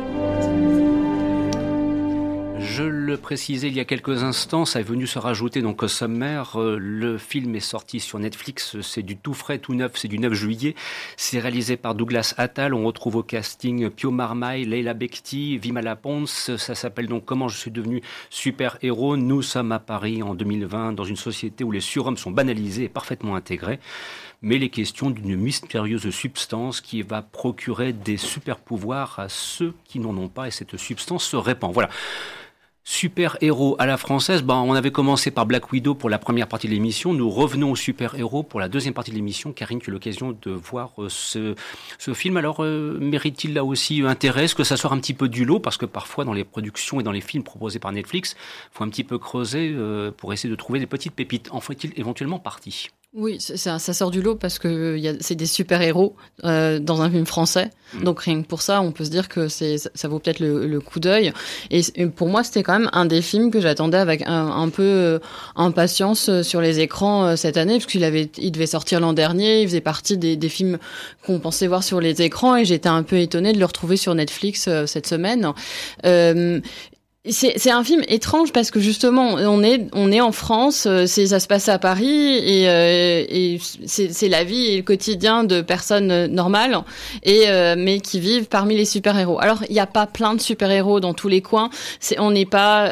Je 2.59 2.83
le 2.83 3.17
précisais 3.17 3.67
il 3.67 3.73
y 3.73 3.79
a 3.79 3.85
quelques 3.85 4.21
instants, 4.21 4.65
ça 4.65 4.81
est 4.81 4.83
venu 4.83 5.07
se 5.07 5.17
rajouter 5.17 5.63
donc 5.63 5.81
au 5.81 5.87
sommaire. 5.87 6.61
Euh, 6.61 6.77
le 6.79 7.17
film 7.17 7.55
est 7.55 7.59
sorti 7.59 7.99
sur 7.99 8.19
Netflix, 8.19 8.79
c'est 8.81 9.01
du 9.01 9.17
tout 9.17 9.33
frais, 9.33 9.57
tout 9.57 9.73
neuf, 9.73 9.93
c'est 9.95 10.07
du 10.07 10.19
9 10.19 10.33
juillet. 10.33 10.75
C'est 11.17 11.39
réalisé 11.39 11.75
par 11.75 11.95
Douglas 11.95 12.35
Attal. 12.37 12.75
On 12.75 12.85
retrouve 12.85 13.15
au 13.15 13.23
casting 13.23 13.89
Pio 13.89 14.11
Marmaille, 14.11 14.65
Leila 14.65 14.93
Bekti, 14.93 15.57
Vimala 15.57 15.95
Pons. 15.95 16.27
Ça 16.27 16.75
s'appelle 16.75 17.07
donc 17.07 17.25
Comment 17.25 17.47
je 17.47 17.57
suis 17.57 17.71
devenu 17.71 18.03
super-héros. 18.29 19.17
Nous 19.17 19.41
sommes 19.41 19.71
à 19.71 19.79
Paris 19.79 20.21
en 20.21 20.35
2020 20.35 20.91
dans 20.93 21.03
une 21.03 21.15
société 21.15 21.63
où 21.63 21.71
les 21.71 21.81
surhommes 21.81 22.17
sont 22.17 22.31
banalisés 22.31 22.83
et 22.83 22.89
parfaitement 22.89 23.35
intégrés 23.35 23.79
mais 24.45 24.59
les 24.59 24.69
questions 24.69 25.09
d'une 25.09 25.35
mystérieuse 25.35 26.07
substance 26.11 26.79
qui 26.79 27.01
va 27.01 27.23
procurer 27.23 27.93
des 27.93 28.15
super 28.15 28.59
pouvoirs 28.59 29.17
à 29.17 29.27
ceux 29.27 29.73
qui 29.85 29.97
n'en 29.97 30.15
ont 30.17 30.29
pas 30.29 30.47
et 30.47 30.51
cette 30.51 30.77
substance 30.77 31.25
se 31.25 31.35
répand. 31.35 31.73
Voilà. 31.73 31.89
Super-héros 32.83 33.75
à 33.79 33.87
la 33.87 33.97
française, 33.97 34.43
ben, 34.43 34.57
on 34.57 34.73
avait 34.73 34.91
commencé 34.91 35.31
par 35.31 35.47
Black 35.47 35.71
Widow 35.71 35.95
pour 35.95 36.11
la 36.11 36.19
première 36.19 36.47
partie 36.47 36.67
de 36.67 36.73
l'émission. 36.73 37.11
Nous 37.15 37.27
revenons 37.27 37.71
au 37.71 37.75
super-héros 37.75 38.43
pour 38.43 38.59
la 38.59 38.69
deuxième 38.69 38.93
partie 38.93 39.09
de 39.09 39.15
l'émission. 39.15 39.51
Karine, 39.51 39.79
tu 39.79 39.89
as 39.89 39.93
l'occasion 39.93 40.37
de 40.39 40.51
voir 40.51 40.91
euh, 40.99 41.09
ce, 41.09 41.55
film. 42.13 42.37
Alors, 42.37 42.63
euh, 42.63 42.99
mérite-t-il 43.01 43.55
là 43.55 43.65
aussi 43.65 44.03
intérêt? 44.03 44.43
Est-ce 44.43 44.53
que 44.53 44.63
ça 44.63 44.77
sort 44.77 44.93
un 44.93 44.99
petit 44.99 45.15
peu 45.15 45.27
du 45.27 45.45
lot? 45.45 45.59
Parce 45.59 45.77
que 45.77 45.87
parfois, 45.87 46.25
dans 46.25 46.33
les 46.33 46.43
productions 46.43 46.99
et 46.99 47.03
dans 47.03 47.11
les 47.11 47.21
films 47.21 47.41
proposés 47.41 47.79
par 47.79 47.91
Netflix, 47.91 48.35
faut 48.71 48.83
un 48.83 48.89
petit 48.89 49.03
peu 49.03 49.17
creuser 49.17 49.73
euh, 49.73 50.11
pour 50.11 50.31
essayer 50.31 50.51
de 50.51 50.55
trouver 50.55 50.77
des 50.77 50.85
petites 50.85 51.13
pépites. 51.13 51.49
En 51.51 51.61
faut-il 51.61 51.91
éventuellement 51.95 52.37
partie 52.37 52.91
oui, 53.17 53.37
ça, 53.39 53.79
ça, 53.79 53.93
sort 53.93 54.11
du 54.11 54.21
lot 54.21 54.35
parce 54.35 54.59
que 54.59 54.99
c'est 55.21 55.35
des 55.35 55.45
super-héros 55.45 56.17
euh, 56.43 56.79
dans 56.79 57.01
un 57.01 57.09
film 57.09 57.25
français. 57.25 57.69
Mm. 57.93 58.03
Donc 58.03 58.19
rien 58.19 58.41
que 58.41 58.47
pour 58.47 58.61
ça, 58.61 58.81
on 58.81 58.91
peut 58.91 59.05
se 59.05 59.09
dire 59.09 59.29
que 59.29 59.47
c'est 59.47 59.77
ça 59.77 60.07
vaut 60.09 60.19
peut-être 60.19 60.41
le, 60.41 60.67
le, 60.67 60.79
coup 60.81 60.99
d'œil. 60.99 61.31
Et, 61.71 61.81
pour 62.07 62.27
moi, 62.27 62.43
c'était 62.43 62.61
quand 62.61 62.77
même 62.77 62.89
un 62.91 63.05
des 63.05 63.21
films 63.21 63.51
que 63.51 63.61
j'attendais 63.61 63.97
avec 63.97 64.23
un, 64.23 64.47
un 64.47 64.67
peu 64.67 64.83
euh, 64.83 65.19
impatience 65.55 66.27
euh, 66.27 66.43
sur 66.43 66.59
les 66.59 66.81
écrans 66.81 67.25
euh, 67.25 67.35
cette 67.37 67.55
année, 67.55 67.75
parce 67.75 67.85
qu'il 67.85 68.03
avait, 68.03 68.29
il 68.37 68.51
devait 68.51 68.67
sortir 68.67 68.99
l'an 68.99 69.13
dernier. 69.13 69.61
Il 69.61 69.67
faisait 69.69 69.79
partie 69.79 70.17
des, 70.17 70.35
des 70.35 70.49
films 70.49 70.77
qu'on 71.25 71.39
pensait 71.39 71.67
voir 71.67 71.83
sur 71.83 72.01
les 72.01 72.21
écrans, 72.21 72.57
et 72.57 72.65
j'étais 72.65 72.89
un 72.89 73.03
peu 73.03 73.17
étonnée 73.17 73.53
de 73.53 73.59
le 73.59 73.65
retrouver 73.65 73.95
sur 73.95 74.13
Netflix 74.13 74.69
cette 74.87 75.07
semaine. 75.07 75.53
Euh, 77.25 77.31
c'est 77.31 77.71
un 77.71 77.83
film 77.83 78.01
étrange 78.07 78.51
parce 78.51 78.71
que 78.71 78.79
justement 78.79 79.33
on 79.33 79.63
est 79.63 79.87
on 79.93 80.11
est 80.11 80.21
en 80.21 80.31
France, 80.31 80.85
euh, 80.87 81.05
c'est 81.05 81.27
ça 81.27 81.39
se 81.39 81.47
passe 81.47 81.69
à 81.69 81.79
Paris 81.79 82.37
et, 82.37 82.69
euh, 82.69 83.23
et 83.27 83.59
c'est 83.85 84.29
la 84.29 84.43
vie 84.43 84.67
et 84.67 84.77
le 84.77 84.83
quotidien 84.83 85.43
de 85.43 85.61
personnes 85.61 86.27
normales 86.27 86.77
et 87.23 87.43
euh, 87.47 87.75
mais 87.77 87.99
qui 87.99 88.19
vivent 88.19 88.47
parmi 88.47 88.75
les 88.75 88.85
super 88.85 89.17
héros. 89.17 89.39
Alors 89.39 89.63
il 89.69 89.73
n'y 89.73 89.79
a 89.79 89.87
pas 89.87 90.07
plein 90.07 90.35
de 90.35 90.41
super 90.41 90.71
héros 90.71 90.99
dans 90.99 91.13
tous 91.13 91.27
les 91.27 91.41
coins. 91.41 91.69
On 92.17 92.31
n'est 92.31 92.45
pas 92.45 92.89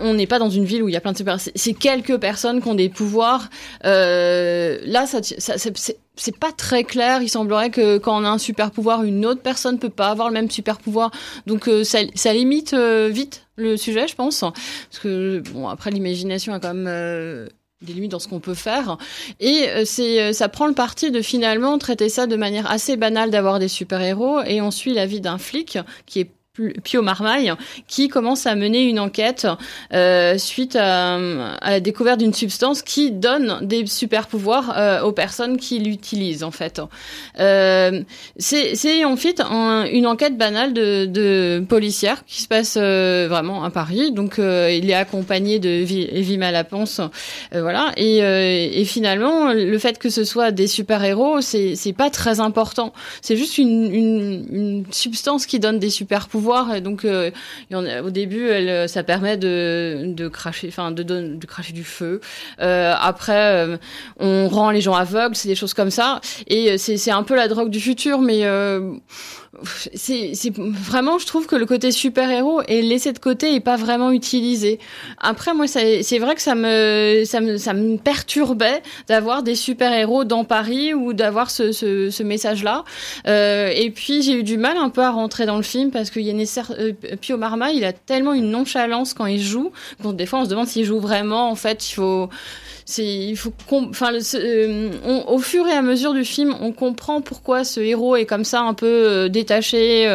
on 0.00 0.14
n'est 0.14 0.26
pas 0.26 0.38
dans 0.38 0.50
une 0.50 0.64
ville 0.64 0.82
où 0.82 0.88
il 0.88 0.92
y 0.92 0.96
a 0.96 1.00
plein 1.00 1.12
de 1.12 1.16
super. 1.16 1.38
C'est 1.40 1.74
quelques 1.74 2.18
personnes 2.18 2.60
qui 2.60 2.68
ont 2.68 2.74
des 2.74 2.88
pouvoirs. 2.88 3.48
Euh, 3.84 4.78
là, 4.84 5.06
ça, 5.06 5.20
ça 5.22 5.58
c'est 6.20 6.36
pas 6.36 6.52
très 6.52 6.84
clair. 6.84 7.22
Il 7.22 7.28
semblerait 7.28 7.70
que 7.70 7.98
quand 7.98 8.20
on 8.20 8.24
a 8.24 8.28
un 8.28 8.38
super 8.38 8.70
pouvoir, 8.70 9.02
une 9.02 9.24
autre 9.24 9.40
personne 9.40 9.78
peut 9.78 9.88
pas 9.88 10.08
avoir 10.08 10.28
le 10.28 10.34
même 10.34 10.50
super 10.50 10.78
pouvoir. 10.78 11.10
Donc 11.46 11.68
euh, 11.68 11.82
ça, 11.84 12.32
limite 12.32 12.74
euh, 12.74 13.08
vite 13.10 13.46
le 13.56 13.76
sujet, 13.76 14.06
je 14.06 14.14
pense. 14.14 14.40
Parce 14.40 15.02
que 15.02 15.42
bon, 15.52 15.68
après 15.68 15.90
l'imagination 15.90 16.52
a 16.52 16.60
quand 16.60 16.74
même 16.74 16.86
euh, 16.88 17.46
des 17.80 17.94
limites 17.94 18.10
dans 18.10 18.18
ce 18.18 18.28
qu'on 18.28 18.40
peut 18.40 18.54
faire. 18.54 18.98
Et 19.40 19.66
ça 19.86 20.48
prend 20.48 20.66
le 20.66 20.74
parti 20.74 21.10
de 21.10 21.22
finalement 21.22 21.78
traiter 21.78 22.10
ça 22.10 22.26
de 22.26 22.36
manière 22.36 22.70
assez 22.70 22.96
banale 22.96 23.30
d'avoir 23.30 23.58
des 23.58 23.68
super-héros 23.68 24.42
et 24.42 24.60
on 24.60 24.70
suit 24.70 24.92
la 24.92 25.06
vie 25.06 25.22
d'un 25.22 25.38
flic 25.38 25.78
qui 26.04 26.20
est 26.20 26.30
Pio 26.82 27.00
Marmaille, 27.00 27.52
qui 27.86 28.08
commence 28.08 28.44
à 28.44 28.56
mener 28.56 28.82
une 28.82 28.98
enquête 28.98 29.46
euh, 29.94 30.36
suite 30.36 30.74
à, 30.74 31.16
la 31.62 31.78
découverte 31.78 32.18
d'une 32.18 32.34
substance 32.34 32.82
qui 32.82 33.12
donne 33.12 33.60
des 33.62 33.86
super 33.86 34.26
pouvoirs 34.26 34.74
euh, 34.76 35.00
aux 35.02 35.12
personnes 35.12 35.58
qui 35.58 35.78
l'utilisent 35.78 36.42
en 36.42 36.50
fait. 36.50 36.82
Euh, 37.38 38.02
c'est 38.36 39.04
en 39.04 39.16
fait 39.16 39.40
une 39.40 40.08
enquête 40.08 40.36
banale 40.36 40.72
de, 40.72 41.06
de 41.06 41.64
policière 41.68 42.24
qui 42.26 42.42
se 42.42 42.48
passe 42.48 42.76
euh, 42.76 43.28
vraiment 43.30 43.62
à 43.62 43.70
Paris. 43.70 44.10
Donc 44.10 44.40
euh, 44.40 44.72
il 44.72 44.90
est 44.90 44.94
accompagné 44.94 45.60
de 45.60 45.68
Evie 45.68 46.36
Malaponce, 46.36 47.00
voilà. 47.52 47.92
Et, 47.96 48.18
et, 48.18 48.84
finalement, 48.84 49.52
le 49.52 49.78
fait 49.78 49.98
que 49.98 50.08
ce 50.08 50.24
soit 50.24 50.50
des 50.50 50.66
super 50.66 51.04
héros, 51.04 51.40
c'est 51.40 51.94
pas 51.96 52.10
très 52.10 52.40
important. 52.40 52.92
C'est 53.22 53.36
juste 53.36 53.56
une, 53.58 53.94
une, 53.94 54.46
une 54.50 54.84
substance 54.90 55.46
qui 55.46 55.60
donne 55.60 55.78
des 55.78 55.90
super 55.90 56.26
pouvoirs 56.26 56.39
et 56.74 56.80
donc, 56.80 57.04
euh, 57.04 57.30
au 57.70 58.10
début, 58.10 58.48
elle, 58.48 58.68
euh, 58.68 58.86
ça 58.86 59.02
permet 59.02 59.36
de, 59.36 60.04
de 60.06 60.28
cracher, 60.28 60.68
enfin, 60.68 60.90
de, 60.90 61.02
de, 61.02 61.46
cracher 61.46 61.72
du 61.72 61.84
feu. 61.84 62.20
Euh, 62.60 62.94
après, 62.98 63.78
on 64.18 64.48
rend 64.48 64.70
les 64.70 64.80
gens 64.80 64.94
aveugles, 64.94 65.36
c'est 65.36 65.48
des 65.48 65.54
choses 65.54 65.74
comme 65.74 65.90
ça. 65.90 66.20
Et 66.46 66.78
c'est 66.78 67.10
un 67.10 67.22
peu 67.22 67.34
la 67.34 67.48
drogue 67.48 67.70
du 67.70 67.80
futur, 67.80 68.20
mais 68.20 68.44
c'est 69.64 70.52
vraiment, 70.56 71.18
je 71.18 71.26
trouve 71.26 71.46
que 71.46 71.56
le 71.56 71.66
côté 71.66 71.90
super-héros 71.90 72.62
est 72.68 72.82
laissé 72.82 73.12
de 73.12 73.18
côté 73.18 73.52
et 73.54 73.60
pas 73.60 73.76
vraiment 73.76 74.12
utilisé. 74.12 74.78
Après, 75.18 75.54
moi, 75.54 75.66
c'est 75.66 76.18
vrai 76.18 76.36
que 76.36 76.40
ça 76.40 76.54
me, 76.54 77.24
ça 77.24 77.40
me, 77.40 77.56
ça 77.56 77.74
me 77.74 77.96
perturbait 77.96 78.80
d'avoir 79.08 79.42
des 79.42 79.56
super-héros 79.56 80.24
dans 80.24 80.44
Paris 80.44 80.94
ou 80.94 81.14
d'avoir 81.14 81.50
ce, 81.50 81.72
ce, 81.72 82.10
ce 82.10 82.22
message-là. 82.22 82.84
Euh, 83.26 83.72
et 83.74 83.90
puis, 83.90 84.22
j'ai 84.22 84.34
eu 84.34 84.44
du 84.44 84.56
mal 84.56 84.76
un 84.76 84.88
peu 84.88 85.02
à 85.02 85.10
rentrer 85.10 85.46
dans 85.46 85.56
le 85.56 85.64
film 85.64 85.90
parce 85.90 86.10
qu'il 86.10 86.22
y 86.22 86.28
a 86.28 86.32
une, 86.32 86.44
euh, 86.78 86.92
Pio 87.20 87.36
Marma, 87.36 87.72
il 87.72 87.84
a 87.84 87.92
tellement 87.92 88.34
une 88.34 88.50
nonchalance 88.50 89.14
quand 89.14 89.26
il 89.26 89.42
joue. 89.42 89.72
Bon, 89.98 90.12
des 90.12 90.26
fois, 90.26 90.38
on 90.40 90.44
se 90.44 90.50
demande 90.50 90.68
s'il 90.68 90.84
joue 90.84 91.00
vraiment. 91.00 91.50
En 91.50 91.56
fait, 91.56 91.90
il 91.90 91.94
faut 91.94 92.30
il 92.98 93.36
faut 93.36 93.52
enfin 93.68 94.12
euh, 94.34 94.90
au 95.26 95.38
fur 95.38 95.66
et 95.66 95.72
à 95.72 95.82
mesure 95.82 96.12
du 96.12 96.24
film 96.24 96.54
on 96.60 96.72
comprend 96.72 97.20
pourquoi 97.20 97.64
ce 97.64 97.80
héros 97.80 98.16
est 98.16 98.26
comme 98.26 98.44
ça 98.44 98.60
un 98.60 98.74
peu 98.74 98.86
euh, 98.86 99.28
détaché 99.28 100.08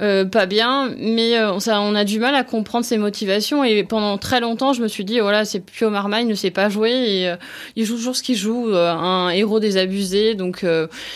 euh, 0.00 0.24
pas 0.24 0.46
bien 0.46 0.90
mais 0.98 1.38
on 1.44 1.94
a 1.94 2.04
du 2.04 2.18
mal 2.18 2.34
à 2.34 2.44
comprendre 2.44 2.84
ses 2.84 2.98
motivations 2.98 3.64
et 3.64 3.84
pendant 3.84 4.18
très 4.18 4.40
longtemps 4.40 4.72
je 4.72 4.82
me 4.82 4.88
suis 4.88 5.04
dit 5.04 5.20
voilà 5.20 5.44
c'est 5.44 5.60
Pio 5.60 5.90
Marmaille 5.90 6.24
ne 6.24 6.34
sait 6.34 6.50
pas 6.50 6.68
jouer 6.68 7.34
il 7.76 7.84
joue 7.84 7.96
toujours 7.96 8.16
ce 8.16 8.22
qu'il 8.22 8.36
joue 8.36 8.68
un 8.74 9.30
héros 9.30 9.60
désabusé 9.60 10.34
donc 10.34 10.64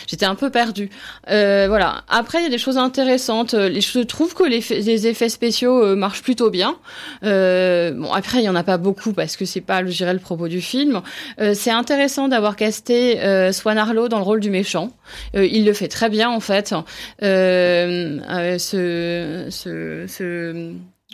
j'étais 0.07 0.25
un 0.25 0.35
peu 0.35 0.49
perdue. 0.49 0.89
Voilà. 1.27 2.03
Après 2.09 2.39
il 2.39 2.43
y 2.43 2.47
a 2.47 2.49
des 2.49 2.57
choses 2.57 2.77
intéressantes. 2.77 3.51
Je 3.53 3.99
trouve 4.03 4.33
que 4.33 4.43
les, 4.43 4.59
les 4.81 5.07
effets 5.07 5.29
spéciaux 5.29 5.95
marchent 5.95 6.23
plutôt 6.23 6.49
bien. 6.49 6.75
Bon 7.21 8.11
après 8.13 8.39
il 8.39 8.43
y 8.43 8.49
en 8.49 8.55
a 8.55 8.63
pas 8.63 8.77
beaucoup 8.77 9.13
parce 9.13 9.35
que 9.35 9.45
c'est 9.45 9.61
pas 9.61 9.85
je 9.85 9.91
dirais 9.91 10.13
le 10.13 10.19
propos 10.19 10.47
du 10.47 10.61
film 10.61 10.90
euh, 11.39 11.53
c'est 11.53 11.71
intéressant 11.71 12.27
d'avoir 12.27 12.55
casté 12.55 13.21
euh, 13.21 13.51
Swan 13.51 13.77
Arlo 13.77 14.07
dans 14.07 14.17
le 14.17 14.23
rôle 14.23 14.39
du 14.39 14.49
méchant. 14.49 14.91
Euh, 15.35 15.45
il 15.45 15.65
le 15.65 15.73
fait 15.73 15.87
très 15.87 16.09
bien 16.09 16.29
en 16.29 16.39
fait. 16.39 16.73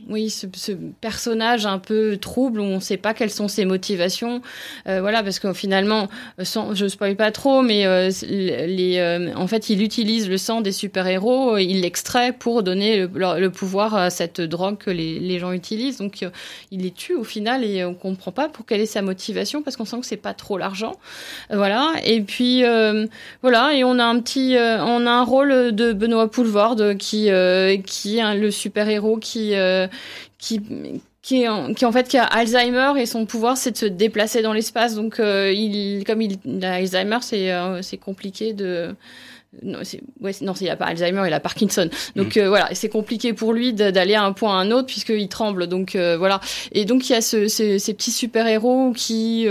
Oui, 0.09 0.29
ce, 0.29 0.71
personnage 1.01 1.65
un 1.65 1.79
peu 1.79 2.17
trouble 2.17 2.61
où 2.61 2.63
on 2.63 2.75
ne 2.75 2.79
sait 2.79 2.97
pas 2.97 3.13
quelles 3.13 3.31
sont 3.31 3.47
ses 3.47 3.65
motivations. 3.65 4.41
Euh, 4.87 5.01
voilà, 5.01 5.21
parce 5.21 5.39
que 5.39 5.51
finalement, 5.53 6.07
sans, 6.41 6.73
je 6.73 6.87
spoil 6.87 7.15
pas 7.15 7.31
trop, 7.31 7.61
mais 7.61 7.85
euh, 7.85 8.09
les, 8.29 8.97
euh, 8.99 9.33
en 9.35 9.47
fait, 9.47 9.69
il 9.69 9.81
utilise 9.81 10.29
le 10.29 10.37
sang 10.37 10.61
des 10.61 10.71
super-héros, 10.71 11.57
il 11.57 11.81
l'extrait 11.81 12.31
pour 12.31 12.63
donner 12.63 13.07
le, 13.07 13.49
pouvoir 13.49 13.95
à 13.95 14.09
cette 14.09 14.39
drogue 14.39 14.77
que 14.77 14.91
les, 14.91 15.39
gens 15.39 15.51
utilisent. 15.51 15.97
Donc, 15.97 16.25
il 16.71 16.81
les 16.81 16.91
tue 16.91 17.13
au 17.13 17.23
final 17.23 17.63
et 17.63 17.83
on 17.83 17.93
comprend 17.93 18.31
pas 18.31 18.49
pour 18.49 18.65
quelle 18.65 18.81
est 18.81 18.85
sa 18.85 19.01
motivation 19.01 19.61
parce 19.61 19.75
qu'on 19.75 19.85
sent 19.85 19.99
que 19.99 20.05
c'est 20.05 20.17
pas 20.17 20.33
trop 20.33 20.57
l'argent. 20.57 20.93
voilà. 21.51 21.93
Et 22.05 22.21
puis, 22.21 22.63
voilà, 23.41 23.73
et 23.73 23.83
on 23.83 23.99
a 23.99 24.05
un 24.05 24.19
petit, 24.19 24.55
on 24.57 25.05
a 25.05 25.11
un 25.11 25.23
rôle 25.23 25.75
de 25.75 25.93
Benoît 25.93 26.31
Poulvorde 26.31 26.97
qui, 26.97 27.29
qui 27.85 28.17
est 28.17 28.35
le 28.35 28.51
super-héros 28.51 29.17
qui 29.17 29.53
qui 30.37 30.61
qui, 31.21 31.45
qui 31.75 31.85
en 31.85 31.91
fait 31.91 32.07
qui 32.07 32.17
a 32.17 32.23
Alzheimer 32.23 32.93
et 32.97 33.05
son 33.05 33.25
pouvoir 33.25 33.57
c'est 33.57 33.71
de 33.71 33.77
se 33.77 33.85
déplacer 33.85 34.41
dans 34.41 34.53
l'espace 34.53 34.95
donc 34.95 35.19
euh, 35.19 35.51
il 35.51 36.03
comme 36.05 36.21
il, 36.21 36.39
a 36.63 36.75
Alzheimer 36.75 37.17
c'est 37.21 37.51
euh, 37.51 37.81
c'est 37.81 37.97
compliqué 37.97 38.53
de 38.53 38.95
non, 39.63 39.79
c'est, 39.83 40.01
ouais, 40.19 40.33
non, 40.41 40.53
il 40.59 40.69
a 40.69 40.75
pas 40.75 40.85
Alzheimer, 40.85 41.23
il 41.25 41.33
a 41.33 41.39
Parkinson. 41.39 41.89
Donc 42.15 42.35
mhm. 42.35 42.43
euh, 42.43 42.49
voilà, 42.49 42.69
c'est 42.73 42.89
compliqué 42.89 43.31
pour 43.33 43.53
lui 43.53 43.73
d'aller 43.73 44.13
à 44.13 44.23
un 44.23 44.33
point 44.33 44.59
à 44.59 44.61
un 44.61 44.71
autre 44.71 44.87
puisqu'il 44.87 45.29
tremble. 45.29 45.67
Donc 45.67 45.95
voilà. 45.95 46.41
Et 46.73 46.85
donc 46.85 47.09
il 47.09 47.13
y 47.13 47.15
a 47.15 47.21
ce, 47.21 47.47
ces, 47.47 47.79
ces 47.79 47.93
petits 47.93 48.11
super 48.11 48.45
héros 48.45 48.91
qui, 48.95 49.47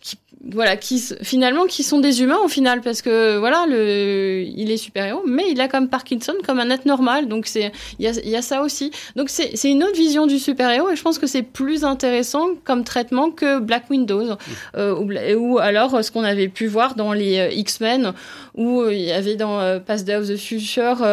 qui 0.00 0.16
voilà, 0.52 0.76
qui 0.76 1.02
finalement 1.22 1.66
qui 1.66 1.82
sont 1.82 2.00
des 2.00 2.22
humains 2.22 2.38
au 2.44 2.48
final 2.48 2.80
parce 2.80 3.02
que 3.02 3.38
voilà, 3.38 3.66
le, 3.68 4.42
il 4.42 4.70
est 4.70 4.76
super 4.76 5.04
héros, 5.06 5.22
mais 5.26 5.44
il 5.50 5.60
a 5.60 5.68
comme 5.68 5.88
Parkinson 5.88 6.34
comme 6.46 6.58
un 6.58 6.70
être 6.70 6.86
normal, 6.86 7.28
donc 7.28 7.46
c'est 7.46 7.72
il 7.98 8.04
y 8.04 8.08
a, 8.08 8.12
y 8.24 8.36
a, 8.36 8.42
ça 8.42 8.62
aussi. 8.62 8.90
Donc 9.16 9.28
c'est 9.28 9.70
une 9.70 9.82
autre 9.82 9.96
vision 9.96 10.26
du 10.26 10.38
super 10.38 10.70
héros 10.70 10.90
et 10.90 10.96
je 10.96 11.02
pense 11.02 11.18
que 11.18 11.26
c'est 11.26 11.42
plus 11.42 11.84
intéressant 11.84 12.48
comme 12.64 12.84
traitement 12.84 13.30
que 13.30 13.58
Black 13.58 13.90
Windows 13.90 14.24
mmh. 14.24 14.36
euh, 14.76 15.34
ou, 15.36 15.58
alors 15.58 16.04
ce 16.04 16.10
qu'on 16.10 16.24
avait 16.24 16.48
pu 16.48 16.66
voir 16.66 16.94
dans 16.94 17.12
les 17.12 17.38
euh, 17.38 17.50
X-Men 17.50 18.12
où 18.56 18.80
euh, 18.80 18.94
il 18.94 19.02
y 19.02 19.12
avait 19.12 19.36
dans 19.36 19.60
euh, 19.60 19.78
Past 19.78 20.06
Day 20.06 20.16
of 20.16 20.28
the 20.28 20.36
Future 20.36 21.04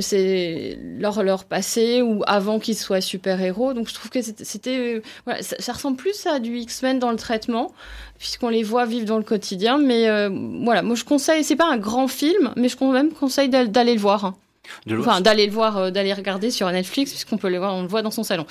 c'est 0.00 0.78
leur 0.98 1.22
leur 1.22 1.44
passé 1.44 2.02
ou 2.02 2.22
avant 2.26 2.58
qu'ils 2.58 2.76
soient 2.76 3.00
super 3.00 3.40
héros. 3.40 3.74
Donc 3.74 3.88
je 3.88 3.94
trouve 3.94 4.10
que 4.10 4.20
c'était 4.22 5.02
voilà, 5.24 5.42
ça, 5.42 5.56
ça 5.58 5.72
ressemble 5.72 5.96
plus 5.96 6.26
à 6.26 6.38
du 6.38 6.56
X-Men 6.56 6.98
dans 6.98 7.10
le 7.10 7.16
traitement 7.16 7.72
puisqu'on 8.20 8.50
les 8.50 8.62
voit 8.62 8.84
vivre 8.84 9.06
dans 9.06 9.16
le 9.16 9.24
quotidien. 9.24 9.78
Mais 9.78 10.08
euh, 10.08 10.28
voilà, 10.62 10.82
moi 10.82 10.94
je 10.94 11.04
conseille, 11.04 11.42
c'est 11.42 11.56
pas 11.56 11.68
un 11.68 11.78
grand 11.78 12.06
film, 12.06 12.52
mais 12.56 12.68
je 12.68 12.76
quand 12.76 12.92
même 12.92 13.12
conseille 13.12 13.48
d'aller 13.48 13.94
le 13.94 14.00
voir. 14.00 14.34
Enfin, 14.90 15.20
d'aller 15.20 15.46
le 15.46 15.52
voir, 15.52 15.76
euh, 15.76 15.90
d'aller 15.90 16.12
regarder 16.12 16.50
sur 16.50 16.70
Netflix, 16.70 17.10
puisqu'on 17.10 17.38
peut 17.38 17.48
le 17.48 17.58
voir, 17.58 17.74
on 17.74 17.82
le 17.82 17.88
voit 17.88 18.02
dans 18.02 18.10
son 18.10 18.22
salon. 18.22 18.46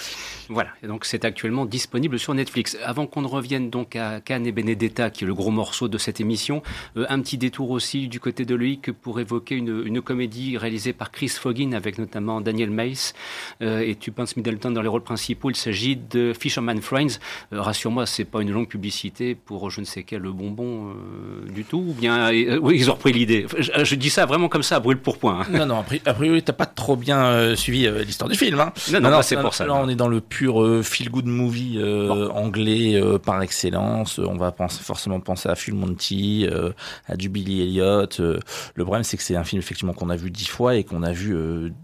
Voilà, 0.49 0.69
et 0.83 0.87
donc 0.87 1.05
c'est 1.05 1.25
actuellement 1.25 1.65
disponible 1.65 2.19
sur 2.19 2.33
Netflix. 2.33 2.77
Avant 2.83 3.07
qu'on 3.07 3.21
ne 3.21 3.27
revienne 3.27 3.69
donc 3.69 3.95
à 3.95 4.21
Cannes 4.21 4.45
et 4.45 4.51
Benedetta, 4.51 5.09
qui 5.09 5.23
est 5.23 5.27
le 5.27 5.33
gros 5.33 5.51
morceau 5.51 5.87
de 5.87 5.97
cette 5.97 6.19
émission, 6.19 6.61
euh, 6.97 7.05
un 7.09 7.19
petit 7.21 7.37
détour 7.37 7.71
aussi 7.71 8.07
du 8.07 8.19
côté 8.19 8.45
de 8.45 8.55
Loïc 8.55 8.91
pour 8.91 9.19
évoquer 9.19 9.55
une, 9.55 9.83
une 9.85 10.01
comédie 10.01 10.57
réalisée 10.57 10.93
par 10.93 11.11
Chris 11.11 11.29
Foggin 11.29 11.73
avec 11.73 11.97
notamment 11.97 12.41
Daniel 12.41 12.69
Mace 12.69 13.13
euh, 13.61 13.79
et 13.79 13.95
Tupence 13.95 14.35
Middleton 14.35 14.71
dans 14.71 14.81
les 14.81 14.87
rôles 14.87 15.03
principaux. 15.03 15.49
Il 15.49 15.55
s'agit 15.55 15.95
de 15.95 16.33
Fisherman 16.33 16.81
Friends. 16.81 17.19
Rassure-moi, 17.51 18.05
c'est 18.05 18.25
pas 18.25 18.41
une 18.41 18.51
longue 18.51 18.67
publicité 18.67 19.35
pour 19.35 19.69
je 19.69 19.81
ne 19.81 19.85
sais 19.85 20.03
quel 20.03 20.21
bonbon 20.21 20.93
du 21.53 21.63
tout, 21.63 21.83
ou 21.89 21.93
bien 21.93 22.29
oui, 22.61 22.75
ils 22.77 22.89
ont 22.89 22.93
repris 22.93 23.13
l'idée. 23.13 23.45
Je, 23.57 23.95
dis 23.95 24.09
ça 24.09 24.25
vraiment 24.25 24.49
comme 24.49 24.63
ça, 24.63 24.79
brûle 24.79 24.97
pour 24.97 25.17
point. 25.17 25.41
Hein. 25.41 25.45
Non, 25.51 25.65
non, 25.65 25.79
après, 25.79 26.01
a 26.09 26.13
priori, 26.13 26.43
t'as 26.43 26.53
pas 26.53 26.65
trop 26.65 26.95
bien 26.95 27.23
euh, 27.25 27.55
suivi 27.55 27.85
euh, 27.85 28.03
l'histoire 28.03 28.29
du 28.29 28.37
film. 28.37 28.59
Hein. 28.59 28.73
Non, 29.01 29.09
non, 29.09 29.21
c'est 29.21 29.37
pour 29.37 29.53
ça. 29.53 29.65
Là, 29.65 29.75
on 29.75 29.87
est 29.87 29.95
dans 29.95 30.07
le 30.07 30.21
pur 30.21 30.61
euh, 30.61 30.81
feel-good 30.81 31.25
movie 31.25 31.79
anglais 32.33 33.01
par 33.23 33.41
excellence. 33.41 34.19
On 34.19 34.35
va 34.35 34.51
penser, 34.51 34.81
forcément 34.83 35.19
penser 35.19 35.49
à 35.49 35.55
Full 35.55 35.73
Monty, 35.73 36.47
à 37.07 37.17
Jubilee 37.17 37.61
Elliott. 37.61 38.19
le 38.19 38.83
problème, 38.83 39.03
c'est 39.03 39.17
que 39.17 39.23
c'est 39.23 39.35
un 39.35 39.43
film 39.43 39.59
effectivement 39.59 39.93
qu'on 39.93 40.09
a 40.09 40.15
vu 40.15 40.31
dix 40.31 40.47
fois 40.47 40.75
et 40.75 40.83
qu'on 40.83 41.03
a 41.03 41.11
vu 41.11 41.35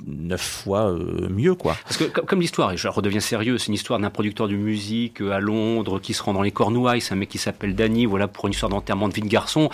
neuf 0.06 0.42
fois 0.42 0.96
mieux, 1.30 1.56
quoi. 1.56 1.76
Parce 1.84 1.98
que 1.98 2.06
comme, 2.06 2.42
l'histoire, 2.42 2.72
et 2.72 2.78
je 2.78 2.88
redeviens 2.88 3.20
sérieux, 3.20 3.58
c'est 3.58 3.68
une 3.68 3.74
histoire 3.74 4.00
d'un 4.00 4.10
producteur 4.10 4.48
de 4.48 4.56
musique 4.56 5.22
à 5.22 5.40
Londres 5.40 6.00
qui 6.00 6.14
se 6.14 6.24
rend 6.24 6.34
dans 6.34 6.42
les 6.42 6.52
Cornouailles. 6.52 7.02
C'est 7.02 7.14
un 7.14 7.18
mec 7.18 7.30
qui 7.30 7.38
s'appelle 7.38 7.76
Danny, 7.76 8.06
voilà, 8.06 8.28
pour 8.28 8.48
une 8.48 8.54
histoire 8.54 8.70
d'enterrement 8.70 9.08
de 9.08 9.14
vie 9.14 9.22
de 9.22 9.28
garçon. 9.28 9.70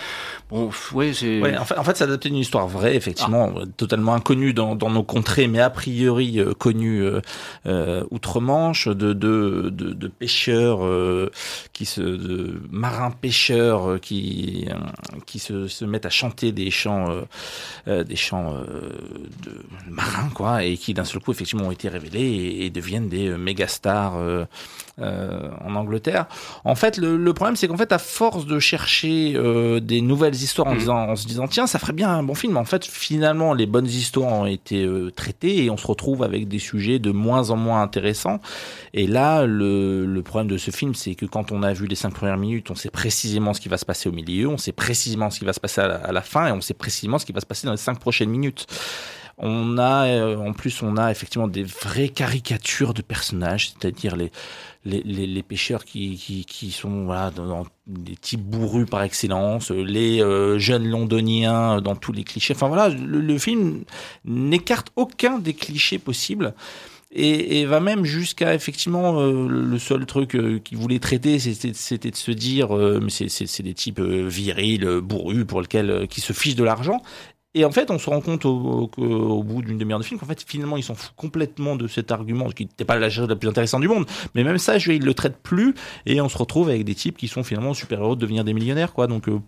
Bon, 0.50 0.70
ouais, 0.94 1.14
c'est. 1.14 1.42
Ouais, 1.42 1.58
en 1.58 1.66
fait, 1.66 1.78
en 1.78 1.84
fait, 1.84 1.98
ça 1.98 2.04
adapté 2.04 2.30
une 2.30 2.36
histoire 2.36 2.68
vraie, 2.68 2.96
effectivement, 2.96 3.52
ah. 3.56 3.66
totalement 3.78 4.14
inconnue 4.14 4.31
dans 4.54 4.76
dans, 4.76 4.90
nos 4.90 5.04
contrées, 5.04 5.48
mais 5.48 5.60
a 5.60 5.70
priori 5.70 6.40
euh, 6.40 6.54
connues 6.54 7.04
euh, 7.04 7.22
euh, 7.66 8.04
outre-Manche, 8.12 8.88
de, 8.88 9.14
de, 9.14 9.70
de, 9.72 9.94
de, 9.94 10.08
pêcheurs 10.08 10.80
qui 11.74 11.86
se, 11.86 12.02
de 12.02 12.62
marins 12.70 13.12
pêcheurs 13.12 14.00
qui 14.00 14.68
qui 15.26 15.40
se, 15.40 15.68
se 15.68 15.86
mettent 15.86 16.06
à 16.06 16.10
chanter 16.10 16.52
des 16.52 16.72
chants 16.72 17.10
des 17.88 18.16
chants 18.16 18.54
de 18.54 19.52
marins 19.90 20.30
quoi, 20.34 20.64
et 20.64 20.78
qui 20.78 20.94
d'un 20.94 21.06
seul 21.06 21.22
coup 21.22 21.32
effectivement 21.32 21.68
ont 21.68 21.72
été 21.72 21.90
révélés 21.90 22.22
et, 22.22 22.66
et 22.66 22.70
deviennent 22.70 23.10
des 23.10 23.30
méga 23.38 23.68
stars 23.68 24.16
euh, 25.02 25.50
en 25.64 25.74
Angleterre. 25.76 26.26
En 26.64 26.76
fait, 26.76 26.98
le, 26.98 27.34
problème, 27.34 27.56
c'est 27.56 27.68
qu'en 27.68 27.78
fait, 27.78 27.92
à 27.92 27.98
force 27.98 28.46
de 28.46 28.60
chercher 28.60 29.34
euh, 29.36 29.80
des 29.80 30.02
nouvelles 30.02 30.36
histoires 30.36 30.68
en, 30.68 30.76
mm. 30.76 30.78
disant, 30.78 30.98
en 30.98 31.16
se 31.16 31.26
disant, 31.26 31.48
tiens, 31.48 31.66
ça 31.66 31.80
ferait 31.80 31.94
bien 31.94 32.10
un 32.10 32.22
bon 32.22 32.36
film, 32.36 32.56
en 32.58 32.66
fait, 32.66 32.86
finalement, 32.86 33.54
les 33.54 33.66
bonnes 33.66 33.88
histoires 33.88 34.21
ont 34.28 34.46
été 34.46 34.84
euh, 34.84 35.12
traitées 35.12 35.64
et 35.64 35.70
on 35.70 35.78
se 35.78 35.88
retrouve 35.88 36.24
avec 36.24 36.48
des 36.48 36.60
sujets 36.60 37.00
de 37.00 37.12
moins 37.12 37.50
en 37.50 37.56
moins 37.56 37.82
intéressants. 37.82 38.40
Et 38.94 39.08
là, 39.08 39.46
le, 39.46 40.06
le 40.06 40.22
problème 40.22 40.48
de 40.48 40.58
ce 40.58 40.72
film, 40.72 40.96
c'est 40.96 41.16
que 41.16 41.26
quand 41.26 41.52
on 41.52 41.64
a 41.64 41.74
vu 41.74 41.88
les 41.88 41.96
cinq 41.96 42.14
premières 42.14 42.38
minutes, 42.38 42.72
on 42.72 42.76
sait 42.76 42.90
précisément 42.90 43.54
ce 43.54 43.62
qui 43.62 43.70
va 43.70 43.78
se 43.78 43.86
passer 43.86 44.10
au 44.10 44.12
milieu, 44.12 44.48
on 44.48 44.58
sait 44.58 44.72
précisément 44.72 45.30
ce 45.30 45.40
qui 45.40 45.46
va 45.46 45.54
se 45.54 45.60
passer 45.60 45.82
à 45.82 46.12
la 46.12 46.22
fin 46.22 46.48
et 46.48 46.52
on 46.52 46.62
sait 46.62 46.74
précisément 46.74 47.20
ce 47.20 47.26
qui 47.26 47.32
va 47.32 47.42
se 47.42 47.46
passer 47.46 47.68
dans 47.68 47.74
les 47.74 47.78
cinq 47.78 48.00
prochaines 48.00 48.30
minutes. 48.30 48.68
On 49.44 49.80
a, 49.80 50.06
euh, 50.06 50.38
en 50.38 50.54
plus, 50.54 50.84
on 50.84 50.98
a 50.98 51.10
effectivement 51.10 51.48
des 51.48 51.64
vraies 51.64 52.10
caricatures 52.10 52.94
de 52.94 53.02
personnages, 53.02 53.70
c'est-à-dire 53.72 54.16
les, 54.16 54.32
les, 54.86 55.42
pêcheurs 55.44 55.84
qui, 55.84 56.46
qui, 56.48 56.72
sont 56.72 57.06
voilà, 57.06 57.32
dans, 57.32 57.66
des 57.88 58.16
types 58.16 58.44
bourrus 58.44 58.86
par 58.88 59.02
excellence, 59.02 59.72
les 59.72 60.22
euh, 60.22 60.60
jeunes 60.60 60.88
londoniens 60.88 61.82
dans 61.82 61.96
tous 61.96 62.12
les 62.12 62.24
clichés. 62.24 62.54
Enfin 62.54 62.68
voilà, 62.68 62.90
le, 62.90 63.38
film 63.40 63.84
n'écarte 64.26 64.90
aucun 64.96 65.40
des 65.40 65.56
clichés 65.56 65.98
possibles. 65.98 66.54
Et, 67.14 67.66
va 67.66 67.80
même 67.80 68.06
jusqu'à 68.06 68.54
effectivement 68.54 69.20
euh, 69.20 69.48
le 69.48 69.80
seul 69.80 70.06
truc 70.06 70.38
qu'il 70.64 70.78
voulait 70.78 71.00
traiter 71.00 71.40
c'était 71.40 72.12
de 72.12 72.16
se 72.16 72.32
dire 72.32 72.72
mais 72.72 73.10
c'est 73.10 73.64
des 73.64 73.74
types 73.74 74.00
virils 74.00 74.86
bourrus 75.04 75.44
pour 75.44 75.60
lequel 75.60 76.08
qui 76.10 76.22
se 76.22 76.32
fichent 76.32 76.56
de 76.56 76.64
l'argent 76.64 77.02
et 77.54 77.66
en 77.66 77.72
fait, 77.72 77.92
on 77.92 78.00
se 78.00 78.10
rend 78.10 78.22
compte 78.22 78.46
au, 78.46 78.88
bout 79.44 79.62
d'une 79.62 79.78
demi-heure 79.78 80.00
de 80.00 80.06
film 80.06 80.20
qu'en 80.20 80.26
fait, 80.26 80.42
finalement, 80.48 80.78
ils 80.78 80.84
s'en 80.84 80.96
foutent 80.96 81.16
complètement 81.18 81.76
de 81.76 81.88
cet 81.88 82.12
argument, 82.12 82.50
qui 82.50 82.64
n'était 82.64 82.86
pas 82.86 82.98
la 82.98 83.10
chose 83.10 83.28
la 83.28 83.36
plus 83.36 83.50
intéressante 83.50 83.82
du 83.82 83.90
monde. 83.90 84.06
Mais 84.36 84.44
même 84.46 84.58
ça, 84.58 84.78
je, 84.78 84.94
ils 84.94 85.04
le 85.04 85.14
traitent 85.14 85.42
plus, 85.42 85.76
et 86.06 86.22
on 86.22 86.30
se 86.30 86.38
retrouve 86.38 86.70
avec 86.70 86.86
des 86.86 86.96
types 86.96 87.18
qui 87.18 87.28
sont 87.28 87.44
finalement 87.44 87.74
super-héros 87.74 88.16
de 88.16 88.22
devenir 88.22 88.46
des 88.46 88.54
millionnaires, 88.54 88.94
quoi. 88.94 89.08
Donc, 89.08 89.28
euh, 89.28 89.40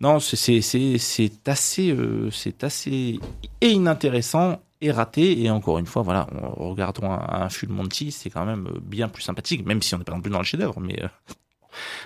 non, 0.00 0.20
c'est 0.20 0.58
assez, 0.58 1.90
euh, 1.90 2.30
c'est 2.30 2.64
assez 2.64 3.18
et 3.62 3.70
inintéressant 3.70 4.60
et 4.82 4.90
raté. 4.90 5.42
Et 5.42 5.48
encore 5.48 5.78
une 5.78 5.86
fois, 5.86 6.02
voilà, 6.02 6.26
regardons 6.56 7.10
un, 7.10 7.44
un 7.44 7.48
Full 7.48 7.70
Monty, 7.70 8.12
c'est 8.12 8.28
quand 8.28 8.44
même 8.44 8.68
bien 8.82 9.08
plus 9.08 9.22
sympathique, 9.22 9.64
même 9.64 9.80
si 9.80 9.94
on 9.94 9.98
n'est 9.98 10.04
pas 10.04 10.12
non 10.12 10.20
plus 10.20 10.30
dans 10.30 10.38
le 10.38 10.44
chef-d'œuvre, 10.44 10.80
mais 10.80 11.02
euh, 11.02 11.08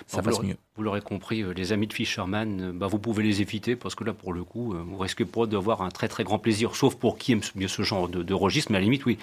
ça 0.05 0.21
passe 0.21 0.41
mieux. 0.41 0.57
Vous 0.75 0.83
l'aurez 0.83 1.01
compris, 1.01 1.41
euh, 1.41 1.53
les 1.53 1.71
amis 1.71 1.87
de 1.87 1.93
Fisherman, 1.93 2.61
euh, 2.61 2.71
bah, 2.71 2.87
vous 2.87 2.99
pouvez 2.99 3.23
les 3.23 3.41
éviter 3.41 3.75
parce 3.75 3.95
que 3.95 4.03
là, 4.03 4.13
pour 4.13 4.33
le 4.33 4.43
coup, 4.43 4.73
euh, 4.73 4.83
vous 4.85 4.97
risquez 4.97 5.25
pas 5.25 5.45
d'avoir 5.45 5.81
un 5.81 5.89
très 5.89 6.07
très 6.07 6.23
grand 6.23 6.39
plaisir, 6.39 6.75
sauf 6.75 6.95
pour 6.95 7.17
qui 7.17 7.31
aime 7.31 7.41
mieux 7.55 7.67
ce 7.67 7.81
genre 7.81 8.07
de, 8.07 8.23
de 8.23 8.33
registre, 8.33 8.71
mais 8.71 8.77
à 8.77 8.79
la 8.79 8.85
limite, 8.85 9.05
oui, 9.05 9.17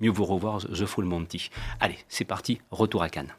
mieux 0.00 0.10
vous 0.10 0.24
revoir 0.24 0.60
The 0.60 0.84
Full 0.84 1.04
Monty. 1.04 1.50
Allez, 1.80 1.98
c'est 2.08 2.24
parti, 2.24 2.60
retour 2.70 3.02
à 3.02 3.08
Cannes. 3.08 3.34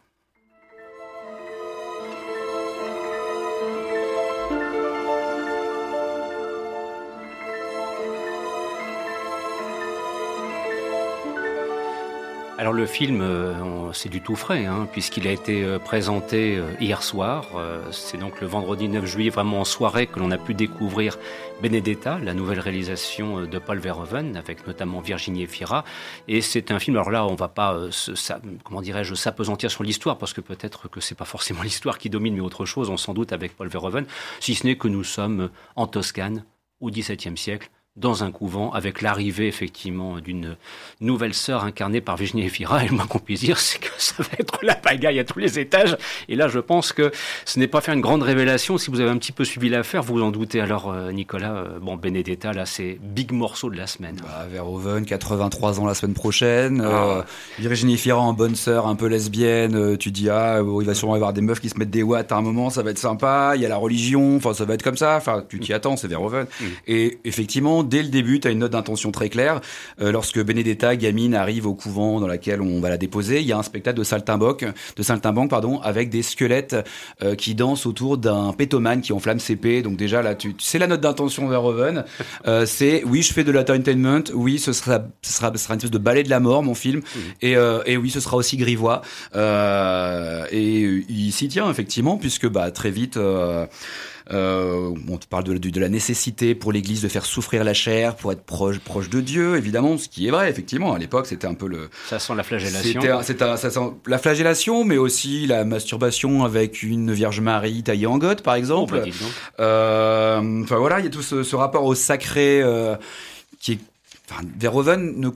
Alors 12.59 12.73
le 12.73 12.85
film, 12.85 13.21
euh, 13.21 13.93
c'est 13.93 14.09
du 14.09 14.19
tout 14.19 14.35
frais, 14.35 14.65
hein, 14.65 14.85
puisqu'il 14.91 15.25
a 15.29 15.31
été 15.31 15.63
euh, 15.63 15.79
présenté 15.79 16.57
euh, 16.57 16.73
hier 16.81 17.03
soir. 17.03 17.45
c'est 17.93 18.17
donc 18.17 18.41
le 18.41 18.47
vendredi 18.47 18.89
9 18.89 19.05
juillet, 19.05 19.29
vraiment 19.29 19.61
en 19.61 19.63
soirée, 19.63 20.07
que 20.07 20.19
l'on 20.19 20.29
a 20.29 20.37
pu 20.37 20.53
découvrir 20.53 21.17
Benedetta, 21.61 22.19
la 22.21 22.33
nouvelle 22.33 22.59
réalisation 22.59 23.45
de 23.45 23.59
Paul 23.59 23.79
Verhoeven, 23.79 24.35
avec 24.35 24.67
notamment 24.67 24.99
Virginie 24.99 25.43
Efira. 25.43 25.85
Et 26.27 26.41
c'est 26.41 26.71
un 26.71 26.79
film, 26.79 26.97
alors 26.97 27.11
là, 27.11 27.25
on 27.25 27.35
va 27.35 27.47
pas, 27.47 27.79
comment 28.65 28.81
dirais-je, 28.81 29.15
s'apesantir 29.15 29.71
sur 29.71 29.85
l'histoire, 29.85 30.17
parce 30.17 30.33
que 30.33 30.41
peut-être 30.41 30.89
que 30.89 30.99
c'est 30.99 31.15
pas 31.15 31.23
forcément 31.23 31.61
l'histoire 31.63 31.97
qui 31.97 32.09
domine, 32.09 32.33
mais 32.33 32.41
autre 32.41 32.65
chose, 32.65 32.89
on 32.89 32.97
s'en 32.97 33.13
doute 33.13 33.31
avec 33.31 33.55
Paul 33.55 33.69
Verhoeven, 33.69 34.05
si 34.41 34.53
ce 34.53 34.67
n'est 34.67 34.75
que 34.75 34.89
nous 34.89 35.05
sommes 35.05 35.49
en 35.77 35.87
Toscane, 35.87 36.43
au 36.81 36.89
XVIIe 36.89 37.37
siècle, 37.37 37.69
dans 37.99 38.23
un 38.23 38.31
couvent 38.31 38.71
avec 38.71 39.01
l'arrivée 39.01 39.47
effectivement 39.47 40.19
d'une 40.19 40.55
nouvelle 41.01 41.33
sœur 41.33 41.63
incarnée 41.63 42.01
par 42.01 42.17
Virginie 42.17 42.45
Efira. 42.45 42.83
Et 42.83 42.87
le 42.87 42.95
moins 42.95 43.07
qu'on 43.07 43.19
puisse 43.19 43.41
dire, 43.41 43.59
c'est 43.59 43.79
que 43.79 43.89
ça 43.97 44.15
va 44.19 44.29
être 44.39 44.59
la 44.63 44.75
pagaille 44.75 45.19
à 45.19 45.23
tous 45.23 45.39
les 45.39 45.59
étages. 45.59 45.97
Et 46.27 46.35
là, 46.35 46.47
je 46.47 46.59
pense 46.59 46.93
que 46.93 47.11
ce 47.45 47.59
n'est 47.59 47.67
pas 47.67 47.81
faire 47.81 47.93
une 47.93 48.01
grande 48.01 48.23
révélation. 48.23 48.77
Si 48.77 48.89
vous 48.89 48.99
avez 48.99 49.09
un 49.09 49.17
petit 49.17 49.31
peu 49.31 49.43
suivi 49.43 49.69
l'affaire, 49.69 50.03
vous 50.03 50.15
vous 50.15 50.23
en 50.23 50.31
doutez. 50.31 50.61
Alors, 50.61 50.91
euh, 50.91 51.11
Nicolas, 51.11 51.53
euh, 51.53 51.79
bon, 51.79 51.95
Benedetta, 51.95 52.53
là, 52.53 52.65
c'est 52.65 52.97
big 53.01 53.31
morceau 53.31 53.69
de 53.69 53.77
la 53.77 53.87
semaine. 53.87 54.17
Bah, 54.23 54.47
Verhoeven, 54.49 55.05
83 55.05 55.79
ans 55.79 55.85
la 55.85 55.93
semaine 55.93 56.13
prochaine. 56.13 56.81
Euh, 56.81 57.21
ah. 57.21 57.25
Virginie 57.59 57.95
Efira 57.95 58.19
en 58.19 58.33
bonne 58.33 58.55
sœur, 58.55 58.87
un 58.87 58.95
peu 58.95 59.07
lesbienne. 59.07 59.97
tu 59.97 60.11
dis, 60.11 60.29
ah, 60.29 60.61
il 60.61 60.85
va 60.85 60.93
sûrement 60.93 61.15
y 61.15 61.17
avoir 61.17 61.33
des 61.33 61.41
meufs 61.41 61.59
qui 61.59 61.69
se 61.69 61.77
mettent 61.77 61.89
des 61.89 62.03
watts 62.03 62.31
à 62.31 62.37
un 62.37 62.41
moment, 62.41 62.69
ça 62.69 62.83
va 62.83 62.91
être 62.91 62.97
sympa. 62.97 63.53
Il 63.55 63.61
y 63.61 63.65
a 63.65 63.69
la 63.69 63.77
religion, 63.77 64.37
enfin, 64.37 64.53
ça 64.53 64.65
va 64.65 64.73
être 64.73 64.83
comme 64.83 64.97
ça. 64.97 65.15
Enfin, 65.17 65.43
tu 65.47 65.59
t'y 65.59 65.73
attends, 65.73 65.97
c'est 65.97 66.07
Verhoeven. 66.07 66.45
Mm. 66.59 66.65
Et 66.87 67.19
effectivement, 67.25 67.83
dès 67.89 68.03
le 68.03 68.09
début, 68.09 68.39
tu 68.39 68.47
as 68.47 68.51
une 68.51 68.59
note 68.59 68.71
d'intention 68.71 69.11
très 69.11 69.29
claire. 69.29 69.59
Euh, 70.01 70.11
lorsque 70.11 70.41
Benedetta, 70.41 70.95
gamine, 70.95 71.35
arrive 71.35 71.67
au 71.67 71.73
couvent 71.73 72.19
dans 72.19 72.27
lequel 72.27 72.61
on 72.61 72.79
va 72.79 72.89
la 72.89 72.97
déposer, 72.97 73.41
il 73.41 73.47
y 73.47 73.51
a 73.51 73.57
un 73.57 73.63
spectacle 73.63 73.97
de 73.97 74.03
saltimbanque, 74.03 74.65
de 74.95 75.03
saltimbanque 75.03 75.49
pardon, 75.49 75.79
avec 75.81 76.09
des 76.09 76.21
squelettes 76.21 76.75
euh, 77.23 77.35
qui 77.35 77.55
dansent 77.55 77.85
autour 77.85 78.17
d'un 78.17 78.53
pétomane 78.53 79.01
qui 79.01 79.11
enflamme 79.11 79.39
ses 79.39 79.55
pets. 79.55 79.81
Donc 79.81 79.97
déjà 79.97 80.21
là, 80.21 80.35
tu, 80.35 80.55
sais 80.59 80.79
la 80.79 80.87
note 80.87 81.01
d'intention 81.01 81.47
vers 81.47 81.65
Oven. 81.65 82.05
Euh, 82.47 82.65
c'est 82.65 83.03
oui, 83.05 83.21
je 83.21 83.33
fais 83.33 83.43
de 83.43 83.51
l'entertainment. 83.51 84.23
Oui, 84.33 84.59
ce 84.59 84.71
sera, 84.71 85.03
ce 85.21 85.33
sera, 85.33 85.51
ce 85.53 85.57
sera 85.57 85.73
une 85.73 85.79
espèce 85.79 85.91
de 85.91 85.97
ballet 85.97 86.23
de 86.23 86.29
la 86.29 86.39
mort, 86.39 86.63
mon 86.63 86.73
film. 86.73 86.99
Mmh. 86.99 87.19
Et, 87.41 87.55
et 87.85 87.97
oui, 87.97 88.09
ce 88.09 88.19
sera 88.19 88.37
aussi 88.37 88.55
grivois. 88.55 89.01
et 89.35 91.03
il 91.09 91.31
s'y 91.31 91.47
tient 91.47 91.69
effectivement, 91.69 92.17
puisque 92.17 92.47
bah 92.47 92.71
très 92.71 92.91
vite. 92.91 93.19
Euh, 94.31 94.93
on 95.09 95.17
te 95.17 95.25
parle 95.25 95.43
de, 95.43 95.57
de, 95.57 95.79
la 95.79 95.89
nécessité 95.89 96.53
pour 96.53 96.71
l'Église 96.71 97.01
de 97.01 97.07
faire 97.07 97.25
souffrir 97.25 97.63
la 97.63 97.73
chair 97.73 98.15
pour 98.15 98.31
être 98.31 98.43
proche, 98.43 98.79
proche 98.79 99.09
de 99.09 99.21
Dieu, 99.21 99.57
évidemment, 99.57 99.97
ce 99.97 100.07
qui 100.07 100.27
est 100.27 100.31
vrai, 100.31 100.49
effectivement. 100.49 100.93
À 100.93 100.99
l'époque, 100.99 101.25
c'était 101.25 101.47
un 101.47 101.55
peu 101.55 101.67
le. 101.67 101.89
Ça 102.07 102.19
sent 102.19 102.35
la 102.35 102.43
flagellation. 102.43 103.01
C'était, 103.23 103.57
ça 103.57 103.69
sent 103.71 103.93
la 104.05 104.17
flagellation, 104.17 104.83
mais 104.83 104.97
aussi 104.97 105.47
la 105.47 105.65
masturbation 105.65 106.43
avec 106.45 106.83
une 106.83 107.11
Vierge 107.11 107.41
Marie 107.41 107.81
taillée 107.83 108.05
en 108.05 108.17
goth, 108.17 108.41
par 108.41 108.55
exemple. 108.55 109.01
Euh, 109.59 110.63
enfin 110.63 110.77
voilà, 110.77 110.99
il 110.99 111.05
y 111.05 111.07
a 111.07 111.11
tout 111.11 111.23
ce, 111.23 111.43
ce 111.43 111.55
rapport 111.55 111.85
au 111.85 111.95
sacré 111.95 112.61
euh, 112.61 112.95
qui 113.59 113.73
est. 113.73 113.79
Enfin, 114.29 114.43
Verhoeven 114.59 115.19
ne 115.19 115.29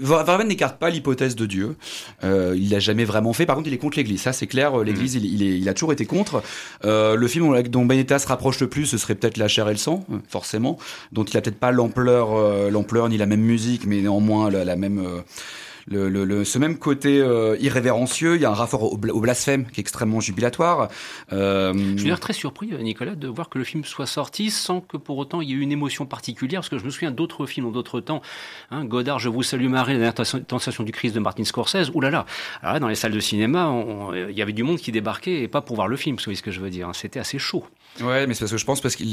Verhoeven 0.00 0.48
n'écarte 0.48 0.78
pas 0.78 0.90
l'hypothèse 0.90 1.36
de 1.36 1.46
Dieu. 1.46 1.76
Euh, 2.24 2.54
il 2.56 2.70
l'a 2.70 2.80
jamais 2.80 3.04
vraiment 3.04 3.32
fait. 3.32 3.46
Par 3.46 3.56
contre, 3.56 3.68
il 3.68 3.74
est 3.74 3.78
contre 3.78 3.98
l'Église. 3.98 4.22
Ça, 4.22 4.32
c'est 4.32 4.46
clair. 4.46 4.76
L'Église, 4.78 5.16
mm. 5.16 5.20
il, 5.24 5.42
il, 5.42 5.68
a 5.68 5.74
toujours 5.74 5.92
été 5.92 6.06
contre. 6.06 6.42
Euh, 6.84 7.16
le 7.16 7.28
film 7.28 7.60
dont 7.62 7.84
Benetta 7.84 8.18
se 8.18 8.26
rapproche 8.26 8.60
le 8.60 8.68
plus, 8.68 8.86
ce 8.86 8.98
serait 8.98 9.14
peut-être 9.14 9.36
La 9.36 9.48
chair 9.48 9.68
et 9.68 9.72
le 9.72 9.78
sang, 9.78 10.04
forcément, 10.28 10.78
dont 11.12 11.24
il 11.24 11.36
a 11.36 11.40
peut-être 11.40 11.58
pas 11.58 11.70
l'ampleur, 11.70 12.36
euh, 12.36 12.70
l'ampleur 12.70 13.08
ni 13.08 13.16
la 13.16 13.26
même 13.26 13.40
musique, 13.40 13.86
mais 13.86 14.00
néanmoins 14.00 14.50
la, 14.50 14.64
la 14.64 14.76
même 14.76 15.22
euh, 15.92 16.08
le, 16.08 16.24
le, 16.24 16.44
ce 16.44 16.58
même 16.58 16.78
côté 16.78 17.20
euh, 17.20 17.56
irrévérencieux. 17.60 18.36
Il 18.36 18.42
y 18.42 18.44
a 18.44 18.50
un 18.50 18.54
rapport 18.54 18.92
au, 18.92 18.96
blasphème 18.96 19.66
qui 19.66 19.80
est 19.80 19.82
extrêmement 19.82 20.20
jubilatoire. 20.20 20.88
Euh... 21.32 21.72
Je 21.96 22.02
suis 22.02 22.20
très 22.20 22.32
surpris, 22.32 22.70
Nicolas, 22.80 23.14
de 23.14 23.28
voir 23.28 23.48
que 23.48 23.58
le 23.58 23.64
film 23.64 23.84
soit 23.84 24.06
sorti 24.06 24.50
sans 24.50 24.80
que 24.80 24.96
pour 24.96 25.18
autant 25.18 25.40
il 25.40 25.50
y 25.50 25.52
ait 25.52 25.56
une 25.56 25.72
émotion 25.72 26.06
particulière, 26.06 26.60
parce 26.60 26.68
que 26.68 26.78
je 26.78 26.84
me 26.84 26.90
souviens 26.90 27.10
d'autres 27.10 27.46
films 27.46 27.72
d'autres 27.72 28.00
temps. 28.00 28.22
Hein, 28.70 28.84
Godard, 28.84 29.18
Je 29.18 29.28
vous 29.28 29.42
salue 29.42 29.68
Marie, 29.68 29.94
la 29.94 30.12
dernière 30.12 30.44
tentation 30.46 30.84
du 30.84 30.92
Christ 30.92 31.14
de 31.14 31.20
Martin 31.20 31.44
Scorsese. 31.44 31.90
Ouh 31.94 32.00
là 32.00 32.10
là, 32.10 32.80
dans 32.80 32.88
les 32.88 32.94
salles 32.94 33.12
de 33.12 33.20
cinéma, 33.20 33.72
il 34.14 34.36
y 34.36 34.42
avait 34.42 34.52
du 34.52 34.62
monde 34.62 34.78
qui 34.78 34.92
débarquait 34.92 35.42
et 35.42 35.48
pas 35.48 35.60
pour 35.60 35.76
voir 35.76 35.88
le 35.88 35.96
film, 35.96 36.16
vous 36.16 36.24
voyez 36.24 36.36
ce 36.36 36.42
que 36.42 36.50
je 36.50 36.60
veux 36.60 36.70
dire. 36.70 36.88
Hein. 36.88 36.92
C'était 36.94 37.20
assez 37.20 37.38
chaud. 37.38 37.64
Ouais, 38.00 38.26
mais 38.26 38.34
c'est 38.34 38.40
parce 38.40 38.52
que 38.52 38.58
je 38.58 38.64
pense 38.64 38.80
parce 38.80 38.96
que 38.96 39.04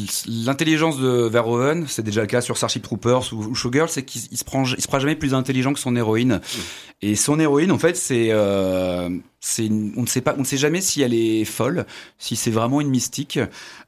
l'intelligence 0.45 0.99
de 0.99 1.27
Verhoeven, 1.27 1.85
c'est 1.87 2.03
déjà 2.03 2.21
le 2.21 2.27
cas 2.27 2.41
sur 2.41 2.57
Starship 2.57 2.83
Troopers 2.83 3.33
ou, 3.33 3.55
Showgirl, 3.55 3.89
c'est 3.89 4.03
qu'il 4.03 4.21
se 4.21 4.43
prend, 4.43 4.65
il 4.65 4.81
se 4.81 4.87
prend 4.87 4.99
jamais 4.99 5.15
plus 5.15 5.33
intelligent 5.33 5.73
que 5.73 5.79
son 5.79 5.95
héroïne. 5.95 6.41
Et 7.01 7.15
son 7.15 7.39
héroïne, 7.39 7.71
en 7.71 7.77
fait, 7.77 7.97
c'est, 7.97 8.27
euh, 8.31 9.09
c'est, 9.47 9.69
on 9.95 10.01
ne 10.01 10.07
sait 10.07 10.21
pas, 10.21 10.33
on 10.37 10.39
ne 10.39 10.43
sait 10.43 10.57
jamais 10.57 10.81
si 10.81 11.03
elle 11.03 11.13
est 11.13 11.45
folle, 11.45 11.85
si 12.17 12.35
c'est 12.35 12.49
vraiment 12.49 12.81
une 12.81 12.89
mystique, 12.89 13.39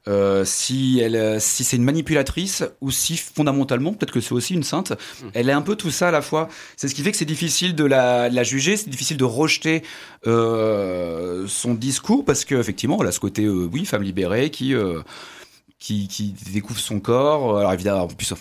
euh, 0.06 0.44
si 0.44 1.00
elle, 1.02 1.40
si 1.40 1.64
c'est 1.64 1.76
une 1.76 1.82
manipulatrice 1.82 2.62
ou 2.80 2.92
si 2.92 3.16
fondamentalement, 3.16 3.92
peut-être 3.92 4.12
que 4.12 4.20
c'est 4.20 4.34
aussi 4.34 4.54
une 4.54 4.62
sainte. 4.62 4.92
Mm. 4.92 5.26
Elle 5.34 5.48
est 5.48 5.52
un 5.52 5.62
peu 5.62 5.74
tout 5.74 5.90
ça 5.90 6.08
à 6.08 6.10
la 6.12 6.22
fois. 6.22 6.48
C'est 6.76 6.86
ce 6.86 6.94
qui 6.94 7.02
fait 7.02 7.10
que 7.10 7.16
c'est 7.16 7.24
difficile 7.24 7.74
de 7.74 7.84
la, 7.84 8.28
la 8.28 8.44
juger, 8.44 8.76
c'est 8.76 8.88
difficile 8.88 9.16
de 9.16 9.24
rejeter 9.24 9.82
euh, 10.28 11.48
son 11.48 11.74
discours 11.74 12.24
parce 12.24 12.44
que 12.44 12.54
effectivement, 12.54 12.98
elle 13.00 13.08
a 13.08 13.12
ce 13.12 13.18
côté, 13.18 13.44
euh, 13.44 13.68
oui, 13.72 13.84
femme 13.84 14.04
libérée 14.04 14.50
qui 14.50 14.74
euh, 14.74 15.00
qui, 15.78 16.08
qui, 16.08 16.34
découvre 16.52 16.80
son 16.80 17.00
corps. 17.00 17.58
Alors 17.58 17.72
évidemment, 17.72 18.02
en 18.02 18.08
plus, 18.08 18.34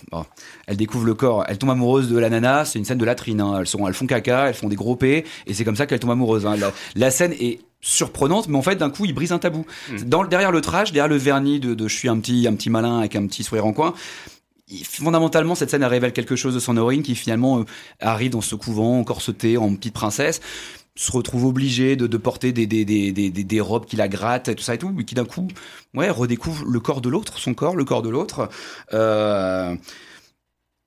elle 0.65 0.77
découvre 0.77 1.05
le 1.05 1.13
corps. 1.13 1.45
Elle 1.47 1.57
tombe 1.57 1.69
amoureuse 1.69 2.09
de 2.09 2.17
la 2.17 2.29
nana. 2.29 2.65
C'est 2.65 2.79
une 2.79 2.85
scène 2.85 2.97
de 2.97 3.05
latrine. 3.05 3.41
Hein. 3.41 3.57
Elles 3.59 3.67
sont, 3.67 3.87
elles 3.87 3.93
font 3.93 4.07
caca, 4.07 4.47
elles 4.49 4.55
font 4.55 4.69
des 4.69 4.75
gros 4.75 4.95
P, 4.95 5.25
et 5.45 5.53
c'est 5.53 5.63
comme 5.63 5.75
ça 5.75 5.85
qu'elle 5.85 5.99
tombe 5.99 6.11
amoureuse. 6.11 6.45
Hein. 6.45 6.55
La, 6.95 7.11
scène 7.11 7.33
est 7.33 7.59
surprenante, 7.81 8.47
mais 8.47 8.57
en 8.57 8.61
fait, 8.63 8.75
d'un 8.75 8.89
coup, 8.89 9.05
il 9.05 9.13
brise 9.13 9.31
un 9.31 9.39
tabou. 9.39 9.65
Mm. 9.89 9.97
Dans, 10.05 10.23
derrière 10.23 10.51
le 10.51 10.61
trash, 10.61 10.91
derrière 10.91 11.07
le 11.07 11.17
vernis 11.17 11.59
de, 11.59 11.73
de, 11.73 11.87
je 11.87 11.95
suis 11.95 12.09
un 12.09 12.19
petit, 12.19 12.47
un 12.47 12.55
petit 12.55 12.69
malin 12.69 12.99
avec 12.99 13.15
un 13.15 13.25
petit 13.27 13.43
sourire 13.43 13.65
en 13.65 13.73
coin. 13.73 13.93
Fondamentalement, 14.83 15.55
cette 15.55 15.69
scène 15.69 15.83
elle 15.83 15.89
révèle 15.89 16.11
quelque 16.11 16.35
chose 16.35 16.53
de 16.53 16.59
son 16.59 16.75
héroïne 16.75 17.01
qui 17.01 17.15
finalement 17.15 17.59
euh, 17.59 17.63
arrive 18.01 18.31
dans 18.31 18.41
ce 18.41 18.53
couvent, 18.55 19.01
corsetée 19.05 19.55
en 19.55 19.73
petite 19.75 19.93
princesse 19.93 20.41
se 20.97 21.11
retrouve 21.11 21.45
obligé 21.45 21.95
de, 21.95 22.17
porter 22.17 22.51
des, 22.51 23.61
robes 23.61 23.85
qui 23.85 23.95
la 23.95 24.07
grattent 24.07 24.49
et 24.49 24.55
tout 24.55 24.63
ça 24.63 24.73
et 24.73 24.77
tout, 24.77 24.89
mais 24.89 25.05
qui 25.05 25.15
d'un 25.15 25.25
coup, 25.25 25.47
ouais, 25.93 26.09
redécouvre 26.09 26.65
le 26.65 26.79
corps 26.79 27.01
de 27.01 27.09
l'autre, 27.09 27.37
son 27.37 27.53
corps, 27.53 27.75
le 27.75 27.85
corps 27.85 28.01
de 28.01 28.09
l'autre. 28.09 28.49
Euh, 28.93 29.75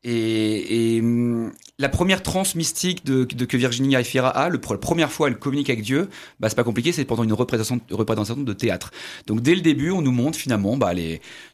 et, 0.02 0.98
hum, 1.02 1.52
la 1.78 1.90
première 1.90 2.22
transe 2.22 2.54
mystique 2.54 3.04
de, 3.04 3.24
de 3.24 3.44
que 3.44 3.56
Virginie 3.58 3.94
Efira 3.96 4.28
a, 4.28 4.48
le, 4.48 4.58
la 4.70 4.78
première 4.78 5.12
fois 5.12 5.28
elle 5.28 5.38
communique 5.38 5.68
avec 5.68 5.82
Dieu, 5.82 6.08
bah 6.38 6.48
c'est 6.48 6.56
pas 6.56 6.64
compliqué, 6.64 6.90
c'est 6.92 7.04
pendant 7.04 7.22
une 7.22 7.34
représentation, 7.34 8.36
de 8.42 8.52
théâtre. 8.54 8.92
Donc 9.26 9.42
dès 9.42 9.54
le 9.54 9.60
début, 9.60 9.90
on 9.90 10.00
nous 10.00 10.12
montre 10.12 10.38
finalement 10.38 10.78
bah, 10.78 10.92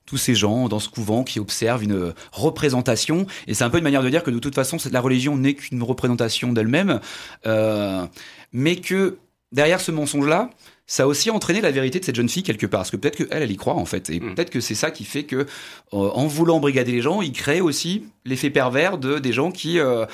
tous 0.05 0.17
ces 0.17 0.37
gens 0.37 0.69
dans 0.69 0.79
ce 0.79 0.89
couvent 0.89 1.25
qui 1.25 1.41
observent 1.41 1.83
une 1.83 2.15
représentation, 2.31 3.27
et 3.49 3.55
c'est 3.55 3.65
un 3.65 3.71
peu 3.71 3.79
une 3.79 3.85
manière 3.85 4.03
de 4.03 4.11
dire 4.11 4.23
que 4.23 4.31
de 4.31 4.39
toute 4.39 4.55
façon, 4.55 4.77
la 4.93 5.01
religion 5.01 5.37
n'est 5.37 5.55
qu'une 5.55 5.83
représentation 5.83 6.53
d'elle-même. 6.53 7.01
Euh, 7.47 8.07
mais 8.53 8.77
que 8.77 9.19
derrière 9.53 9.81
ce 9.81 9.93
mensonge-là, 9.93 10.51
ça 10.87 11.03
a 11.03 11.07
aussi 11.07 11.31
entraîné 11.31 11.61
la 11.61 11.71
vérité 11.71 11.99
de 11.99 12.05
cette 12.05 12.15
jeune 12.15 12.29
fille 12.29 12.43
quelque 12.43 12.67
part. 12.67 12.81
Parce 12.81 12.91
que 12.91 12.97
peut-être 12.97 13.17
qu'elle, 13.17 13.43
elle 13.43 13.51
y 13.51 13.57
croit 13.57 13.75
en 13.75 13.85
fait. 13.85 14.11
Et 14.11 14.21
mm. 14.21 14.35
peut-être 14.35 14.51
que 14.51 14.61
c'est 14.61 14.75
ça 14.75 14.91
qui 14.91 15.05
fait 15.05 15.25
que, 15.25 15.37
euh, 15.37 15.47
en 15.91 16.27
voulant 16.27 16.61
brigader 16.61 16.93
les 16.93 17.03
gens, 17.03 17.23
il 17.23 17.33
crée 17.33 17.61
aussi 17.61 18.05
l'effet 18.25 18.51
pervers 18.51 18.99
de 18.99 19.19
des 19.19 19.33
gens 19.33 19.51
qui. 19.51 19.79
Euh, 19.79 20.07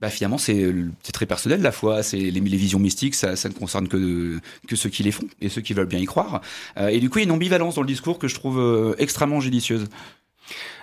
bah 0.00 0.10
finalement, 0.10 0.38
c'est 0.38 0.74
très 1.12 1.26
personnel 1.26 1.62
la 1.62 1.70
foi. 1.70 2.02
C'est 2.02 2.16
les, 2.16 2.32
les, 2.32 2.56
visions 2.56 2.80
mystiques, 2.80 3.14
ça, 3.14 3.36
ça 3.36 3.48
ne 3.48 3.54
concerne 3.54 3.86
que, 3.86 4.40
que 4.66 4.74
ceux 4.74 4.90
qui 4.90 5.04
les 5.04 5.12
font 5.12 5.28
et 5.40 5.48
ceux 5.48 5.60
qui 5.60 5.74
veulent 5.74 5.86
bien 5.86 6.00
y 6.00 6.06
croire. 6.06 6.40
Euh, 6.76 6.88
et 6.88 6.98
du 6.98 7.08
coup, 7.08 7.18
il 7.18 7.20
y 7.20 7.24
a 7.24 7.28
une 7.28 7.30
ambivalence 7.30 7.76
dans 7.76 7.82
le 7.82 7.86
discours 7.86 8.18
que 8.18 8.26
je 8.26 8.34
trouve 8.34 8.96
extrêmement 8.98 9.38
judicieuse. 9.38 9.84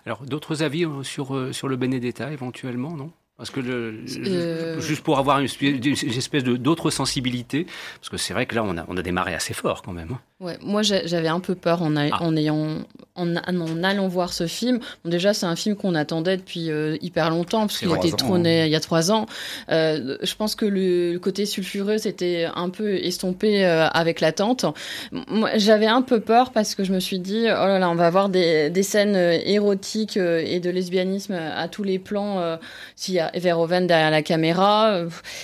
Alors, 0.05 0.23
d'autres 0.23 0.63
avis 0.63 0.85
sur, 1.03 1.53
sur 1.53 1.67
le 1.67 1.75
Benedetta 1.75 2.31
éventuellement, 2.31 2.95
non? 2.95 3.11
Parce 3.39 3.51
que 3.51 3.61
euh, 3.61 4.81
juste 4.81 5.01
pour 5.01 5.17
avoir 5.17 5.39
une, 5.39 5.45
espèce 5.45 6.43
d'autre 6.43 6.89
sensibilité, 6.91 7.65
parce 7.95 8.09
que 8.09 8.17
c'est 8.17 8.33
vrai 8.33 8.45
que 8.45 8.53
là 8.53 8.65
on 8.65 8.77
a, 8.77 8.83
on 8.89 8.97
a 8.97 9.01
démarré 9.01 9.33
assez 9.33 9.53
fort 9.53 9.81
quand 9.81 9.93
même. 9.93 10.09
Hein. 10.11 10.19
Ouais, 10.41 10.57
moi 10.61 10.81
j'avais 10.83 11.29
un 11.29 11.39
peu 11.39 11.55
peur 11.55 11.81
en, 11.81 11.95
ah. 11.95 12.21
en 12.21 12.35
ayant 12.35 12.79
en, 13.15 13.35
en, 13.35 13.83
allant 13.83 14.07
voir 14.09 14.33
ce 14.33 14.45
film. 14.47 14.79
déjà 15.05 15.33
c'est 15.33 15.45
un 15.45 15.55
film 15.55 15.77
qu'on 15.77 15.95
attendait 15.95 16.35
depuis 16.35 16.69
euh, 16.69 16.97
hyper 17.01 17.29
longtemps 17.29 17.61
parce 17.61 17.79
qu'il 17.79 17.91
a 17.91 17.97
été 17.97 18.11
trôné 18.11 18.65
il 18.65 18.71
y 18.71 18.75
a 18.75 18.79
trois 18.81 19.09
ans. 19.09 19.25
Euh, 19.69 20.17
je 20.21 20.35
pense 20.35 20.55
que 20.55 20.65
le, 20.65 21.17
côté 21.19 21.45
sulfureux 21.45 21.97
s'était 21.97 22.45
un 22.53 22.69
peu 22.69 22.95
estompé 22.95 23.63
avec 23.63 24.19
l'attente. 24.19 24.65
Moi 25.11 25.51
j'avais 25.55 25.87
un 25.87 26.01
peu 26.01 26.19
peur 26.19 26.51
parce 26.51 26.75
que 26.75 26.83
je 26.83 26.91
me 26.91 26.99
suis 26.99 27.19
dit 27.19 27.43
oh 27.45 27.67
là 27.67 27.79
là 27.79 27.89
on 27.89 27.95
va 27.95 28.07
avoir 28.07 28.27
des, 28.27 28.69
des 28.69 28.83
scènes 28.83 29.15
érotiques 29.15 30.17
et 30.17 30.59
de 30.59 30.69
lesbianisme 30.69 31.33
à 31.33 31.69
tous 31.69 31.83
les 31.83 31.99
plans. 31.99 32.57
S'il 32.95 33.15
y 33.15 33.19
a 33.19 33.28
Verhoeven 33.35 33.87
derrière 33.87 34.11
la 34.11 34.21
caméra, 34.21 35.01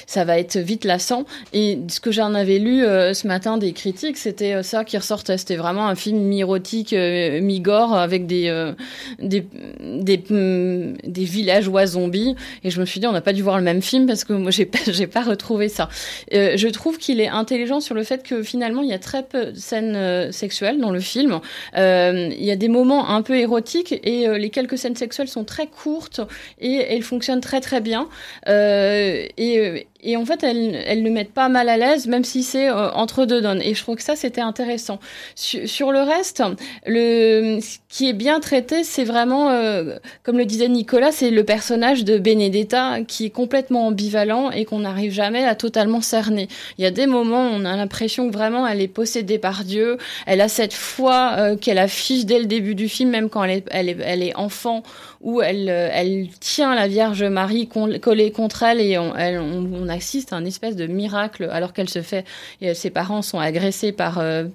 ça 0.08 0.24
va 0.24 0.40
être 0.40 0.58
vite 0.58 0.86
lassant. 0.86 1.26
Et 1.54 1.80
ce 1.90 2.00
que 2.00 2.12
j'en 2.12 2.34
avais 2.34 2.60
lu 2.60 2.82
ce 2.82 3.28
matin 3.28 3.58
des 3.58 3.74
critiques, 3.74 4.18
c'était 4.18 4.64
ça 4.64 4.84
qui 4.84 4.98
ressortait. 4.98 5.38
C'était 5.38 5.56
vraiment 5.56 5.88
un 5.88 5.96
film 5.96 6.20
mi-érotique, 6.20 6.94
euh, 6.94 7.42
mi-gore, 7.42 7.96
avec 7.96 8.28
des, 8.28 8.48
euh, 8.48 8.74
des, 9.20 9.42
mm, 9.42 10.98
des, 11.04 11.24
villageois 11.24 11.86
zombies. 11.86 12.36
Et 12.64 12.70
je 12.70 12.80
me 12.80 12.86
suis 12.86 13.00
dit, 13.00 13.08
on 13.08 13.12
n'a 13.12 13.22
pas 13.22 13.34
dû 13.34 13.42
voir 13.42 13.58
le 13.58 13.64
même 13.64 13.82
film 13.82 14.08
parce 14.08 14.24
que 14.24 14.34
moi, 14.34 14.52
j'ai 14.52 14.66
pas, 14.66 14.80
j'ai 14.88 15.08
pas 15.08 15.22
retrouvé 15.22 15.70
ça. 15.70 15.90
Euh, 16.34 16.58
je 16.58 16.68
trouve 16.68 16.98
qu'il 16.98 17.20
est 17.22 17.28
intelligent 17.28 17.80
sur 17.80 17.96
le 17.96 18.04
fait 18.04 18.24
que 18.24 18.44
finalement, 18.44 18.82
il 18.82 18.90
y 18.90 18.94
a 18.94 19.00
très 19.00 19.24
peu 19.24 19.52
de 19.52 19.58
scènes 19.58 20.32
sexuelles 20.32 20.80
dans 20.80 20.92
le 20.92 21.00
film. 21.00 21.40
il 21.76 22.44
y 22.44 22.52
a 22.52 22.56
des 22.56 22.68
moments 22.68 23.10
un 23.10 23.22
peu 23.22 23.38
érotiques 23.38 23.94
et 24.04 24.28
les 24.38 24.50
quelques 24.50 24.78
scènes 24.78 24.96
sexuelles 24.96 25.28
sont 25.28 25.44
très 25.44 25.68
courtes 25.68 26.22
et 26.60 26.76
elles 26.76 27.04
fonctionnent 27.04 27.42
très 27.42 27.62
très 27.62 27.75
bien. 27.80 28.10
et 28.48 29.88
et 30.06 30.18
en 30.18 30.26
fait, 30.26 30.44
elles, 30.44 30.82
elles 30.86 31.02
ne 31.02 31.10
mettent 31.10 31.34
pas 31.34 31.50
mal 31.50 31.68
à 31.68 31.78
l'aise, 31.78 32.06
même 32.08 32.24
si 32.24 32.44
c'est 32.44 32.70
euh, 32.70 32.92
entre 32.92 33.26
deux 33.26 33.42
donnes. 33.42 33.62
Et 33.62 33.74
je 33.74 33.82
trouve 33.82 33.96
que 33.96 34.04
ça, 34.04 34.16
c'était 34.16 34.42
intéressant. 34.42 35.00
Sur, 35.36 35.92
le 35.92 36.02
reste, 36.02 36.44
ce 36.86 37.78
qui 37.90 38.08
est 38.08 38.14
bien 38.14 38.40
traité, 38.40 38.84
c'est 38.84 39.04
vraiment, 39.04 39.50
euh, 39.50 39.96
comme 40.24 40.38
le 40.38 40.46
disait 40.46 40.70
Nicolas, 40.70 41.12
c'est 41.12 41.32
le 41.32 41.44
personnage 41.44 42.04
de 42.04 42.20
Benedetta 42.20 43.00
qui 43.08 43.26
est 43.26 43.30
complètement 43.32 43.88
ambivalent 43.88 44.52
et 44.52 44.66
qu'on 44.66 44.80
n'arrive 44.80 45.12
jamais 45.12 45.44
à 45.44 45.56
totalement 45.56 46.02
cerner. 46.02 46.48
Il 46.78 46.84
y 46.84 46.88
a 46.88 46.92
des 46.92 47.08
moments 47.08 47.48
où 47.48 47.54
on 47.54 47.66
a 47.66 47.76
l'impression 47.76 48.30
que 48.30 48.34
vraiment 48.34 48.68
elle 48.68 48.82
est 48.82 48.88
possédée 48.88 49.40
par 49.40 49.64
Dieu. 49.64 49.98
Elle 50.28 50.42
a 50.42 50.48
cette 50.48 50.74
foi 50.74 51.34
euh, 51.38 51.56
qu'elle 51.56 51.80
affiche 51.80 52.26
dès 52.26 52.38
le 52.38 52.46
début 52.46 52.76
du 52.76 52.90
film, 52.90 53.10
même 53.10 53.30
quand 53.30 53.44
elle 53.44 53.90
est, 53.90 54.36
enfant 54.36 54.84
où 55.22 55.42
elle, 55.42 56.28
tient 56.40 56.76
la 56.76 56.88
Vierge 56.88 57.24
Marie 57.24 57.68
collée 57.68 58.32
contre 58.32 58.64
elle 58.64 58.80
et 58.80 58.98
on, 59.00 59.12
on, 59.12 59.90
assiste 59.96 60.34
un 60.34 60.46
espèce 60.46 60.76
de 60.76 60.88
miracle 60.88 61.50
alors 61.52 61.74
qu'elle 61.74 61.90
se 61.90 62.02
fait, 62.02 62.26
et 62.62 62.74
ses 62.74 62.90
parents 62.90 63.22
sont 63.22 63.40
agressés 63.40 63.92
par, 63.92 64.20
euh, 64.20 64.46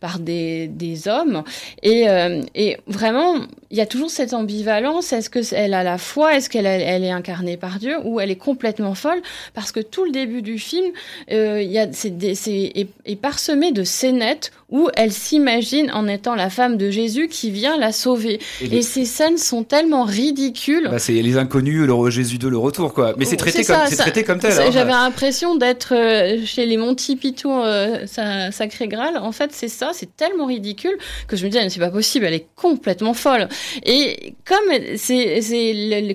par 0.00 0.18
des, 0.18 0.68
des 0.68 1.08
hommes. 1.08 1.44
Et, 1.82 2.08
euh, 2.08 2.42
et 2.54 2.78
vraiment, 2.86 3.36
il 3.70 3.76
y 3.76 3.80
a 3.80 3.86
toujours 3.86 4.10
cette 4.10 4.32
ambivalence. 4.34 5.12
Est-ce 5.12 5.30
qu'elle 5.30 5.74
a 5.74 5.82
la 5.82 5.98
foi? 5.98 6.36
Est-ce 6.36 6.48
qu'elle 6.50 6.66
elle 6.66 7.04
est 7.04 7.10
incarnée 7.10 7.56
par 7.56 7.78
Dieu? 7.78 7.96
Ou 8.04 8.20
elle 8.20 8.30
est 8.30 8.36
complètement 8.36 8.94
folle? 8.94 9.20
Parce 9.54 9.72
que 9.72 9.80
tout 9.80 10.04
le 10.04 10.12
début 10.12 10.42
du 10.42 10.58
film, 10.58 10.92
il 11.28 11.70
y 11.70 11.78
a, 11.78 11.86
c'est, 11.92 12.12
est, 12.22 12.88
est 13.04 13.16
parsemé 13.16 13.72
de 13.72 13.84
scénettes 13.84 14.52
où 14.68 14.88
elle 14.94 15.12
s'imagine 15.12 15.90
en 15.92 16.08
étant 16.08 16.34
la 16.34 16.50
femme 16.50 16.76
de 16.76 16.90
Jésus 16.90 17.28
qui 17.28 17.50
vient 17.50 17.78
la 17.78 17.92
sauver. 17.92 18.40
Et, 18.60 18.82
ces 18.82 19.04
scènes 19.04 19.38
sont 19.38 19.62
tellement 19.62 20.04
ridicules. 20.04 20.88
Bah, 20.90 20.98
c'est 20.98 21.12
les 21.12 21.36
inconnus, 21.38 21.86
le 21.86 22.10
Jésus 22.10 22.38
de 22.38 22.48
le 22.48 22.58
retour, 22.58 22.92
quoi. 22.92 23.14
Mais 23.16 23.24
c'est 23.24 23.36
traité, 23.36 23.64
comme, 23.64 23.76
traité 23.96 24.24
comme 24.24 24.38
tel. 24.38 24.52
Hein. 24.52 24.70
J'avais 24.72 24.90
l'impression 24.90 25.56
d'être 25.56 25.94
euh, 25.94 26.44
chez 26.44 26.66
les 26.66 26.76
Monty 26.76 27.16
Python, 27.16 27.62
euh, 27.64 28.06
Sacré 28.06 28.88
Graal. 28.88 29.16
En 29.18 29.32
fait, 29.32 29.50
c'est 29.52 29.68
ça, 29.68 29.90
c'est 29.92 30.14
tellement 30.16 30.46
ridicule 30.46 30.96
que 31.28 31.36
je 31.36 31.44
me 31.44 31.50
dis, 31.50 31.58
c'est 31.68 31.80
pas 31.80 31.90
possible, 31.90 32.26
elle 32.26 32.34
est 32.34 32.46
complètement 32.56 33.14
folle. 33.14 33.48
Et 33.84 34.34
comme 34.44 34.96
c'est 34.96 35.40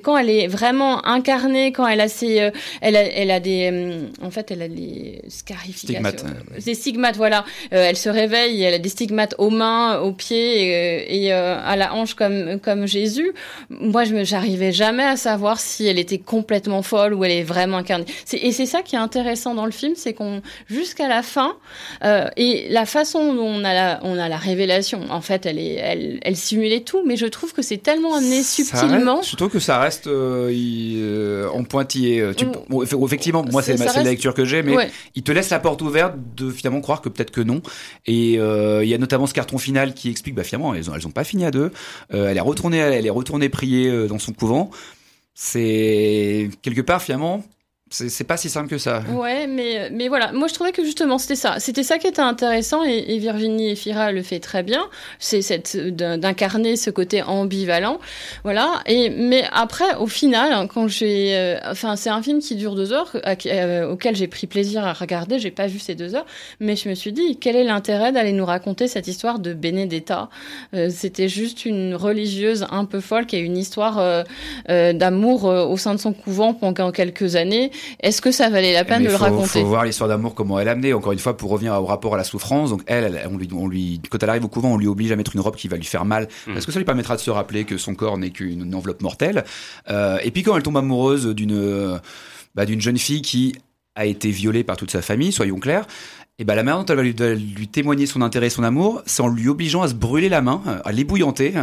quand 0.03 0.17
elle 0.17 0.29
est 0.29 0.47
vraiment 0.47 1.05
incarnée, 1.05 1.71
quand 1.71 1.87
elle 1.87 2.01
a 2.01 2.07
ses, 2.07 2.41
euh, 2.41 2.51
elle, 2.81 2.95
a, 2.95 3.01
elle 3.01 3.31
a 3.31 3.39
des, 3.39 4.07
en 4.21 4.31
fait, 4.31 4.51
elle 4.51 4.61
a 4.61 4.67
des 4.67 5.21
scarifications, 5.29 6.03
stigmates. 6.09 6.25
des 6.63 6.73
stigmates, 6.73 7.17
voilà. 7.17 7.45
elle 7.69 7.97
se 7.97 8.09
elle 8.47 8.73
a 8.73 8.79
des 8.79 8.89
stigmates 8.89 9.35
aux 9.37 9.49
mains, 9.49 9.99
aux 9.99 10.11
pieds 10.11 11.25
et, 11.25 11.33
euh, 11.33 11.57
à 11.63 11.75
la 11.75 11.93
hanche 11.93 12.13
comme, 12.13 12.59
comme 12.59 12.85
Jésus. 12.87 13.31
Moi, 13.69 14.03
je 14.03 14.23
j'arrivais 14.23 14.71
jamais 14.71 15.03
à 15.03 15.17
savoir 15.17 15.59
si 15.59 15.87
elle 15.87 15.99
était 15.99 16.17
complètement 16.17 16.81
folle 16.81 17.13
ou 17.13 17.23
elle 17.23 17.31
est 17.31 17.43
vraiment 17.43 17.77
incarnée. 17.77 18.05
et 18.33 18.51
c'est 18.51 18.65
ça 18.65 18.81
qui 18.81 18.95
est 18.95 18.99
intéressant 18.99 19.55
dans 19.55 19.65
le 19.65 19.71
film, 19.71 19.93
c'est 19.95 20.13
qu'on, 20.13 20.41
jusqu'à 20.67 21.07
la 21.07 21.23
fin, 21.23 21.55
euh, 22.03 22.27
et 22.37 22.67
la 22.69 22.85
façon 22.85 23.33
dont 23.33 23.45
on 23.45 23.63
a 23.63 23.73
la, 23.73 23.99
on 24.03 24.17
a 24.17 24.29
la 24.29 24.37
révélation, 24.37 25.01
en 25.09 25.21
fait, 25.21 25.45
elle, 25.45 25.59
est, 25.59 25.75
elle, 25.75 26.19
elle 26.21 26.35
simulait 26.35 26.81
tout, 26.81 27.03
mais 27.05 27.15
je 27.15 27.25
trouve 27.25 27.53
que 27.53 27.61
c'est 27.61 27.77
tellement 27.77 28.15
amené 28.15 28.43
subtilement. 28.43 29.21
surtout 29.23 29.49
que 29.49 29.59
ça 29.59 29.79
reste 29.79 30.07
euh, 30.07 31.47
en 31.53 31.63
pointillé. 31.63 32.21
Mm. 32.21 33.03
effectivement, 33.03 33.43
moi, 33.51 33.61
c'est 33.61 33.77
la 33.77 34.03
lecture 34.03 34.33
que 34.33 34.45
j'ai, 34.45 34.61
mais 34.61 34.89
il 35.15 35.23
te 35.23 35.31
laisse 35.31 35.49
la 35.49 35.59
porte 35.59 35.81
ouverte 35.81 36.15
de 36.35 36.49
finalement 36.51 36.81
croire 36.81 37.01
que 37.01 37.09
peut-être 37.09 37.31
que 37.31 37.41
non. 37.41 37.61
Et 38.05 38.30
euh, 38.39 38.83
il 38.83 38.89
y 38.89 38.93
a 38.93 38.97
notamment 38.97 39.27
ce 39.27 39.33
carton 39.33 39.57
final 39.57 39.93
qui 39.93 40.09
explique, 40.09 40.35
bah 40.35 40.43
finalement, 40.43 40.73
elles 40.73 40.89
ont, 40.89 40.95
elles 40.95 41.11
pas 41.11 41.23
fini 41.23 41.45
à 41.45 41.51
deux. 41.51 41.71
Euh, 42.13 42.29
elle 42.29 42.37
est 42.37 42.41
retournée, 42.41 42.77
elle 42.77 43.05
est 43.05 43.11
retournée 43.11 43.49
prier 43.49 43.89
euh, 43.89 44.07
dans 44.07 44.19
son 44.19 44.33
couvent. 44.33 44.69
C'est 45.33 46.49
quelque 46.61 46.81
part 46.81 47.01
finalement 47.01 47.43
c'est 47.91 48.23
pas 48.23 48.37
si 48.37 48.49
simple 48.49 48.69
que 48.69 48.77
ça. 48.77 49.03
Ouais, 49.11 49.47
mais, 49.47 49.89
mais 49.91 50.07
voilà, 50.07 50.31
moi 50.31 50.47
je 50.47 50.53
trouvais 50.53 50.71
que 50.71 50.83
justement 50.85 51.17
c'était 51.17 51.35
ça. 51.35 51.59
C'était 51.59 51.83
ça 51.83 51.97
qui 51.97 52.07
était 52.07 52.21
intéressant 52.21 52.83
et, 52.83 53.17
Virginie 53.19 53.71
Efira 53.71 54.13
le 54.13 54.23
fait 54.23 54.39
très 54.39 54.63
bien. 54.63 54.81
C'est 55.19 55.41
cette 55.41 55.75
d'incarner 55.75 56.77
ce 56.77 56.89
côté 56.89 57.21
ambivalent. 57.21 57.99
Voilà. 58.43 58.81
Et, 58.85 59.09
mais 59.09 59.43
après, 59.51 59.95
au 59.99 60.07
final, 60.07 60.53
hein, 60.53 60.67
quand 60.67 60.87
j'ai. 60.87 61.35
Euh, 61.35 61.59
enfin, 61.65 61.97
c'est 61.97 62.09
un 62.09 62.21
film 62.21 62.39
qui 62.39 62.55
dure 62.55 62.75
deux 62.75 62.93
heures, 62.93 63.11
euh, 63.45 63.91
auquel 63.91 64.15
j'ai 64.15 64.27
pris 64.27 64.47
plaisir 64.47 64.85
à 64.85 64.93
regarder. 64.93 65.37
J'ai 65.37 65.51
pas 65.51 65.67
vu 65.67 65.77
ces 65.77 65.93
deux 65.95 66.15
heures, 66.15 66.25
mais 66.61 66.77
je 66.77 66.87
me 66.87 66.95
suis 66.95 67.11
dit, 67.11 67.37
quel 67.37 67.57
est 67.57 67.65
l'intérêt 67.65 68.13
d'aller 68.13 68.31
nous 68.31 68.45
raconter 68.45 68.87
cette 68.87 69.07
histoire 69.07 69.39
de 69.39 69.53
Benedetta? 69.53 70.29
Euh, 70.73 70.89
C'était 70.89 71.27
juste 71.27 71.65
une 71.65 71.95
religieuse 71.95 72.65
un 72.71 72.85
peu 72.85 73.01
folle 73.01 73.25
qui 73.25 73.35
a 73.35 73.39
une 73.39 73.57
histoire 73.57 74.23
d'amour 74.67 75.43
au 75.43 75.77
sein 75.77 75.93
de 75.93 75.99
son 75.99 76.13
couvent 76.13 76.53
pendant 76.53 76.91
quelques 76.91 77.35
années 77.35 77.71
est-ce 77.99 78.21
que 78.21 78.31
ça 78.31 78.49
valait 78.49 78.73
la 78.73 78.85
peine 78.85 79.03
de 79.03 79.09
le 79.09 79.15
raconter 79.15 79.59
Il 79.59 79.63
faut 79.63 79.69
voir 79.69 79.85
l'histoire 79.85 80.09
d'amour, 80.09 80.35
comment 80.35 80.59
elle 80.59 80.67
a 80.67 80.71
amené. 80.71 80.93
Encore 80.93 81.11
une 81.11 81.19
fois, 81.19 81.37
pour 81.37 81.49
revenir 81.49 81.73
au 81.73 81.85
rapport 81.85 82.13
à 82.13 82.17
la 82.17 82.23
souffrance. 82.23 82.69
Donc 82.69 82.81
elle, 82.85 83.27
on, 83.31 83.37
lui, 83.37 83.49
on 83.53 83.67
lui, 83.67 84.01
quand 84.09 84.21
elle 84.21 84.29
arrive 84.29 84.45
au 84.45 84.49
couvent, 84.49 84.73
on 84.73 84.77
lui 84.77 84.87
oblige 84.87 85.11
à 85.11 85.15
mettre 85.15 85.35
une 85.35 85.41
robe 85.41 85.55
qui 85.55 85.67
va 85.67 85.77
lui 85.77 85.85
faire 85.85 86.05
mal. 86.05 86.27
Mmh. 86.47 86.53
Parce 86.53 86.65
que 86.65 86.71
ça 86.71 86.79
lui 86.79 86.85
permettra 86.85 87.15
de 87.15 87.21
se 87.21 87.31
rappeler 87.31 87.65
que 87.65 87.77
son 87.77 87.95
corps 87.95 88.17
n'est 88.17 88.31
qu'une 88.31 88.73
enveloppe 88.73 89.01
mortelle. 89.01 89.43
Euh, 89.89 90.17
et 90.23 90.31
puis 90.31 90.43
quand 90.43 90.55
elle 90.55 90.63
tombe 90.63 90.77
amoureuse 90.77 91.27
d'une 91.27 91.99
bah, 92.55 92.65
d'une 92.65 92.81
jeune 92.81 92.97
fille 92.97 93.21
qui 93.21 93.55
a 93.95 94.05
été 94.05 94.29
violée 94.29 94.63
par 94.63 94.77
toute 94.77 94.91
sa 94.91 95.01
famille, 95.01 95.31
soyons 95.31 95.59
clairs. 95.59 95.85
Et 96.39 96.43
ben 96.43 96.55
la 96.55 96.63
manière 96.63 96.83
dont 96.83 96.85
elle 96.85 97.13
va 97.13 97.33
lui, 97.35 97.67
témoigner 97.67 98.07
son 98.07 98.21
intérêt 98.21 98.47
et 98.47 98.49
son 98.49 98.63
amour, 98.63 99.03
c'est 99.05 99.21
en 99.21 99.27
lui 99.27 99.47
obligeant 99.47 99.83
à 99.83 99.87
se 99.87 99.93
brûler 99.93 100.27
la 100.27 100.41
main, 100.41 100.63
à 100.83 100.91
l'ébouillanter. 100.91 101.53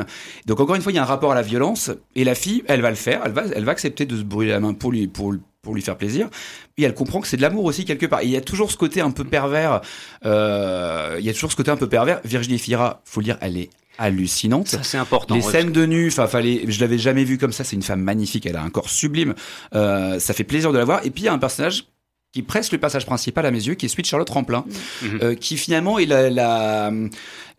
Donc 0.47 0.61
encore 0.61 0.77
une 0.77 0.83
fois, 0.83 0.93
il 0.93 0.95
y 0.95 0.99
a 0.99 1.03
un 1.03 1.07
rapport 1.07 1.33
à 1.33 1.35
la 1.35 1.43
violence. 1.43 1.91
Et 2.15 2.23
la 2.23 2.37
fille, 2.37 2.63
elle 2.69 2.81
va 2.81 2.91
le 2.91 2.97
faire, 2.97 3.23
elle 3.25 3.33
va, 3.33 3.43
elle 3.55 3.65
va 3.65 3.73
accepter 3.73 4.07
de 4.07 4.17
se 4.17 4.23
brûler 4.23 4.53
la 4.53 4.61
main 4.61 4.75
pour 4.75 4.93
lui, 4.93 5.09
pour, 5.09 5.35
pour 5.63 5.75
lui 5.75 5.83
faire 5.83 5.97
plaisir. 5.97 6.29
Et 6.77 6.83
elle 6.85 6.95
comprend 6.95 7.21
que 7.21 7.27
c'est 7.27 7.37
de 7.37 7.43
l'amour 7.43 7.65
aussi 7.65 7.85
quelque 7.85 8.07
part. 8.07 8.21
Et 8.21 8.27
il 8.27 8.31
y 8.31 8.37
a 8.37 8.41
toujours 8.41 8.71
ce 8.71 8.77
côté 8.77 9.01
un 9.01 9.11
peu 9.11 9.25
pervers. 9.25 9.81
Euh, 10.25 11.17
il 11.19 11.25
y 11.25 11.31
a 11.31 11.33
toujours 11.33 11.51
ce 11.51 11.57
côté 11.57 11.71
un 11.71 11.77
peu 11.77 11.89
pervers. 11.89 12.21
Virginie 12.25 12.59
Fira, 12.59 13.03
faut 13.05 13.21
le 13.21 13.25
dire, 13.25 13.39
elle 13.41 13.57
est 13.57 13.71
hallucinante. 13.99 14.69
Ça 14.69 14.83
c'est 14.83 14.99
important. 14.99 15.35
Les 15.35 15.43
scènes 15.43 15.73
de 15.73 15.85
nu, 15.85 16.09
enfin 16.09 16.29
fallait, 16.29 16.63
je 16.69 16.81
l'avais 16.81 16.99
jamais 16.99 17.25
vu 17.25 17.37
comme 17.37 17.53
ça. 17.53 17.65
C'est 17.65 17.77
une 17.77 17.83
femme 17.83 18.03
magnifique. 18.03 18.47
Elle 18.47 18.57
a 18.57 18.63
un 18.63 18.71
corps 18.71 18.89
sublime. 18.89 19.35
Euh, 19.75 20.19
ça 20.21 20.33
fait 20.35 20.45
plaisir 20.45 20.73
de 20.73 20.79
la 20.79 20.85
voir. 20.85 21.05
Et 21.05 21.11
puis 21.11 21.23
il 21.23 21.27
y 21.27 21.29
a 21.29 21.33
un 21.33 21.39
personnage 21.39 21.85
qui 22.33 22.43
presse 22.43 22.73
le 22.73 22.79
passage 22.79 23.07
principal 23.07 23.47
à 23.47 23.51
mes 23.51 23.67
yeux, 23.67 23.75
qui 23.75 23.87
est 23.87 23.89
celui 23.89 24.03
de 24.03 24.09
Charlotte 24.09 24.29
Ramplin, 24.29 24.65
mmh. 25.03 25.07
euh, 25.23 25.35
qui 25.35 25.57
finalement 25.57 25.99
est 25.99 26.07
la, 26.07 26.29
la 26.29 26.91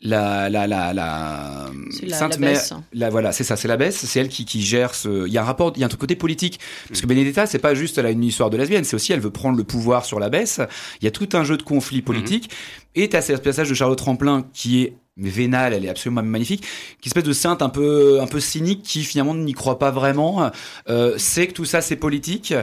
la 0.02 0.50
la 0.50 0.68
la 0.68 0.94
la 0.94 1.72
Sainte 2.10 2.40
Mère 2.40 2.62
la 2.94 3.10
voilà 3.10 3.34
c'est 3.34 3.44
ça 3.44 3.58
c'est 3.58 3.68
la 3.68 3.76
baisse 3.76 3.98
c'est 3.98 4.20
elle 4.22 4.30
qui, 4.30 4.46
qui 4.46 4.62
gère 4.62 4.96
ce 4.96 5.28
il 5.28 5.34
y 5.34 5.38
a 5.38 5.42
un 5.42 5.46
rapport 5.46 5.74
il 5.76 5.82
y 5.82 5.84
a 5.84 5.88
un 5.88 5.90
côté 5.90 6.16
politique 6.16 6.60
parce 6.88 7.02
que 7.02 7.06
mm. 7.06 7.10
Benedetta 7.10 7.46
c'est 7.46 7.60
pas 7.60 7.76
juste 7.76 7.98
elle 7.98 8.06
a 8.06 8.12
une 8.12 8.24
histoire 8.24 8.50
de 8.50 8.56
lesbienne 8.56 8.86
c'est 8.86 8.96
aussi 8.96 9.12
elle 9.12 9.20
veut 9.20 9.30
prendre 9.30 9.58
le 9.58 9.66
pouvoir 9.66 10.06
sur 10.06 10.20
la 10.20 10.30
baisse 10.30 10.62
il 11.02 11.06
y 11.06 11.08
a 11.10 11.12
tout 11.12 11.28
un 11.34 11.44
jeu 11.44 11.58
de 11.58 11.64
conflits 11.64 12.02
politiques 12.02 12.50
mm-hmm. 12.50 13.02
et 13.02 13.10
t'as 13.10 13.22
ce 13.22 13.34
passage 13.34 13.68
de 13.68 13.74
Charlotte 13.74 13.98
Tremplin 13.98 14.46
qui 14.54 14.84
est 14.84 14.94
vénale, 15.20 15.74
elle 15.74 15.86
est 15.86 15.90
absolument 15.90 16.24
magnifique, 16.24 16.64
qui 17.02 17.10
espèce 17.10 17.24
de 17.24 17.34
sainte 17.34 17.62
un 17.62 17.70
peu 17.70 18.22
un 18.22 18.28
peu 18.28 18.40
cynique 18.40 18.84
qui 18.84 19.04
finalement 19.04 19.36
n'y 19.36 19.54
croit 19.54 19.80
pas 19.80 19.92
vraiment, 19.92 20.50
euh, 20.88 21.18
sait 21.18 21.48
que 21.48 21.54
tout 21.54 21.66
ça 21.66 21.82
c'est 21.82 21.96
politique, 21.96 22.54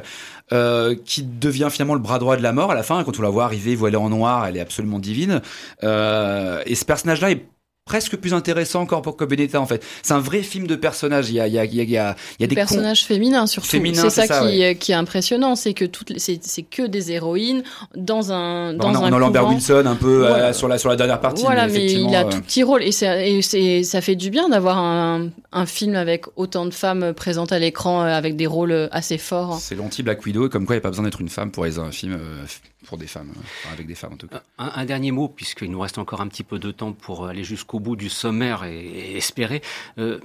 euh, 0.53 0.95
qui 1.05 1.23
devient 1.25 1.69
finalement 1.71 1.95
le 1.95 2.01
bras 2.01 2.19
droit 2.19 2.37
de 2.37 2.43
la 2.43 2.53
mort 2.53 2.71
à 2.71 2.75
la 2.75 2.83
fin. 2.83 3.03
Quand 3.03 3.19
on 3.19 3.23
la 3.23 3.31
voit 3.31 3.45
arriver 3.45 3.75
voilée 3.75 3.97
en 3.97 4.11
noir, 4.11 4.47
elle 4.47 4.57
est 4.57 4.61
absolument 4.61 4.99
divine. 4.99 5.43
Euh, 5.83 6.63
et 6.67 6.75
ce 6.75 6.85
personnage-là 6.85 7.33
est 7.33 7.47
presque 7.87 8.17
plus 8.17 8.35
intéressant 8.35 8.83
encore 8.83 9.01
pour 9.01 9.17
que 9.17 9.25
Benetta 9.25 9.61
en 9.61 9.67
fait. 9.67 9.83
C'est 10.03 10.13
un 10.13 10.19
vrai 10.19 10.43
film 10.43 10.67
de 10.67 10.75
personnages. 10.75 11.31
Il 11.31 11.37
y 11.37 11.41
a, 11.41 11.47
il 11.47 11.55
y 11.55 11.59
a, 11.59 11.65
il 11.65 11.73
y 11.75 11.81
a, 11.97 12.17
il 12.39 12.43
y 12.43 12.45
a 12.45 12.47
des, 12.49 12.55
personnages 12.57 13.05
féminins 13.05 13.47
surtout. 13.47 13.69
C'est 13.69 14.11
ça, 14.11 14.41
qui, 14.41 14.77
qui, 14.79 14.93
est 14.93 14.97
impressionnant, 14.97 15.55
c'est 15.55 15.73
que 15.73 15.85
toutes 15.85 16.13
c'est 16.19 16.63
que 16.63 16.87
des 16.87 17.13
héroïnes 17.13 17.63
dans 17.95 18.33
un 18.33 18.75
dans 18.75 18.91
on 18.91 18.95
a, 18.95 18.99
un 18.99 19.13
a 19.13 19.19
Lambert 19.19 19.47
Wilson 19.47 19.85
un 19.87 19.95
peu 19.95 20.27
euh, 20.27 20.53
sur 20.53 20.67
la 20.67 20.79
sur 20.79 20.89
la 20.89 20.97
dernière 20.97 21.21
partie. 21.21 21.45
Voilà, 21.45 21.69
mais, 21.69 21.93
il 21.93 22.15
a 22.15 22.25
tout 22.25 22.41
petit 22.41 22.65
rôle 22.65 22.83
et, 22.83 22.91
et 22.91 23.85
ça 23.85 24.01
fait 24.01 24.17
du 24.17 24.31
bien 24.31 24.49
d'avoir 24.49 24.79
un, 24.79 25.29
un 25.53 25.67
film 25.67 25.95
avec 25.95 26.25
autant 26.35 26.67
de 26.67 26.75
femmes 26.75 27.15
présentes 27.15 27.53
à 27.53 27.61
l'écran 27.61 28.03
euh, 28.03 28.09
avec 28.09 28.35
des 28.35 28.49
rôles 28.49 28.89
assez 28.91 29.17
forts. 29.17 29.59
C'est 29.61 29.77
l'anti 29.77 30.03
Black 30.03 30.27
Widow, 30.27 30.49
comme 30.49 30.67
quoi 30.67 30.75
il 30.75 30.79
n'y 30.79 30.83
a 30.83 30.83
pas 30.83 30.91
besoin 30.91 31.05
d'être 31.05 31.21
une 31.21 31.29
femme 31.29 31.53
pour 31.53 31.63
réaliser 31.63 31.83
un 31.83 31.93
film. 31.93 32.15
Euh, 32.15 32.45
pour 32.87 32.99
des 32.99 33.07
femmes, 33.07 33.33
hein. 33.37 33.69
avec 33.73 33.87
des 33.87 33.95
femmes 33.95 34.15
en 34.15 34.17
tout 34.17 34.29
cas. 34.29 34.43
Un, 34.59 34.85
dernier 34.85 35.11
mot, 35.11 35.29
puisqu'il 35.29 35.71
nous 35.71 35.81
reste 35.81 35.99
encore 35.99 36.21
un 36.21 36.29
petit 36.29 36.45
peu 36.45 36.59
de 36.59 36.71
temps 36.71 36.93
pour 36.93 37.27
aller 37.27 37.45
jusqu'au 37.45 37.81
bout 37.81 37.97
du 37.97 38.09
sommaire 38.09 38.65
et, 38.65 39.17
espérer. 39.17 39.63
Euh, 39.99 40.21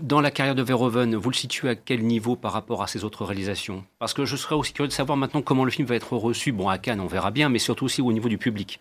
dans 0.00 0.20
la 0.20 0.30
carrière 0.30 0.54
de 0.54 0.62
Verhoeven, 0.62 1.16
vous 1.16 1.30
le 1.30 1.34
situez 1.34 1.68
à 1.68 1.74
quel 1.74 2.04
niveau 2.04 2.36
par 2.36 2.52
rapport 2.52 2.82
à 2.82 2.86
ses 2.86 3.04
autres 3.04 3.24
réalisations? 3.24 3.84
Parce 3.98 4.14
que 4.14 4.24
je 4.24 4.36
serais 4.36 4.54
aussi 4.54 4.72
curieux 4.72 4.88
de 4.88 4.92
savoir 4.92 5.16
maintenant 5.16 5.42
comment 5.42 5.64
le 5.64 5.70
film 5.70 5.88
va 5.88 5.96
être 5.96 6.16
reçu. 6.16 6.52
Bon, 6.52 6.68
à 6.68 6.78
Cannes, 6.78 7.00
on 7.00 7.06
verra 7.06 7.30
bien, 7.30 7.48
mais 7.48 7.58
surtout 7.58 7.84
aussi 7.84 8.00
au 8.00 8.12
niveau 8.12 8.28
du 8.28 8.38
public. 8.38 8.78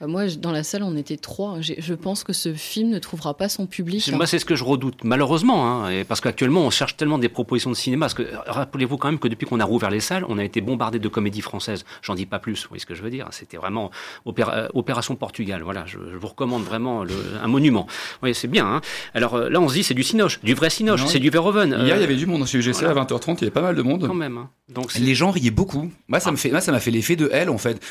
Bah, 0.00 0.06
moi, 0.06 0.26
dans 0.26 0.52
la 0.52 0.62
salle, 0.62 0.84
on 0.84 0.96
était 0.96 1.16
trois. 1.16 1.56
Je 1.60 1.94
pense 1.94 2.22
que 2.22 2.32
ce 2.32 2.54
film 2.54 2.90
ne 2.90 3.00
trouvera 3.00 3.34
pas 3.34 3.48
son 3.48 3.66
public. 3.66 4.08
Moi, 4.12 4.26
c'est 4.26 4.38
ce 4.38 4.44
que 4.44 4.54
je 4.54 4.62
redoute, 4.62 5.02
malheureusement, 5.02 5.86
hein, 5.86 6.04
parce 6.06 6.20
qu'actuellement, 6.20 6.60
on 6.60 6.70
cherche 6.70 6.96
tellement 6.96 7.18
des 7.18 7.28
propositions 7.28 7.70
de 7.70 7.74
cinéma. 7.76 8.04
Parce 8.06 8.14
que 8.14 8.22
rappelez-vous 8.46 8.96
quand 8.96 9.08
même 9.08 9.18
que 9.18 9.26
depuis 9.26 9.46
qu'on 9.46 9.58
a 9.58 9.64
rouvert 9.64 9.90
les 9.90 10.00
salles, 10.00 10.24
on 10.28 10.38
a 10.38 10.44
été 10.44 10.60
bombardé 10.60 11.00
de 11.00 11.08
comédies 11.08 11.40
françaises. 11.40 11.84
J'en 12.02 12.14
dis 12.14 12.26
pas 12.26 12.38
plus. 12.38 12.62
Vous 12.62 12.68
voyez 12.68 12.80
ce 12.80 12.86
que 12.86 12.94
je 12.94 13.02
veux 13.02 13.10
dire 13.10 13.26
C'était 13.32 13.56
vraiment 13.56 13.90
euh, 14.26 14.68
opération 14.74 15.16
Portugal. 15.16 15.62
Voilà, 15.64 15.84
je, 15.86 15.98
vous 15.98 16.28
recommande 16.28 16.62
vraiment 16.62 17.04
un 17.42 17.48
monument. 17.48 17.88
Oui, 18.22 18.34
c'est 18.34 18.48
bien. 18.48 18.66
Hein. 18.66 18.80
Alors 19.14 19.34
euh, 19.34 19.48
là, 19.48 19.60
on 19.60 19.68
se 19.68 19.74
dit, 19.74 19.82
c'est 19.82 19.94
du 19.94 20.04
cinoche, 20.04 20.40
du 20.42 20.54
vrai 20.54 20.70
cinoche, 20.70 21.06
c'est 21.06 21.18
du 21.18 21.30
Verhoeven. 21.30 21.70
Hier, 21.70 21.96
il 21.96 22.00
y 22.00 22.04
avait 22.04 22.16
du 22.16 22.26
monde 22.26 22.42
au 22.42 22.46
CGC 22.46 22.84
à 22.86 22.94
20h30. 22.94 23.38
Il 23.38 23.40
y 23.40 23.44
avait 23.44 23.50
pas 23.50 23.62
mal 23.62 23.74
de 23.74 23.82
monde. 23.82 24.06
Quand 24.06 24.14
même. 24.14 24.38
Hein. 24.38 24.50
Donc 24.68 24.94
les 24.94 25.14
gens 25.14 25.30
riaient 25.30 25.50
beaucoup. 25.50 25.90
Moi, 26.06 26.20
ça 26.20 26.30
me 26.30 26.36
fait, 26.36 26.50
moi, 26.50 26.60
ça 26.60 26.70
m'a 26.72 26.80
fait 26.80 26.90
l'effet 26.90 27.16
de 27.16 27.28
elle 27.32 27.50
en 27.50 27.58
fait. 27.58 27.82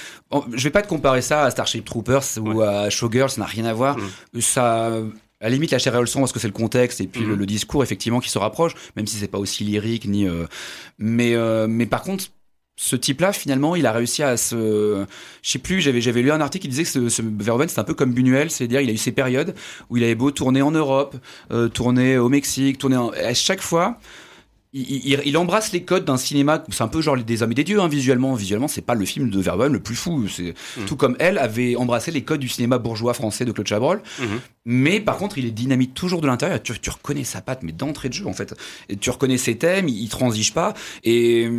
Je 0.53 0.63
vais 0.63 0.69
pas 0.69 0.81
te 0.81 0.87
comparer 0.87 1.21
ça 1.21 1.43
à 1.43 1.51
Starship 1.51 1.83
Troopers 1.83 1.96
ou 2.37 2.61
à 2.61 2.89
Showgirl, 2.89 3.29
ça 3.29 3.41
n'a 3.41 3.47
rien 3.47 3.65
à 3.65 3.73
voir. 3.73 3.97
Mm. 3.97 4.41
Ça, 4.41 4.91
à 5.39 5.45
la 5.45 5.49
limite, 5.49 5.71
la 5.71 5.79
chair 5.79 5.95
et 5.95 5.99
le 5.99 6.05
son 6.07 6.19
parce 6.19 6.31
que 6.31 6.39
c'est 6.39 6.47
le 6.47 6.53
contexte 6.53 6.99
et 7.01 7.07
puis 7.07 7.23
le, 7.23 7.35
mm. 7.35 7.45
discours 7.45 7.83
effectivement 7.83 8.19
qui 8.19 8.29
se 8.29 8.39
rapproche, 8.39 8.73
même 8.95 9.05
si 9.05 9.17
c'est 9.17 9.27
pas 9.27 9.37
aussi 9.37 9.63
lyrique 9.63 10.05
ni. 10.05 10.27
Euh, 10.27 10.45
mais 10.97 11.35
euh, 11.35 11.67
mais 11.67 11.85
par 11.85 12.01
contre, 12.01 12.25
ce 12.75 12.95
type-là, 12.95 13.33
finalement, 13.33 13.75
il 13.75 13.85
a 13.85 13.91
réussi 13.91 14.21
à 14.23 14.37
se, 14.37 15.05
je 15.41 15.49
sais 15.49 15.59
plus, 15.59 15.81
j'avais 15.81 16.01
j'avais 16.01 16.21
lu 16.21 16.31
un 16.31 16.41
article 16.41 16.63
qui 16.63 16.69
disait 16.69 16.83
que 16.83 16.89
ce, 16.89 17.09
ce 17.09 17.21
Verhoeven 17.21 17.67
c'était 17.67 17.81
un 17.81 17.83
peu 17.83 17.93
comme 17.93 18.13
Buñuel, 18.13 18.49
c'est-à-dire 18.49 18.81
il 18.81 18.89
a 18.89 18.93
eu 18.93 18.97
ses 18.97 19.11
périodes 19.11 19.55
où 19.89 19.97
il 19.97 20.03
avait 20.03 20.15
beau 20.15 20.31
tourner 20.31 20.61
en 20.61 20.71
Europe, 20.71 21.15
euh, 21.51 21.69
tourner 21.69 22.17
au 22.17 22.29
Mexique, 22.29 22.77
tourner 22.77 22.97
à 23.23 23.33
chaque 23.33 23.61
fois 23.61 23.99
il, 24.77 25.37
embrasse 25.37 25.71
les 25.71 25.83
codes 25.83 26.05
d'un 26.05 26.17
cinéma, 26.17 26.63
c'est 26.69 26.83
un 26.83 26.87
peu 26.87 27.01
genre 27.01 27.17
des 27.17 27.41
hommes 27.41 27.51
et 27.51 27.55
des 27.55 27.63
dieux 27.63 27.79
hein, 27.81 27.87
visuellement. 27.87 28.33
Visuellement, 28.35 28.67
c'est 28.67 28.81
pas 28.81 28.95
le 28.95 29.05
film 29.05 29.29
de 29.29 29.39
Verhoeven 29.39 29.73
le 29.73 29.79
plus 29.79 29.95
fou. 29.95 30.27
C'est 30.27 30.53
mm. 30.77 30.85
tout 30.85 30.95
comme 30.95 31.15
elle 31.19 31.37
avait 31.37 31.75
embrassé 31.75 32.11
les 32.11 32.23
codes 32.23 32.39
du 32.39 32.49
cinéma 32.49 32.77
bourgeois 32.77 33.13
français 33.13 33.45
de 33.45 33.51
Claude 33.51 33.67
Chabrol. 33.67 34.01
Mm-hmm. 34.19 34.25
Mais 34.65 34.99
par 34.99 35.17
contre, 35.17 35.37
il 35.37 35.45
est 35.45 35.51
dynamique 35.51 35.93
toujours 35.93 36.21
de 36.21 36.27
l'intérieur. 36.27 36.61
Tu, 36.61 36.89
reconnais 36.89 37.23
sa 37.23 37.41
patte, 37.41 37.63
mais 37.63 37.71
d'entrée 37.71 38.09
de 38.09 38.13
jeu 38.13 38.27
en 38.27 38.33
fait. 38.33 38.53
Et 38.89 38.97
tu 38.97 39.09
reconnais 39.09 39.37
ses 39.37 39.57
thèmes, 39.57 39.87
il, 39.87 40.09
transige 40.09 40.53
pas. 40.53 40.73
Et 41.03 41.49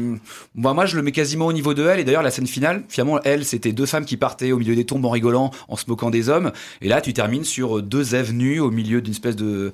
moi, 0.55 0.75
moi, 0.75 0.87
je 0.87 0.97
le 0.97 1.03
mets 1.03 1.13
quasiment 1.13 1.47
au 1.47 1.53
niveau 1.53 1.75
de 1.75 1.87
elle. 1.87 2.01
Et 2.01 2.05
d'ailleurs, 2.05 2.23
la 2.23 2.31
scène 2.31 2.47
finale, 2.47 2.85
finalement, 2.89 3.21
elle, 3.25 3.45
c'était 3.45 3.73
deux 3.73 3.87
femmes 3.87 4.05
qui 4.05 4.17
partaient 4.17 4.53
au 4.53 4.59
milieu 4.59 4.77
des 4.77 4.85
tombes 4.85 5.05
en 5.05 5.11
rigolant, 5.11 5.51
en 5.69 5.77
se 5.77 5.85
moquant 5.89 6.11
des 6.11 6.29
hommes. 6.29 6.53
Et 6.83 6.89
là, 6.89 7.01
tu 7.01 7.13
termines 7.15 7.45
sur 7.45 7.83
deux 7.83 8.15
avenues 8.15 8.61
au 8.61 8.71
milieu 8.71 9.01
d'une 9.01 9.15
espèce 9.15 9.37
de 9.37 9.73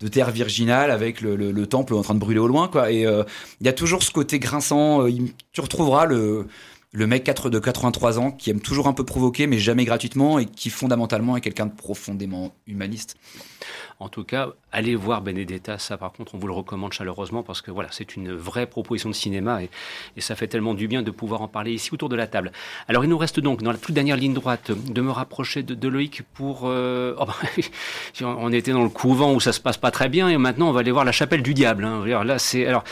de 0.00 0.08
terre 0.08 0.30
virginale 0.30 0.90
avec 0.90 1.20
le, 1.20 1.66
temple 1.66 1.94
en 1.94 2.02
train 2.02 2.14
de 2.14 2.20
brûler 2.20 2.40
au 2.40 2.46
loin 2.46 2.68
quoi 2.68 2.90
et 2.90 3.06
euh, 3.06 3.24
il 3.60 3.66
y 3.66 3.68
a 3.68 3.72
toujours 3.72 4.02
ce 4.02 4.10
côté 4.10 4.38
grinçant 4.38 5.06
euh, 5.06 5.10
tu 5.52 5.60
retrouveras 5.60 6.04
le 6.04 6.46
le 6.92 7.06
mec 7.08 7.24
4 7.24 7.50
de 7.50 7.58
83 7.58 8.18
ans 8.18 8.30
qui 8.30 8.50
aime 8.50 8.60
toujours 8.60 8.86
un 8.86 8.92
peu 8.92 9.04
provoquer 9.04 9.46
mais 9.46 9.58
jamais 9.58 9.84
gratuitement 9.84 10.38
et 10.38 10.46
qui 10.46 10.70
fondamentalement 10.70 11.36
est 11.36 11.40
quelqu'un 11.40 11.66
de 11.66 11.74
profondément 11.74 12.54
humaniste. 12.68 13.16
En 14.00 14.08
tout 14.08 14.24
cas, 14.24 14.48
allez 14.72 14.96
voir 14.96 15.22
Benedetta, 15.22 15.78
ça 15.78 15.96
par 15.96 16.12
contre 16.12 16.34
on 16.34 16.38
vous 16.38 16.46
le 16.46 16.52
recommande 16.52 16.92
chaleureusement 16.92 17.42
parce 17.42 17.62
que 17.62 17.70
voilà, 17.70 17.88
c'est 17.92 18.16
une 18.16 18.32
vraie 18.32 18.66
proposition 18.66 19.08
de 19.08 19.14
cinéma 19.14 19.62
et, 19.62 19.70
ça 20.20 20.34
fait 20.34 20.48
tellement 20.48 20.74
du 20.74 20.88
bien 20.88 21.02
de 21.02 21.10
pouvoir 21.10 21.42
en 21.42 21.48
parler 21.48 21.72
ici 21.72 21.90
autour 21.92 22.08
de 22.08 22.16
la 22.16 22.26
table. 22.26 22.50
Alors 22.88 23.04
il 23.04 23.10
nous 23.10 23.18
reste 23.18 23.40
donc 23.40 23.62
dans 23.62 23.72
la 23.72 23.78
toute 23.78 23.94
dernière 23.94 24.16
ligne 24.16 24.34
droite 24.34 24.70
de 24.70 25.00
me 25.00 25.10
rapprocher 25.10 25.62
de, 25.62 25.88
Loïc 25.88 26.22
pour... 26.34 26.62
Euh, 26.64 27.14
oh, 27.18 27.26
on 28.22 28.52
était 28.52 28.72
dans 28.72 28.82
le 28.82 28.88
couvent 28.88 29.32
où 29.32 29.40
ça 29.40 29.52
se 29.52 29.60
passe 29.60 29.76
pas 29.76 29.90
très 29.90 30.08
bien 30.08 30.28
et 30.28 30.36
maintenant 30.38 30.68
on 30.68 30.72
va 30.72 30.80
aller 30.80 30.90
voir 30.90 31.04
la 31.04 31.12
chapelle 31.12 31.42
du 31.42 31.54
diable. 31.54 31.84
Hein. 31.84 32.24
Là 32.24 32.38
c'est... 32.38 32.66
Alors 32.66 32.84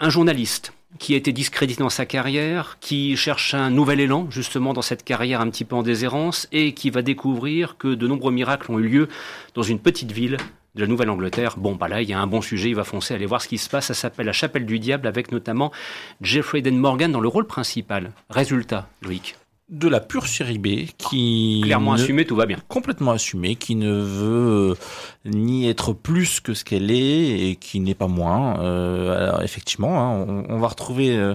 un 0.00 0.10
journaliste 0.10 0.72
qui 0.98 1.14
a 1.14 1.16
été 1.16 1.32
discrédité 1.32 1.82
dans 1.82 1.90
sa 1.90 2.06
carrière, 2.06 2.78
qui 2.80 3.16
cherche 3.16 3.54
un 3.54 3.70
nouvel 3.70 4.00
élan 4.00 4.30
justement 4.30 4.72
dans 4.72 4.82
cette 4.82 5.04
carrière 5.04 5.40
un 5.40 5.50
petit 5.50 5.64
peu 5.64 5.76
en 5.76 5.82
déshérence 5.82 6.48
et 6.52 6.72
qui 6.72 6.90
va 6.90 7.02
découvrir 7.02 7.76
que 7.76 7.94
de 7.94 8.06
nombreux 8.06 8.32
miracles 8.32 8.70
ont 8.70 8.78
eu 8.78 8.88
lieu 8.88 9.08
dans 9.54 9.62
une 9.62 9.78
petite 9.78 10.12
ville 10.12 10.36
de 10.74 10.80
la 10.80 10.86
Nouvelle-Angleterre. 10.86 11.56
Bon, 11.56 11.74
bah 11.76 11.88
là, 11.88 12.02
il 12.02 12.08
y 12.08 12.12
a 12.12 12.20
un 12.20 12.26
bon 12.26 12.40
sujet, 12.40 12.70
il 12.70 12.74
va 12.74 12.84
foncer, 12.84 13.14
aller 13.14 13.26
voir 13.26 13.40
ce 13.40 13.48
qui 13.48 13.58
se 13.58 13.68
passe. 13.68 13.86
Ça 13.86 13.94
s'appelle 13.94 14.26
La 14.26 14.32
Chapelle 14.32 14.66
du 14.66 14.78
Diable 14.78 15.06
avec 15.06 15.30
notamment 15.30 15.72
Jeffrey 16.20 16.62
Den 16.62 16.78
Morgan 16.78 17.12
dans 17.12 17.20
le 17.20 17.28
rôle 17.28 17.46
principal. 17.46 18.12
Résultat, 18.28 18.88
Loïc 19.02 19.36
de 19.70 19.88
la 19.88 20.00
pure 20.00 20.26
série 20.26 20.58
B 20.58 20.86
qui 20.98 21.62
clairement 21.64 21.94
assumé 21.94 22.26
tout 22.26 22.36
va 22.36 22.46
bien. 22.46 22.58
Complètement 22.68 23.12
assumé 23.12 23.56
qui 23.56 23.76
ne 23.76 23.92
veut 23.92 24.76
ni 25.24 25.68
être 25.68 25.94
plus 25.94 26.40
que 26.40 26.52
ce 26.52 26.64
qu'elle 26.64 26.90
est 26.90 27.48
et 27.48 27.56
qui 27.56 27.80
n'est 27.80 27.94
pas 27.94 28.06
moins. 28.06 28.60
Euh, 28.60 29.28
alors 29.28 29.42
effectivement 29.42 30.00
hein, 30.00 30.26
on, 30.28 30.44
on, 30.50 30.58
va 30.58 30.68
retrouver 30.68 31.16
euh, 31.16 31.34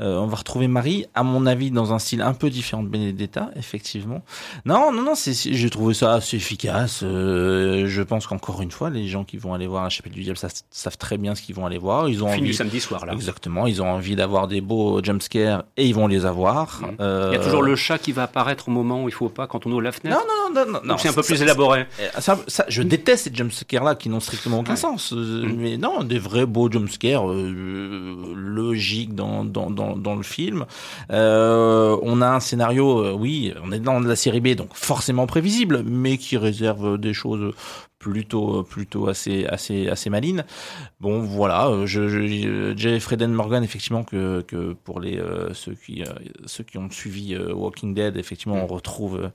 euh, 0.00 0.18
on 0.18 0.26
va 0.26 0.36
retrouver 0.36 0.66
Marie, 0.66 1.06
à 1.14 1.22
mon 1.22 1.46
avis, 1.46 1.70
dans 1.70 1.92
un 1.92 2.00
style 2.00 2.20
un 2.20 2.34
peu 2.34 2.50
différent 2.50 2.82
de 2.82 2.88
Benedetta, 2.88 3.50
effectivement. 3.54 4.22
Non, 4.64 4.92
non, 4.92 5.02
non, 5.02 5.12
j'ai 5.14 5.70
trouvé 5.70 5.94
ça 5.94 6.14
assez 6.14 6.36
efficace. 6.36 7.02
Euh, 7.04 7.86
je 7.86 8.02
pense 8.02 8.26
qu'encore 8.26 8.60
une 8.62 8.72
fois, 8.72 8.90
les 8.90 9.06
gens 9.06 9.22
qui 9.22 9.36
vont 9.36 9.54
aller 9.54 9.68
voir 9.68 9.84
la 9.84 9.90
chapelle 9.90 10.12
du 10.12 10.22
diable 10.22 10.38
savent 10.70 10.98
très 10.98 11.16
bien 11.16 11.36
ce 11.36 11.42
qu'ils 11.42 11.54
vont 11.54 11.64
aller 11.64 11.78
voir. 11.78 12.08
Ils 12.08 12.24
ont 12.24 12.28
envie... 12.28 12.52
samedi 12.52 12.80
soir, 12.80 13.06
là. 13.06 13.12
Exactement. 13.12 13.68
Ils 13.68 13.82
ont 13.82 13.88
envie 13.88 14.16
d'avoir 14.16 14.48
des 14.48 14.60
beaux 14.60 15.00
jumpscares 15.02 15.62
et 15.76 15.86
ils 15.86 15.94
vont 15.94 16.08
les 16.08 16.26
avoir. 16.26 16.80
Mmh. 16.80 16.96
Euh, 17.00 17.30
il 17.32 17.36
y 17.36 17.40
a 17.40 17.44
toujours 17.44 17.62
le 17.62 17.76
chat 17.76 17.98
qui 17.98 18.10
va 18.10 18.24
apparaître 18.24 18.68
au 18.68 18.72
moment 18.72 19.04
où 19.04 19.08
il 19.08 19.14
faut 19.14 19.28
pas, 19.28 19.46
quand 19.46 19.64
on 19.66 19.70
ouvre 19.70 19.82
la 19.82 19.92
fenêtre. 19.92 20.18
Non, 20.18 20.54
non, 20.54 20.72
non, 20.72 20.80
non. 20.84 20.98
c'est 20.98 21.08
un 21.08 21.12
peu 21.12 21.22
plus 21.22 21.40
élaboré. 21.40 21.86
Ça, 22.18 22.36
je 22.68 22.82
déteste 22.82 23.24
ces 23.24 23.34
jumpscares-là 23.34 23.94
qui 23.94 24.08
n'ont 24.08 24.20
strictement 24.20 24.58
aucun 24.58 24.76
sens. 24.76 25.12
Mmh. 25.12 25.54
Mais 25.56 25.76
non, 25.76 26.02
des 26.02 26.18
vrais 26.18 26.46
beaux 26.46 26.68
jumpscares 26.70 27.26
logiques 27.26 29.14
dans, 29.14 29.44
dans, 29.44 29.70
dans, 29.70 29.83
dans 29.92 30.14
le 30.14 30.22
film. 30.22 30.64
Euh, 31.10 31.96
on 32.02 32.20
a 32.20 32.28
un 32.28 32.40
scénario, 32.40 33.04
euh, 33.04 33.12
oui, 33.12 33.52
on 33.62 33.72
est 33.72 33.80
dans 33.80 34.00
la 34.00 34.16
série 34.16 34.40
B, 34.40 34.54
donc 34.54 34.70
forcément 34.74 35.26
prévisible, 35.26 35.82
mais 35.84 36.16
qui 36.16 36.36
réserve 36.36 36.98
des 36.98 37.12
choses 37.14 37.54
plutôt 38.04 38.62
plutôt 38.64 39.08
assez 39.08 39.46
assez 39.46 39.88
assez 39.88 40.10
maline. 40.10 40.44
Bon 41.00 41.22
voilà, 41.22 41.68
euh, 41.68 41.86
je, 41.86 42.08
je 42.08 42.74
Jeffrey 42.76 43.16
Morgan 43.26 43.64
effectivement 43.64 44.04
que, 44.04 44.42
que 44.42 44.74
pour 44.84 45.00
les 45.00 45.16
euh, 45.18 45.54
ceux 45.54 45.74
qui 45.74 46.02
euh, 46.02 46.12
ceux 46.44 46.64
qui 46.64 46.76
ont 46.76 46.90
suivi 46.90 47.34
Walking 47.36 47.94
Dead 47.94 48.18
effectivement 48.18 48.56
on 48.56 48.66
retrouve 48.66 49.30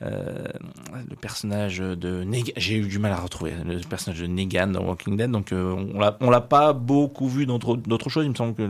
le 0.00 1.16
personnage 1.20 1.78
de 1.78 2.24
Negan. 2.24 2.52
J'ai 2.56 2.76
eu 2.76 2.86
du 2.86 2.98
mal 2.98 3.12
à 3.12 3.20
retrouver 3.20 3.52
le 3.66 3.80
personnage 3.80 4.20
de 4.20 4.26
Negan 4.26 4.68
dans 4.68 4.84
Walking 4.84 5.18
Dead 5.18 5.30
donc 5.30 5.48
on 5.52 5.98
l'a 6.00 6.16
on 6.20 6.30
l'a 6.30 6.40
pas 6.40 6.72
beaucoup 6.72 7.28
vu 7.28 7.44
dans 7.44 7.58
d'autres 7.58 8.08
choses. 8.08 8.24
Il 8.24 8.30
me 8.30 8.34
semble 8.34 8.54
que 8.54 8.62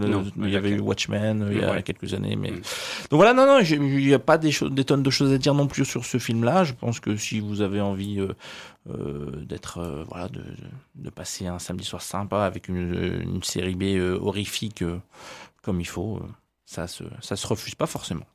il 0.43 0.51
y 0.51 0.57
avait 0.57 0.71
eu 0.71 0.81
Watchmen 0.81 1.49
il 1.53 1.59
y 1.59 1.65
a 1.65 1.83
quelques 1.83 2.15
années 2.15 2.35
mais 2.35 2.51
mm. 2.51 2.63
donc 3.11 3.19
voilà 3.21 3.33
non 3.33 3.47
non 3.47 3.61
il 3.61 4.07
n'y 4.07 4.15
a 4.15 4.19
pas 4.19 4.39
des 4.39 4.51
des 4.71 4.85
tonnes 4.85 5.05
de 5.05 5.11
choses 5.11 5.33
à 5.33 5.39
dire 5.39 5.55
non 5.55 5.69
plus 5.69 5.85
sur 5.85 6.05
ce 6.05 6.19
film 6.19 6.43
là. 6.43 6.65
Je 6.65 6.73
pense 6.73 6.99
que 6.99 7.17
si 7.17 7.39
vous 7.39 7.61
avez 7.61 7.81
envie 7.81 8.21
euh, 8.89 9.45
d'être 9.45 9.78
euh, 9.78 10.05
voilà 10.05 10.28
de, 10.28 10.45
de, 10.95 11.11
passer 11.11 11.47
un 11.47 11.59
samedi 11.59 11.84
soir 11.84 12.03
sympa 12.03 12.45
avec 12.45 12.68
une, 12.68 13.43
série 13.43 13.74
B 13.74 13.82
euh, 13.82 14.16
horrifique 14.20 14.84
comme 15.62 15.80
il 15.80 15.87
faut 15.87 16.20
ça 16.66 16.87
se, 16.87 17.03
ça 17.20 17.34
se 17.34 17.47
refuse 17.47 17.74
pas 17.74 17.87
forcément. 17.87 18.26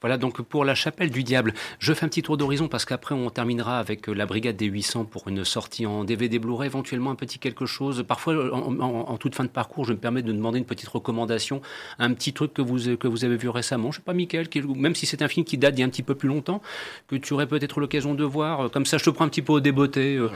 Voilà 0.00 0.18
donc 0.18 0.42
pour 0.42 0.64
la 0.64 0.74
chapelle 0.74 1.10
du 1.10 1.22
diable. 1.22 1.54
Je 1.78 1.92
fais 1.92 2.04
un 2.04 2.08
petit 2.08 2.22
tour 2.22 2.36
d'horizon 2.36 2.68
parce 2.68 2.84
qu'après 2.84 3.14
on 3.14 3.30
terminera 3.30 3.78
avec 3.78 4.08
euh, 4.08 4.12
la 4.12 4.26
brigade 4.26 4.56
des 4.56 4.66
800 4.66 5.04
pour 5.04 5.28
une 5.28 5.44
sortie 5.44 5.86
en 5.86 6.04
DVD 6.04 6.38
Blu-ray, 6.38 6.66
éventuellement 6.66 7.10
un 7.10 7.14
petit 7.14 7.38
quelque 7.38 7.66
chose. 7.66 8.04
Parfois 8.06 8.34
en, 8.54 9.16
toute 9.16 9.34
fin 9.34 9.44
de 9.44 9.48
parcours, 9.48 9.84
je 9.84 9.92
me 9.92 9.98
permets 9.98 10.22
de 10.22 10.32
demander 10.32 10.58
une 10.58 10.64
petite 10.64 10.88
recommandation, 10.88 11.60
un 11.98 12.12
petit 12.12 12.32
truc 12.32 12.54
que 12.54 12.62
vous, 12.62 12.96
que 12.96 13.08
vous 13.08 13.24
avez 13.24 13.36
vu 13.36 13.48
récemment. 13.48 13.90
Je 13.90 13.96
sais 13.96 14.02
pas, 14.02 14.14
Michael, 14.14 14.48
même 14.76 14.94
si 14.94 15.06
c'est 15.06 15.22
un 15.22 15.28
film 15.28 15.44
qui 15.44 15.58
date 15.58 15.74
d'il 15.74 15.80
y 15.80 15.84
a 15.84 15.86
un 15.86 15.90
petit 15.90 16.02
peu 16.02 16.14
plus 16.14 16.28
longtemps, 16.28 16.62
que 17.08 17.16
tu 17.16 17.34
aurais 17.34 17.46
peut-être 17.46 17.80
l'occasion 17.80 18.14
de 18.14 18.24
voir. 18.24 18.70
Comme 18.70 18.86
ça, 18.86 18.98
je 18.98 19.04
te 19.04 19.10
prends 19.10 19.24
un 19.24 19.28
petit 19.28 19.42
peu 19.42 19.52
au 19.52 19.60
débeauté. 19.60 20.16
Euh. 20.16 20.28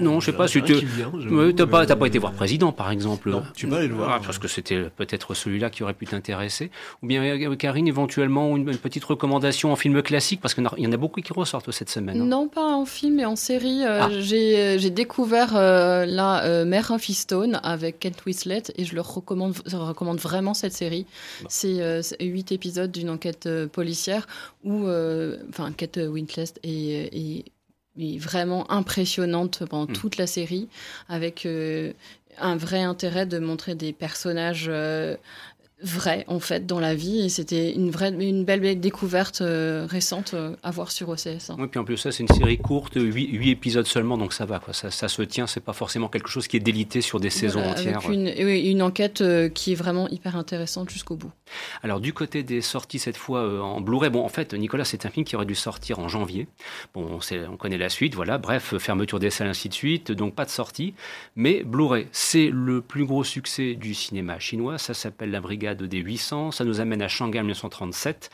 non, 0.00 0.20
je 0.20 0.26
sais 0.26 0.32
pas 0.32 0.48
si 0.48 0.62
tu. 0.62 0.74
T'as 1.56 1.66
pas, 1.66 1.86
pas 1.86 2.06
été 2.06 2.18
voir 2.18 2.32
Président, 2.32 2.72
par 2.72 2.90
exemple. 2.90 3.30
Non, 3.30 3.42
tu 3.54 3.66
vas 3.66 3.78
aller 3.78 3.88
le 3.88 3.94
voir. 3.94 4.10
Ah, 4.12 4.20
parce 4.24 4.38
que 4.38 4.48
c'était 4.48 4.84
peut-être 4.96 5.34
celui-là 5.34 5.70
qui 5.70 5.82
aurait 5.82 5.94
pu 5.94 6.06
t'intéresser. 6.06 6.70
Ou 7.02 7.06
bien, 7.06 7.22
euh, 7.22 7.56
Karine, 7.56 7.88
éventuellement, 7.88 8.39
une, 8.56 8.76
petite 8.76 9.04
recommandation 9.04 9.72
en 9.72 9.76
film 9.76 10.02
classique, 10.02 10.40
parce 10.40 10.54
qu'il 10.54 10.66
y 10.78 10.86
en 10.86 10.92
a 10.92 10.96
beaucoup 10.96 11.20
qui 11.20 11.32
ressortent 11.32 11.70
cette 11.70 11.90
semaine. 11.90 12.20
Hein. 12.20 12.24
Non, 12.24 12.48
pas 12.48 12.64
en 12.64 12.84
film, 12.84 13.16
mais 13.16 13.24
en 13.24 13.36
série. 13.36 13.84
Euh, 13.84 14.00
ah. 14.02 14.08
euh, 14.10 14.78
j'ai 14.78 14.90
découvert 14.90 15.54
la 15.54 16.64
Mère 16.64 16.96
Fistone 16.98 17.60
avec 17.62 18.00
Kent 18.00 18.24
Winslet 18.26 18.62
et 18.76 18.84
je 18.84 18.94
leur 18.94 19.12
recommande, 19.14 19.54
recommande 19.72 20.18
vraiment 20.18 20.54
cette 20.54 20.72
série. 20.72 21.06
C'est 21.48 22.06
huit 22.20 22.52
épisodes 22.52 22.90
d'une 22.90 23.10
enquête 23.10 23.48
policière 23.72 24.26
où, 24.64 24.88
enfin, 25.48 25.72
Kate 25.76 25.98
Winslet 25.98 26.54
est, 26.62 27.44
vraiment 28.18 28.70
impressionnante 28.70 29.64
pendant 29.68 29.90
hmm. 29.90 29.94
toute 29.94 30.16
la 30.16 30.26
série, 30.26 30.68
avec 31.08 31.46
un 32.38 32.56
vrai 32.56 32.82
intérêt 32.82 33.26
de 33.26 33.38
montrer 33.38 33.74
des 33.74 33.92
personnages 33.92 34.70
vrai 35.82 36.24
en 36.28 36.40
fait 36.40 36.66
dans 36.66 36.80
la 36.80 36.94
vie 36.94 37.20
et 37.20 37.28
c'était 37.28 37.72
une 37.72 37.90
vraie 37.90 38.10
une 38.10 38.44
belle, 38.44 38.80
découverte 38.80 39.40
euh, 39.40 39.86
récente 39.88 40.32
euh, 40.34 40.54
à 40.62 40.70
voir 40.70 40.90
sur 40.90 41.08
OCS. 41.08 41.50
Oui, 41.58 41.68
puis 41.68 41.80
en 41.80 41.84
plus 41.84 41.96
ça 41.96 42.12
c'est 42.12 42.22
une 42.22 42.34
série 42.34 42.58
courte, 42.58 42.94
8, 42.96 43.50
épisodes 43.50 43.86
seulement 43.86 44.18
donc 44.18 44.32
ça 44.32 44.44
va 44.44 44.58
quoi, 44.58 44.74
ça, 44.74 44.90
ça 44.90 45.08
se 45.08 45.22
tient, 45.22 45.46
c'est 45.46 45.60
pas 45.60 45.72
forcément 45.72 46.08
quelque 46.08 46.28
chose 46.28 46.48
qui 46.48 46.56
est 46.56 46.60
délité 46.60 47.00
sur 47.00 47.20
des 47.20 47.30
saisons 47.30 47.62
entières. 47.62 47.98
Avec 48.04 48.10
une, 48.10 48.28
une 48.28 48.82
enquête 48.82 49.20
euh, 49.20 49.48
qui 49.48 49.72
est 49.72 49.76
vraiment 49.76 50.08
hyper 50.08 50.36
intéressante 50.36 50.90
jusqu'au 50.90 51.16
bout. 51.16 51.32
Alors 51.82 52.00
du 52.00 52.12
côté 52.12 52.42
des 52.42 52.60
sorties 52.60 52.98
cette 52.98 53.16
fois 53.16 53.62
en 53.62 53.80
Blu-ray, 53.80 54.10
bon 54.10 54.24
en 54.24 54.28
fait 54.28 54.52
Nicolas 54.54 54.84
c'est 54.84 55.06
un 55.06 55.10
film 55.10 55.24
qui 55.24 55.36
aurait 55.36 55.46
dû 55.46 55.54
sortir 55.54 55.98
en 55.98 56.08
janvier. 56.08 56.46
Bon 56.94 57.06
on, 57.20 57.50
on 57.50 57.56
connaît 57.56 57.78
la 57.78 57.88
suite, 57.88 58.14
voilà, 58.14 58.38
bref 58.38 58.76
fermeture 58.78 59.18
des 59.18 59.30
salles 59.30 59.48
ainsi 59.48 59.68
de 59.68 59.74
suite, 59.74 60.12
donc 60.12 60.34
pas 60.34 60.44
de 60.44 60.50
sortie, 60.50 60.94
mais 61.36 61.62
Blu-ray 61.64 62.06
c'est 62.12 62.50
le 62.52 62.80
plus 62.80 63.04
gros 63.04 63.24
succès 63.24 63.74
du 63.74 63.94
cinéma 63.94 64.38
chinois, 64.38 64.78
ça 64.78 64.94
s'appelle 64.94 65.30
La 65.30 65.40
Brigade 65.40 65.69
de 65.74 65.86
des 65.86 65.98
800. 65.98 66.52
Ça 66.52 66.64
nous 66.64 66.80
amène 66.80 67.02
à 67.02 67.08
Shanghai 67.08 67.38
en 67.38 67.42
1937. 67.42 68.30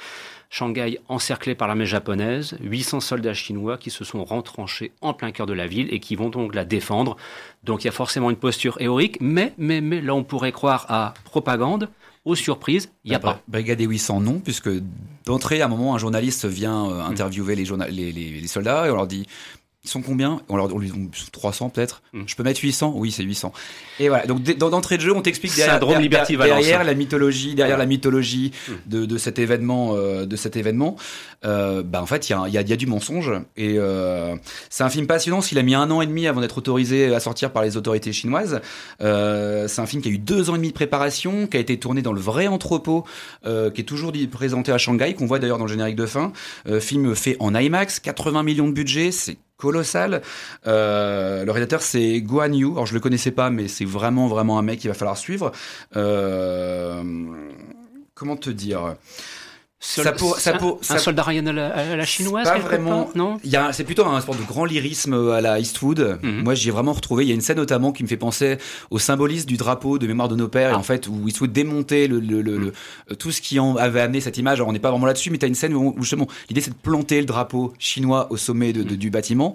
Shanghai 0.50 1.00
encerclé 1.08 1.54
par 1.54 1.68
l'armée 1.68 1.86
japonaise, 1.86 2.56
800 2.60 3.00
soldats 3.00 3.34
chinois 3.34 3.78
qui 3.78 3.90
se 3.90 4.04
sont 4.04 4.24
rentranchés 4.24 4.92
en 5.00 5.12
plein 5.12 5.32
cœur 5.32 5.46
de 5.46 5.52
la 5.52 5.66
ville 5.66 5.92
et 5.92 6.00
qui 6.00 6.16
vont 6.16 6.28
donc 6.28 6.54
la 6.54 6.64
défendre. 6.64 7.16
Donc 7.64 7.84
il 7.84 7.86
y 7.86 7.88
a 7.88 7.92
forcément 7.92 8.30
une 8.30 8.36
posture 8.36 8.80
héroïque, 8.80 9.18
mais, 9.20 9.52
mais, 9.58 9.80
mais 9.80 10.00
là 10.00 10.14
on 10.14 10.24
pourrait 10.24 10.52
croire 10.52 10.86
à 10.88 11.14
propagande. 11.24 11.88
Aux 12.24 12.34
surprises, 12.34 12.90
il 13.04 13.10
n'y 13.10 13.14
a 13.14 13.20
pas. 13.20 13.40
Brigade 13.46 13.78
des 13.78 13.84
800, 13.84 14.20
non, 14.20 14.40
puisque 14.40 14.68
d'entrée, 15.26 15.62
à 15.62 15.66
un 15.66 15.68
moment, 15.68 15.94
un 15.94 15.98
journaliste 15.98 16.44
vient 16.44 16.90
euh, 16.90 17.00
interviewer 17.04 17.54
les, 17.54 17.64
les, 17.88 18.12
les, 18.12 18.46
soldats 18.48 18.88
et 18.88 18.90
on 18.90 18.96
leur 18.96 19.06
dit 19.06 19.28
ils 19.86 19.90
sont 19.90 20.02
combien? 20.02 20.40
On 20.48 20.56
leur 20.56 20.68
dit 20.68 20.92
300 21.32 21.70
peut-être. 21.70 22.02
Hmm. 22.12 22.22
Je 22.26 22.34
peux 22.34 22.42
mettre 22.42 22.60
800 22.60 22.92
Oui, 22.96 23.12
c'est 23.12 23.22
800. 23.22 23.52
Et 24.00 24.08
voilà. 24.08 24.26
Donc 24.26 24.42
d'entrée 24.42 24.96
de 24.96 25.02
jeu, 25.02 25.14
on 25.14 25.22
t'explique 25.22 25.54
derrière, 25.54 25.78
derrière, 25.80 26.84
la 26.84 26.94
mythologie, 26.94 27.54
derrière 27.54 27.78
la 27.78 27.86
mythologie 27.86 28.52
hmm. 28.68 28.72
de, 28.86 29.06
de, 29.06 29.18
cet 29.18 29.38
événement, 29.38 29.92
euh, 29.94 30.26
de 30.26 30.36
cet 30.36 30.56
événement. 30.56 30.96
Euh, 31.44 31.82
bah 31.82 32.02
en 32.02 32.06
fait, 32.06 32.28
il 32.28 32.32
y 32.32 32.34
a, 32.34 32.48
y, 32.48 32.68
y 32.68 32.72
a, 32.72 32.76
du 32.76 32.86
mensonge. 32.86 33.30
Et 33.56 33.76
euh, 33.78 34.34
c'est 34.70 34.82
un 34.82 34.88
film 34.88 35.06
passionnant. 35.06 35.40
S'il 35.40 35.58
a 35.58 35.62
mis 35.62 35.74
un 35.74 35.90
an 35.90 36.00
et 36.00 36.06
demi 36.06 36.26
avant 36.26 36.40
d'être 36.40 36.58
autorisé 36.58 37.14
à 37.14 37.20
sortir 37.20 37.52
par 37.52 37.62
les 37.62 37.76
autorités 37.76 38.12
chinoises, 38.12 38.60
euh, 39.00 39.68
c'est 39.68 39.80
un 39.80 39.86
film 39.86 40.02
qui 40.02 40.08
a 40.08 40.12
eu 40.12 40.18
deux 40.18 40.50
ans 40.50 40.54
et 40.54 40.58
demi 40.58 40.68
de 40.68 40.74
préparation, 40.74 41.46
qui 41.46 41.56
a 41.56 41.60
été 41.60 41.78
tourné 41.78 42.02
dans 42.02 42.12
le 42.12 42.20
vrai 42.20 42.46
entrepôt, 42.46 43.04
qui 43.44 43.80
est 43.80 43.84
toujours 43.84 44.12
présenté 44.30 44.72
à 44.72 44.78
Shanghai, 44.78 45.14
qu'on 45.14 45.26
voit 45.26 45.38
d'ailleurs 45.38 45.58
dans 45.58 45.64
le 45.64 45.70
générique 45.70 45.96
de 45.96 46.06
fin. 46.06 46.32
Film 46.80 47.14
fait 47.14 47.36
en 47.38 47.54
IMAX, 47.54 48.00
80 48.00 48.42
millions 48.42 48.68
de 48.68 48.72
budget, 48.72 49.12
c'est 49.12 49.36
colossal. 49.56 50.22
Euh, 50.66 51.44
le 51.44 51.50
réalisateur 51.50 51.82
c'est 51.82 52.20
Guan 52.20 52.52
Yu. 52.54 52.72
Alors 52.72 52.86
je 52.86 52.94
le 52.94 53.00
connaissais 53.00 53.30
pas, 53.30 53.50
mais 53.50 53.68
c'est 53.68 53.84
vraiment 53.84 54.28
vraiment 54.28 54.58
un 54.58 54.62
mec 54.62 54.80
qu'il 54.80 54.88
va 54.88 54.94
falloir 54.94 55.16
suivre. 55.16 55.52
Euh, 55.96 57.02
comment 58.14 58.36
te 58.36 58.50
dire? 58.50 58.96
Ça 59.78 60.12
pour, 60.12 60.38
ça 60.38 60.54
pour, 60.54 60.80
un 60.88 60.98
soldat 60.98 61.22
Ryan 61.22 61.46
à 61.46 61.52
la, 61.52 62.04
chinoise 62.06 62.44
Pas 62.44 62.58
vraiment. 62.58 63.10
non 63.14 63.38
C'est 63.72 63.84
plutôt 63.84 64.06
un 64.06 64.20
sport 64.20 64.34
de 64.34 64.42
grand 64.42 64.64
lyrisme 64.64 65.30
à 65.30 65.40
la 65.40 65.60
Eastwood. 65.60 66.18
Mhm. 66.22 66.44
Moi, 66.44 66.54
j'y 66.54 66.68
ai 66.68 66.70
vraiment 66.70 66.94
retrouvé. 66.94 67.24
Il 67.24 67.28
y 67.28 67.30
a 67.30 67.34
une 67.34 67.42
scène 67.42 67.58
notamment 67.58 67.92
qui 67.92 68.02
me 68.02 68.08
fait 68.08 68.16
penser 68.16 68.56
au 68.90 68.98
symbolisme 68.98 69.46
du 69.46 69.56
drapeau 69.56 69.98
de 69.98 70.06
mémoire 70.06 70.28
de 70.28 70.36
nos 70.36 70.48
pères, 70.48 70.72
ah. 70.74 70.78
en 70.78 70.82
fait, 70.82 71.08
où 71.08 71.28
Eastwood 71.28 71.52
démontait 71.52 72.06
le, 72.08 72.20
le, 72.20 72.40
le, 72.40 72.58
mhm. 72.58 72.72
tout 73.18 73.32
ce 73.32 73.40
qui 73.40 73.58
en 73.58 73.76
avait 73.76 74.00
amené 74.00 74.20
cette 74.20 74.38
image. 74.38 74.58
Alors, 74.58 74.68
on 74.68 74.72
n'est 74.72 74.78
pas 74.78 74.90
vraiment 74.90 75.06
là-dessus, 75.06 75.30
mais 75.30 75.38
tu 75.38 75.44
as 75.44 75.48
une 75.48 75.54
scène 75.54 75.74
où, 75.74 75.94
justement, 76.00 76.26
l'idée 76.48 76.62
c'est 76.62 76.70
de 76.70 76.76
planter 76.76 77.20
le 77.20 77.26
drapeau 77.26 77.74
chinois 77.78 78.28
au 78.30 78.38
sommet 78.38 78.72
de, 78.72 78.82
mhm. 78.82 78.96
du 78.96 79.10
bâtiment. 79.10 79.54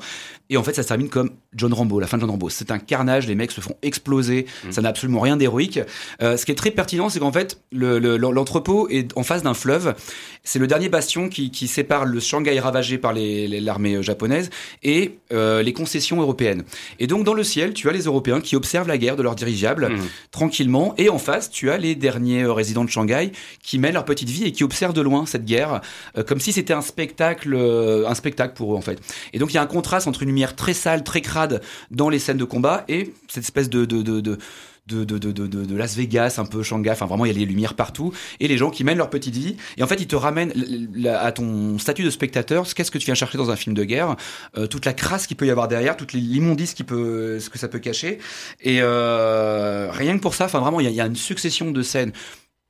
Et 0.51 0.57
en 0.57 0.63
fait, 0.63 0.73
ça 0.73 0.83
se 0.83 0.87
termine 0.89 1.09
comme 1.09 1.31
John 1.55 1.73
Rambo, 1.73 1.99
la 1.99 2.07
fin 2.07 2.17
de 2.17 2.21
John 2.21 2.29
Rambo. 2.29 2.49
C'est 2.49 2.71
un 2.71 2.79
carnage, 2.79 3.25
les 3.25 3.35
mecs 3.35 3.51
se 3.51 3.61
font 3.61 3.75
exploser, 3.81 4.45
ça 4.69 4.81
n'a 4.81 4.89
absolument 4.89 5.21
rien 5.21 5.37
d'héroïque. 5.37 5.79
Euh, 6.21 6.35
ce 6.35 6.45
qui 6.45 6.51
est 6.51 6.55
très 6.55 6.71
pertinent, 6.71 7.07
c'est 7.07 7.19
qu'en 7.19 7.31
fait, 7.31 7.61
l'entrepôt 7.71 8.89
est 8.89 9.17
en 9.17 9.23
face 9.23 9.43
d'un 9.43 9.53
fleuve 9.53 9.95
c'est 10.43 10.59
le 10.59 10.67
dernier 10.67 10.89
bastion 10.89 11.29
qui, 11.29 11.51
sépare 11.67 12.05
le 12.05 12.19
Shanghai 12.19 12.59
ravagé 12.59 12.97
par 12.97 13.13
l'armée 13.13 13.95
euh, 13.95 14.01
japonaise 14.01 14.49
et 14.83 15.19
euh, 15.31 15.61
les 15.61 15.73
concessions 15.73 16.19
européennes. 16.19 16.63
Et 16.99 17.07
donc 17.07 17.23
dans 17.23 17.33
le 17.33 17.43
ciel, 17.43 17.73
tu 17.73 17.87
as 17.89 17.91
les 17.91 18.03
Européens 18.03 18.41
qui 18.41 18.55
observent 18.55 18.87
la 18.87 18.97
guerre 18.97 19.15
de 19.15 19.23
leurs 19.23 19.35
dirigeables 19.35 19.89
mmh. 19.89 19.99
tranquillement, 20.31 20.93
et 20.97 21.09
en 21.09 21.19
face, 21.19 21.49
tu 21.49 21.69
as 21.69 21.77
les 21.77 21.95
derniers 21.95 22.43
euh, 22.43 22.53
résidents 22.53 22.83
de 22.83 22.89
Shanghai 22.89 23.31
qui 23.61 23.79
mènent 23.79 23.93
leur 23.93 24.05
petite 24.05 24.29
vie 24.29 24.45
et 24.45 24.51
qui 24.51 24.63
observent 24.63 24.93
de 24.93 25.01
loin 25.01 25.25
cette 25.25 25.45
guerre, 25.45 25.81
comme 26.27 26.39
si 26.39 26.51
c'était 26.51 26.73
un 26.73 26.81
spectacle, 26.81 27.55
un 27.55 28.15
spectacle 28.15 28.53
pour 28.53 28.73
eux 28.73 28.77
en 28.77 28.81
fait. 28.81 28.99
Et 29.33 29.39
donc 29.39 29.51
il 29.51 29.55
y 29.55 29.57
a 29.57 29.61
un 29.61 29.67
contraste 29.67 30.07
entre 30.07 30.23
une 30.23 30.29
lumière 30.29 30.55
très 30.55 30.73
sale, 30.73 31.03
très 31.03 31.21
crade 31.21 31.61
dans 31.91 32.09
les 32.09 32.19
scènes 32.19 32.37
de 32.37 32.43
combat 32.43 32.83
et 32.87 33.13
cette 33.27 33.43
espèce 33.43 33.69
de, 33.69 33.85
de, 33.85 34.01
de 34.01 34.21
de, 34.21 34.37
de, 34.91 35.75
Las 35.75 35.95
Vegas, 35.95 36.35
un 36.37 36.45
peu 36.45 36.63
Shanghai, 36.63 36.91
enfin 36.91 37.05
vraiment 37.05 37.25
il 37.25 37.31
y 37.31 37.35
a 37.35 37.37
les 37.37 37.45
lumières 37.45 37.73
partout, 37.73 38.13
et 38.39 38.47
les 38.47 38.57
gens 38.57 38.69
qui 38.69 38.83
mènent 38.83 38.97
leur 38.97 39.09
petite 39.09 39.35
vie, 39.35 39.57
et 39.77 39.83
en 39.83 39.87
fait 39.87 40.01
ils 40.01 40.07
te 40.07 40.15
ramènent 40.15 40.53
à 41.07 41.31
ton 41.31 41.77
statut 41.79 42.03
de 42.03 42.09
spectateur, 42.09 42.65
qu'est-ce 42.73 42.91
que 42.91 42.97
tu 42.97 43.05
viens 43.05 43.15
chercher 43.15 43.37
dans 43.37 43.51
un 43.51 43.55
film 43.55 43.75
de 43.75 43.83
guerre, 43.83 44.15
euh, 44.57 44.67
toute 44.67 44.85
la 44.85 44.93
crasse 44.93 45.27
qu'il 45.27 45.37
peut 45.37 45.47
y 45.47 45.51
avoir 45.51 45.67
derrière, 45.67 45.97
toute 45.97 46.13
l'immondice 46.13 46.73
qui 46.73 46.83
peut, 46.83 47.39
ce 47.39 47.49
que 47.49 47.57
ça 47.57 47.67
peut 47.67 47.79
cacher, 47.79 48.19
et 48.61 48.79
euh, 48.81 49.89
rien 49.91 50.15
que 50.17 50.21
pour 50.21 50.35
ça, 50.35 50.45
enfin 50.45 50.59
vraiment 50.59 50.79
il 50.79 50.89
y, 50.89 51.01
a 51.01 51.05
une 51.05 51.15
succession 51.15 51.71
de 51.71 51.81
scènes 51.81 52.11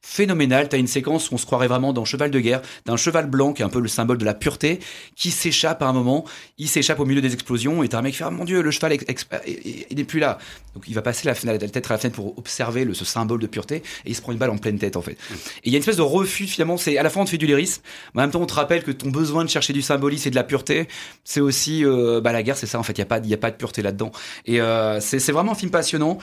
phénoménal. 0.02 0.70
T'as 0.70 0.78
une 0.78 0.88
séquence 0.88 1.32
où 1.32 1.36
on 1.36 1.38
se 1.38 1.46
croirait 1.46 1.68
vraiment 1.68 1.94
dans 1.94 2.06
Cheval 2.06 2.32
de 2.32 2.40
guerre, 2.40 2.62
d'un 2.86 2.98
cheval 2.98 3.28
blanc 3.28 3.54
qui 3.54 3.62
est 3.62 3.66
un 3.66 3.70
peu 3.70 3.80
le 3.80 3.88
symbole 3.88 4.18
de 4.18 4.26
la 4.26 4.34
pureté, 4.34 4.80
qui 5.16 5.32
s'échappe 5.32 5.82
à 5.82 5.86
un 5.86 5.94
moment. 5.94 6.26
Il 6.58 6.68
s'échappe 6.68 7.00
au 7.00 7.06
milieu 7.06 7.22
des 7.22 7.34
explosions 7.34 7.84
et 7.84 7.90
t'as 7.90 8.00
un 8.00 8.02
mec 8.02 8.14
qui 8.14 8.18
fait 8.18 8.24
ah, 8.24 8.32
mon 8.32 8.44
dieu 8.44 8.62
le 8.62 8.72
cheval 8.72 8.98
il 9.46 9.98
n'est 9.98 10.04
plus 10.04 10.20
là. 10.20 10.38
Donc 10.74 10.86
il 10.88 10.94
va 10.94 11.02
passer 11.02 11.28
la, 11.28 11.34
la 11.54 11.58
tête 11.60 11.86
à 11.88 11.94
la 11.94 11.98
fenêtre 11.98 12.16
pour 12.16 12.38
observer 12.38 12.86
le, 12.86 12.94
ce 12.94 13.06
symbole 13.06 13.40
de 13.40 13.48
pureté 13.48 13.78
et 13.78 14.10
il 14.10 14.16
se 14.16 14.22
prend 14.22 14.32
une 14.32 14.38
balle 14.38 14.50
en 14.50 14.58
pleine 14.58 14.80
tête 14.80 14.98
en 14.98 15.02
fait. 15.02 15.14
Et 15.14 15.16
il 15.66 15.72
y 15.72 15.76
a 15.76 15.78
une 15.78 15.82
espèce 15.82 15.98
de 15.98 16.02
refus 16.02 16.48
finalement. 16.48 16.78
C'est 16.78 16.98
à 16.98 17.04
la 17.04 17.10
fois 17.10 17.22
on 17.22 17.26
te 17.26 17.30
fait 17.30 17.38
du 17.38 17.46
lyrisme, 17.46 17.82
mais 18.14 18.22
en 18.22 18.24
même 18.26 18.32
temps 18.32 18.42
on 18.42 18.46
te 18.46 18.54
rappelle 18.54 18.84
que 18.84 18.92
ton 18.92 19.10
besoin 19.10 19.44
de 19.46 19.50
chercher 19.50 19.74
du 19.74 19.82
symbolisme 19.82 20.28
et 20.28 20.32
de 20.32 20.36
la 20.36 20.44
pureté, 20.44 20.88
c'est 21.24 21.42
aussi 21.42 21.86
euh, 21.86 22.22
bah 22.22 22.32
la 22.32 22.44
guerre 22.44 22.58
c'est 22.58 22.68
ça 22.68 22.80
en 22.80 22.84
fait. 22.84 22.94
Il 22.94 23.00
y 23.00 23.04
a 23.04 23.06
pas 23.06 23.20
y 23.20 23.34
a 23.34 23.38
pas 23.38 23.52
de 23.52 23.56
pureté 23.56 23.82
là-dedans. 23.82 24.12
Et 24.46 24.62
euh, 24.62 25.00
c'est 25.00 25.32
vraiment 25.32 25.52
un 25.52 25.56
film 25.56 25.72
passionnant 25.72 26.18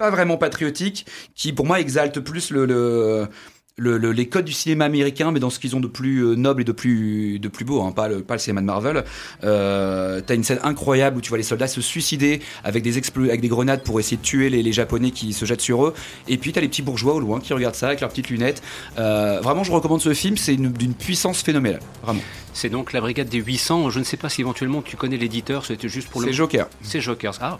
pas 0.00 0.10
vraiment 0.10 0.38
patriotique, 0.38 1.06
qui 1.34 1.52
pour 1.52 1.66
moi 1.66 1.78
exalte 1.78 2.20
plus 2.20 2.50
le, 2.50 2.64
le 2.64 3.28
le, 3.76 3.96
les 3.96 4.28
codes 4.28 4.44
du 4.44 4.52
cinéma 4.52 4.84
américain, 4.84 5.32
mais 5.32 5.40
dans 5.40 5.50
ce 5.50 5.58
qu'ils 5.58 5.74
ont 5.74 5.80
de 5.80 5.86
plus 5.86 6.20
euh, 6.20 6.34
noble 6.34 6.62
et 6.62 6.64
de 6.64 6.72
plus, 6.72 7.38
de 7.38 7.48
plus 7.48 7.64
beau, 7.64 7.82
hein, 7.82 7.92
pas, 7.92 8.08
le, 8.08 8.22
pas 8.22 8.34
le 8.34 8.40
cinéma 8.40 8.60
de 8.60 8.66
Marvel. 8.66 9.04
Euh, 9.44 10.20
T'as 10.26 10.34
une 10.34 10.44
scène 10.44 10.60
incroyable 10.62 11.16
où 11.16 11.20
tu 11.20 11.30
vois 11.30 11.38
les 11.38 11.44
soldats 11.44 11.66
se 11.66 11.80
suicider 11.80 12.40
avec 12.62 12.82
des, 12.82 12.98
avec 12.98 13.40
des 13.40 13.48
grenades 13.48 13.82
pour 13.82 13.98
essayer 13.98 14.16
de 14.18 14.22
tuer 14.22 14.50
les, 14.50 14.62
les 14.62 14.72
Japonais 14.72 15.10
qui 15.10 15.32
se 15.32 15.44
jettent 15.44 15.60
sur 15.60 15.86
eux. 15.86 15.94
Et 16.28 16.36
puis 16.36 16.52
t'as 16.52 16.60
les 16.60 16.68
petits 16.68 16.82
bourgeois 16.82 17.14
au 17.14 17.20
loin 17.20 17.40
qui 17.40 17.52
regardent 17.54 17.74
ça 17.74 17.88
avec 17.88 18.00
leurs 18.00 18.10
petites 18.10 18.28
lunettes. 18.28 18.62
Euh, 18.98 19.40
vraiment, 19.42 19.64
je 19.64 19.72
recommande 19.72 20.00
ce 20.00 20.12
film, 20.12 20.36
c'est 20.36 20.56
d'une 20.56 20.94
puissance 20.94 21.42
phénoménale, 21.42 21.80
vraiment. 22.02 22.20
C'est 22.52 22.68
donc 22.68 22.92
la 22.92 23.00
brigade 23.00 23.28
des 23.28 23.38
800. 23.38 23.90
Je 23.90 23.98
ne 24.00 24.04
sais 24.04 24.16
pas 24.16 24.28
si 24.28 24.40
éventuellement 24.40 24.82
tu 24.82 24.96
connais 24.96 25.16
l'éditeur, 25.16 25.64
c'était 25.64 25.88
juste 25.88 26.08
pour 26.08 26.20
le. 26.20 26.26
C'est 26.26 26.32
Joker. 26.32 26.68
C'est 26.82 27.00
Joker. 27.00 27.32
Ah, 27.40 27.58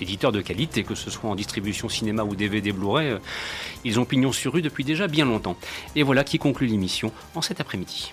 éditeur 0.00 0.32
de 0.32 0.40
qualité, 0.40 0.84
que 0.84 0.94
ce 0.94 1.10
soit 1.10 1.28
en 1.28 1.34
distribution 1.34 1.88
cinéma 1.88 2.22
ou 2.22 2.36
DVD 2.36 2.72
Blu-ray. 2.72 3.08
Euh, 3.08 3.18
ils 3.84 3.98
ont 3.98 4.04
pignon 4.04 4.32
sur 4.32 4.52
rue 4.52 4.62
depuis 4.62 4.84
déjà 4.84 5.08
bien 5.08 5.24
longtemps. 5.24 5.47
Et 5.94 6.02
voilà 6.02 6.24
qui 6.24 6.38
conclut 6.38 6.66
l'émission 6.66 7.12
en 7.34 7.42
cet 7.42 7.60
après-midi. 7.60 8.12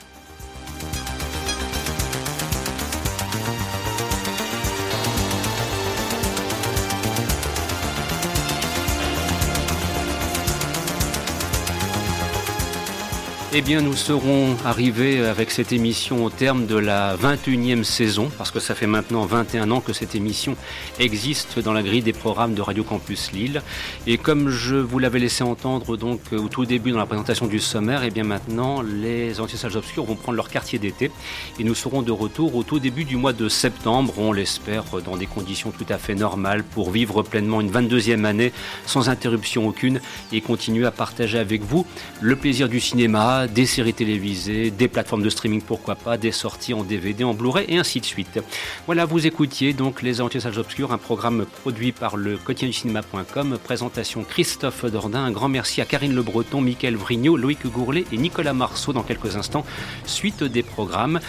Eh 13.58 13.62
bien, 13.62 13.80
nous 13.80 13.93
serons 13.95 14.58
arrivés 14.66 15.26
avec 15.26 15.49
cette 15.49 15.72
émission 15.72 16.26
au 16.26 16.30
terme 16.30 16.66
de 16.66 16.76
la 16.76 17.16
21e 17.16 17.86
saison, 17.86 18.30
parce 18.38 18.51
que 18.51 18.60
ça 18.60 18.76
fait 18.76 18.86
maintenant 18.86 19.26
21 19.26 19.72
ans 19.72 19.80
que 19.80 19.93
cette 19.93 20.14
émission 20.14 20.58
existe 20.99 21.60
dans 21.60 21.72
la 21.72 21.82
grille 21.82 22.01
des 22.01 22.12
programmes 22.12 22.53
de 22.53 22.62
Radio 22.62 22.84
Campus 22.84 23.32
Lille. 23.32 23.62
Et 24.08 24.18
comme 24.18 24.49
je 24.49 24.76
vous 24.76 24.99
l'avais 24.99 25.20
laissé 25.20 25.41
entendre 25.41 25.95
donc 25.95 26.20
au 26.34 26.49
tout 26.49 26.66
début 26.66 26.91
dans 26.91 26.97
la 26.97 27.06
présentation 27.06 27.47
du 27.47 27.60
sommaire, 27.60 28.03
eh 28.03 28.10
bien 28.10 28.26
maintenant, 28.26 28.82
les 28.82 29.39
anti-sages 29.39 29.78
obscurs 29.78 30.03
vont 30.03 30.16
prendre 30.16 30.36
leur 30.36 30.49
quartier 30.49 30.78
d'été 30.78 31.10
et 31.58 31.64
nous 31.64 31.76
serons 31.76 32.01
de 32.01 32.12
retour 32.12 32.58
au 32.58 32.64
tout 32.64 32.80
début 32.80 33.06
du 33.06 33.16
mois 33.16 33.32
de 33.32 33.47
septembre, 33.47 34.16
on 34.18 34.34
l'espère, 34.34 34.84
dans 35.06 35.16
des 35.16 35.28
conditions 35.28 35.72
tout 35.72 35.86
à 35.88 35.97
fait 35.97 36.16
normales 36.16 36.66
pour 36.66 36.91
vivre 36.91 37.24
pleinement 37.24 37.62
une 37.62 37.72
22e 37.72 38.26
année 38.26 38.51
sans 38.86 39.08
interruption 39.08 39.66
aucune 39.66 40.01
et 40.34 40.41
continuer 40.41 40.86
à 40.86 40.91
partager 40.91 41.39
avec 41.39 41.64
vous 41.64 41.88
le 42.20 42.36
plaisir 42.36 42.68
du 42.68 42.82
cinéma, 42.82 43.45
des 43.48 43.66
séries 43.66 43.93
télévisées, 43.93 44.72
des 44.72 44.88
plateformes 44.88 45.24
de 45.24 45.30
streaming, 45.30 45.62
pourquoi 45.62 45.96
pas, 45.96 46.18
des 46.18 46.32
sorties 46.32 46.74
en 46.74 46.84
DVD, 46.84 47.24
en 47.24 47.34
Blu-ray 47.34 47.66
et 47.68 47.78
ainsi 47.78 48.00
de 48.00 48.06
suite. 48.06 48.39
Voilà, 48.86 49.06
vous 49.06 49.26
écoutiez 49.26 49.74
donc 49.74 50.02
Les 50.02 50.22
Entiers 50.22 50.39
Salles 50.39 50.60
Obscures, 50.60 50.91
un 50.91 50.98
programme 50.98 51.46
produit 51.62 51.91
par 51.91 52.18
le 52.18 52.38
quotidien 52.38 52.68
du 52.68 52.74
cinéma.com, 52.74 53.58
présentation 53.64 54.24
Christophe 54.24 54.86
Dordain, 54.86 55.24
un 55.24 55.32
grand 55.32 55.50
merci 55.50 55.82
à 55.82 55.86
Karine 55.86 56.14
Le 56.14 56.22
Breton, 56.22 56.62
Mickaël 56.62 56.96
Vrignot, 56.96 57.38
Loïc 57.38 57.66
Gourlet 57.68 58.06
et 58.12 58.18
Nicolas 58.18 58.54
Marceau 58.54 58.93
dans 58.93 59.04
quelques 59.04 59.36
instants, 59.36 59.66
suite 60.06 60.43
des 60.43 60.64
programmes. 60.64 61.20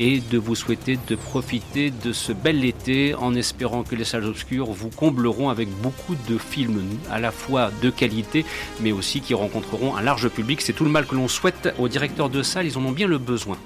Et 0.00 0.20
de 0.20 0.38
vous 0.38 0.56
souhaiter 0.56 0.98
de 1.06 1.14
profiter 1.14 1.90
de 1.90 2.12
ce 2.12 2.32
bel 2.32 2.64
été 2.64 3.14
en 3.14 3.34
espérant 3.34 3.84
que 3.84 3.94
les 3.94 4.04
salles 4.04 4.24
obscures 4.24 4.72
vous 4.72 4.88
combleront 4.88 5.50
avec 5.50 5.68
beaucoup 5.82 6.16
de 6.28 6.38
films 6.38 6.82
à 7.10 7.20
la 7.20 7.30
fois 7.30 7.70
de 7.82 7.90
qualité 7.90 8.44
mais 8.80 8.90
aussi 8.90 9.20
qui 9.20 9.34
rencontreront 9.34 9.94
un 9.94 10.02
large 10.02 10.28
public. 10.28 10.62
C'est 10.62 10.72
tout 10.72 10.84
le 10.84 10.90
mal 10.90 11.06
que 11.06 11.14
l'on 11.14 11.28
souhaite 11.28 11.72
aux 11.78 11.88
directeurs 11.88 12.30
de 12.30 12.42
salles, 12.42 12.66
ils 12.66 12.78
en 12.78 12.84
ont 12.84 12.92
bien 12.92 13.06
le 13.06 13.18
besoin. 13.18 13.56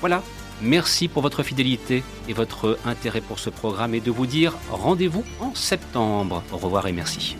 Voilà, 0.00 0.22
Merci 0.64 1.08
pour 1.08 1.22
votre 1.22 1.42
fidélité 1.42 2.04
et 2.28 2.32
votre 2.32 2.78
intérêt 2.84 3.20
pour 3.20 3.40
ce 3.40 3.50
programme 3.50 3.96
et 3.96 4.00
de 4.00 4.12
vous 4.12 4.26
dire 4.26 4.54
rendez-vous 4.70 5.24
en 5.40 5.52
septembre. 5.56 6.44
Au 6.52 6.56
revoir 6.56 6.86
et 6.86 6.92
merci. 6.92 7.36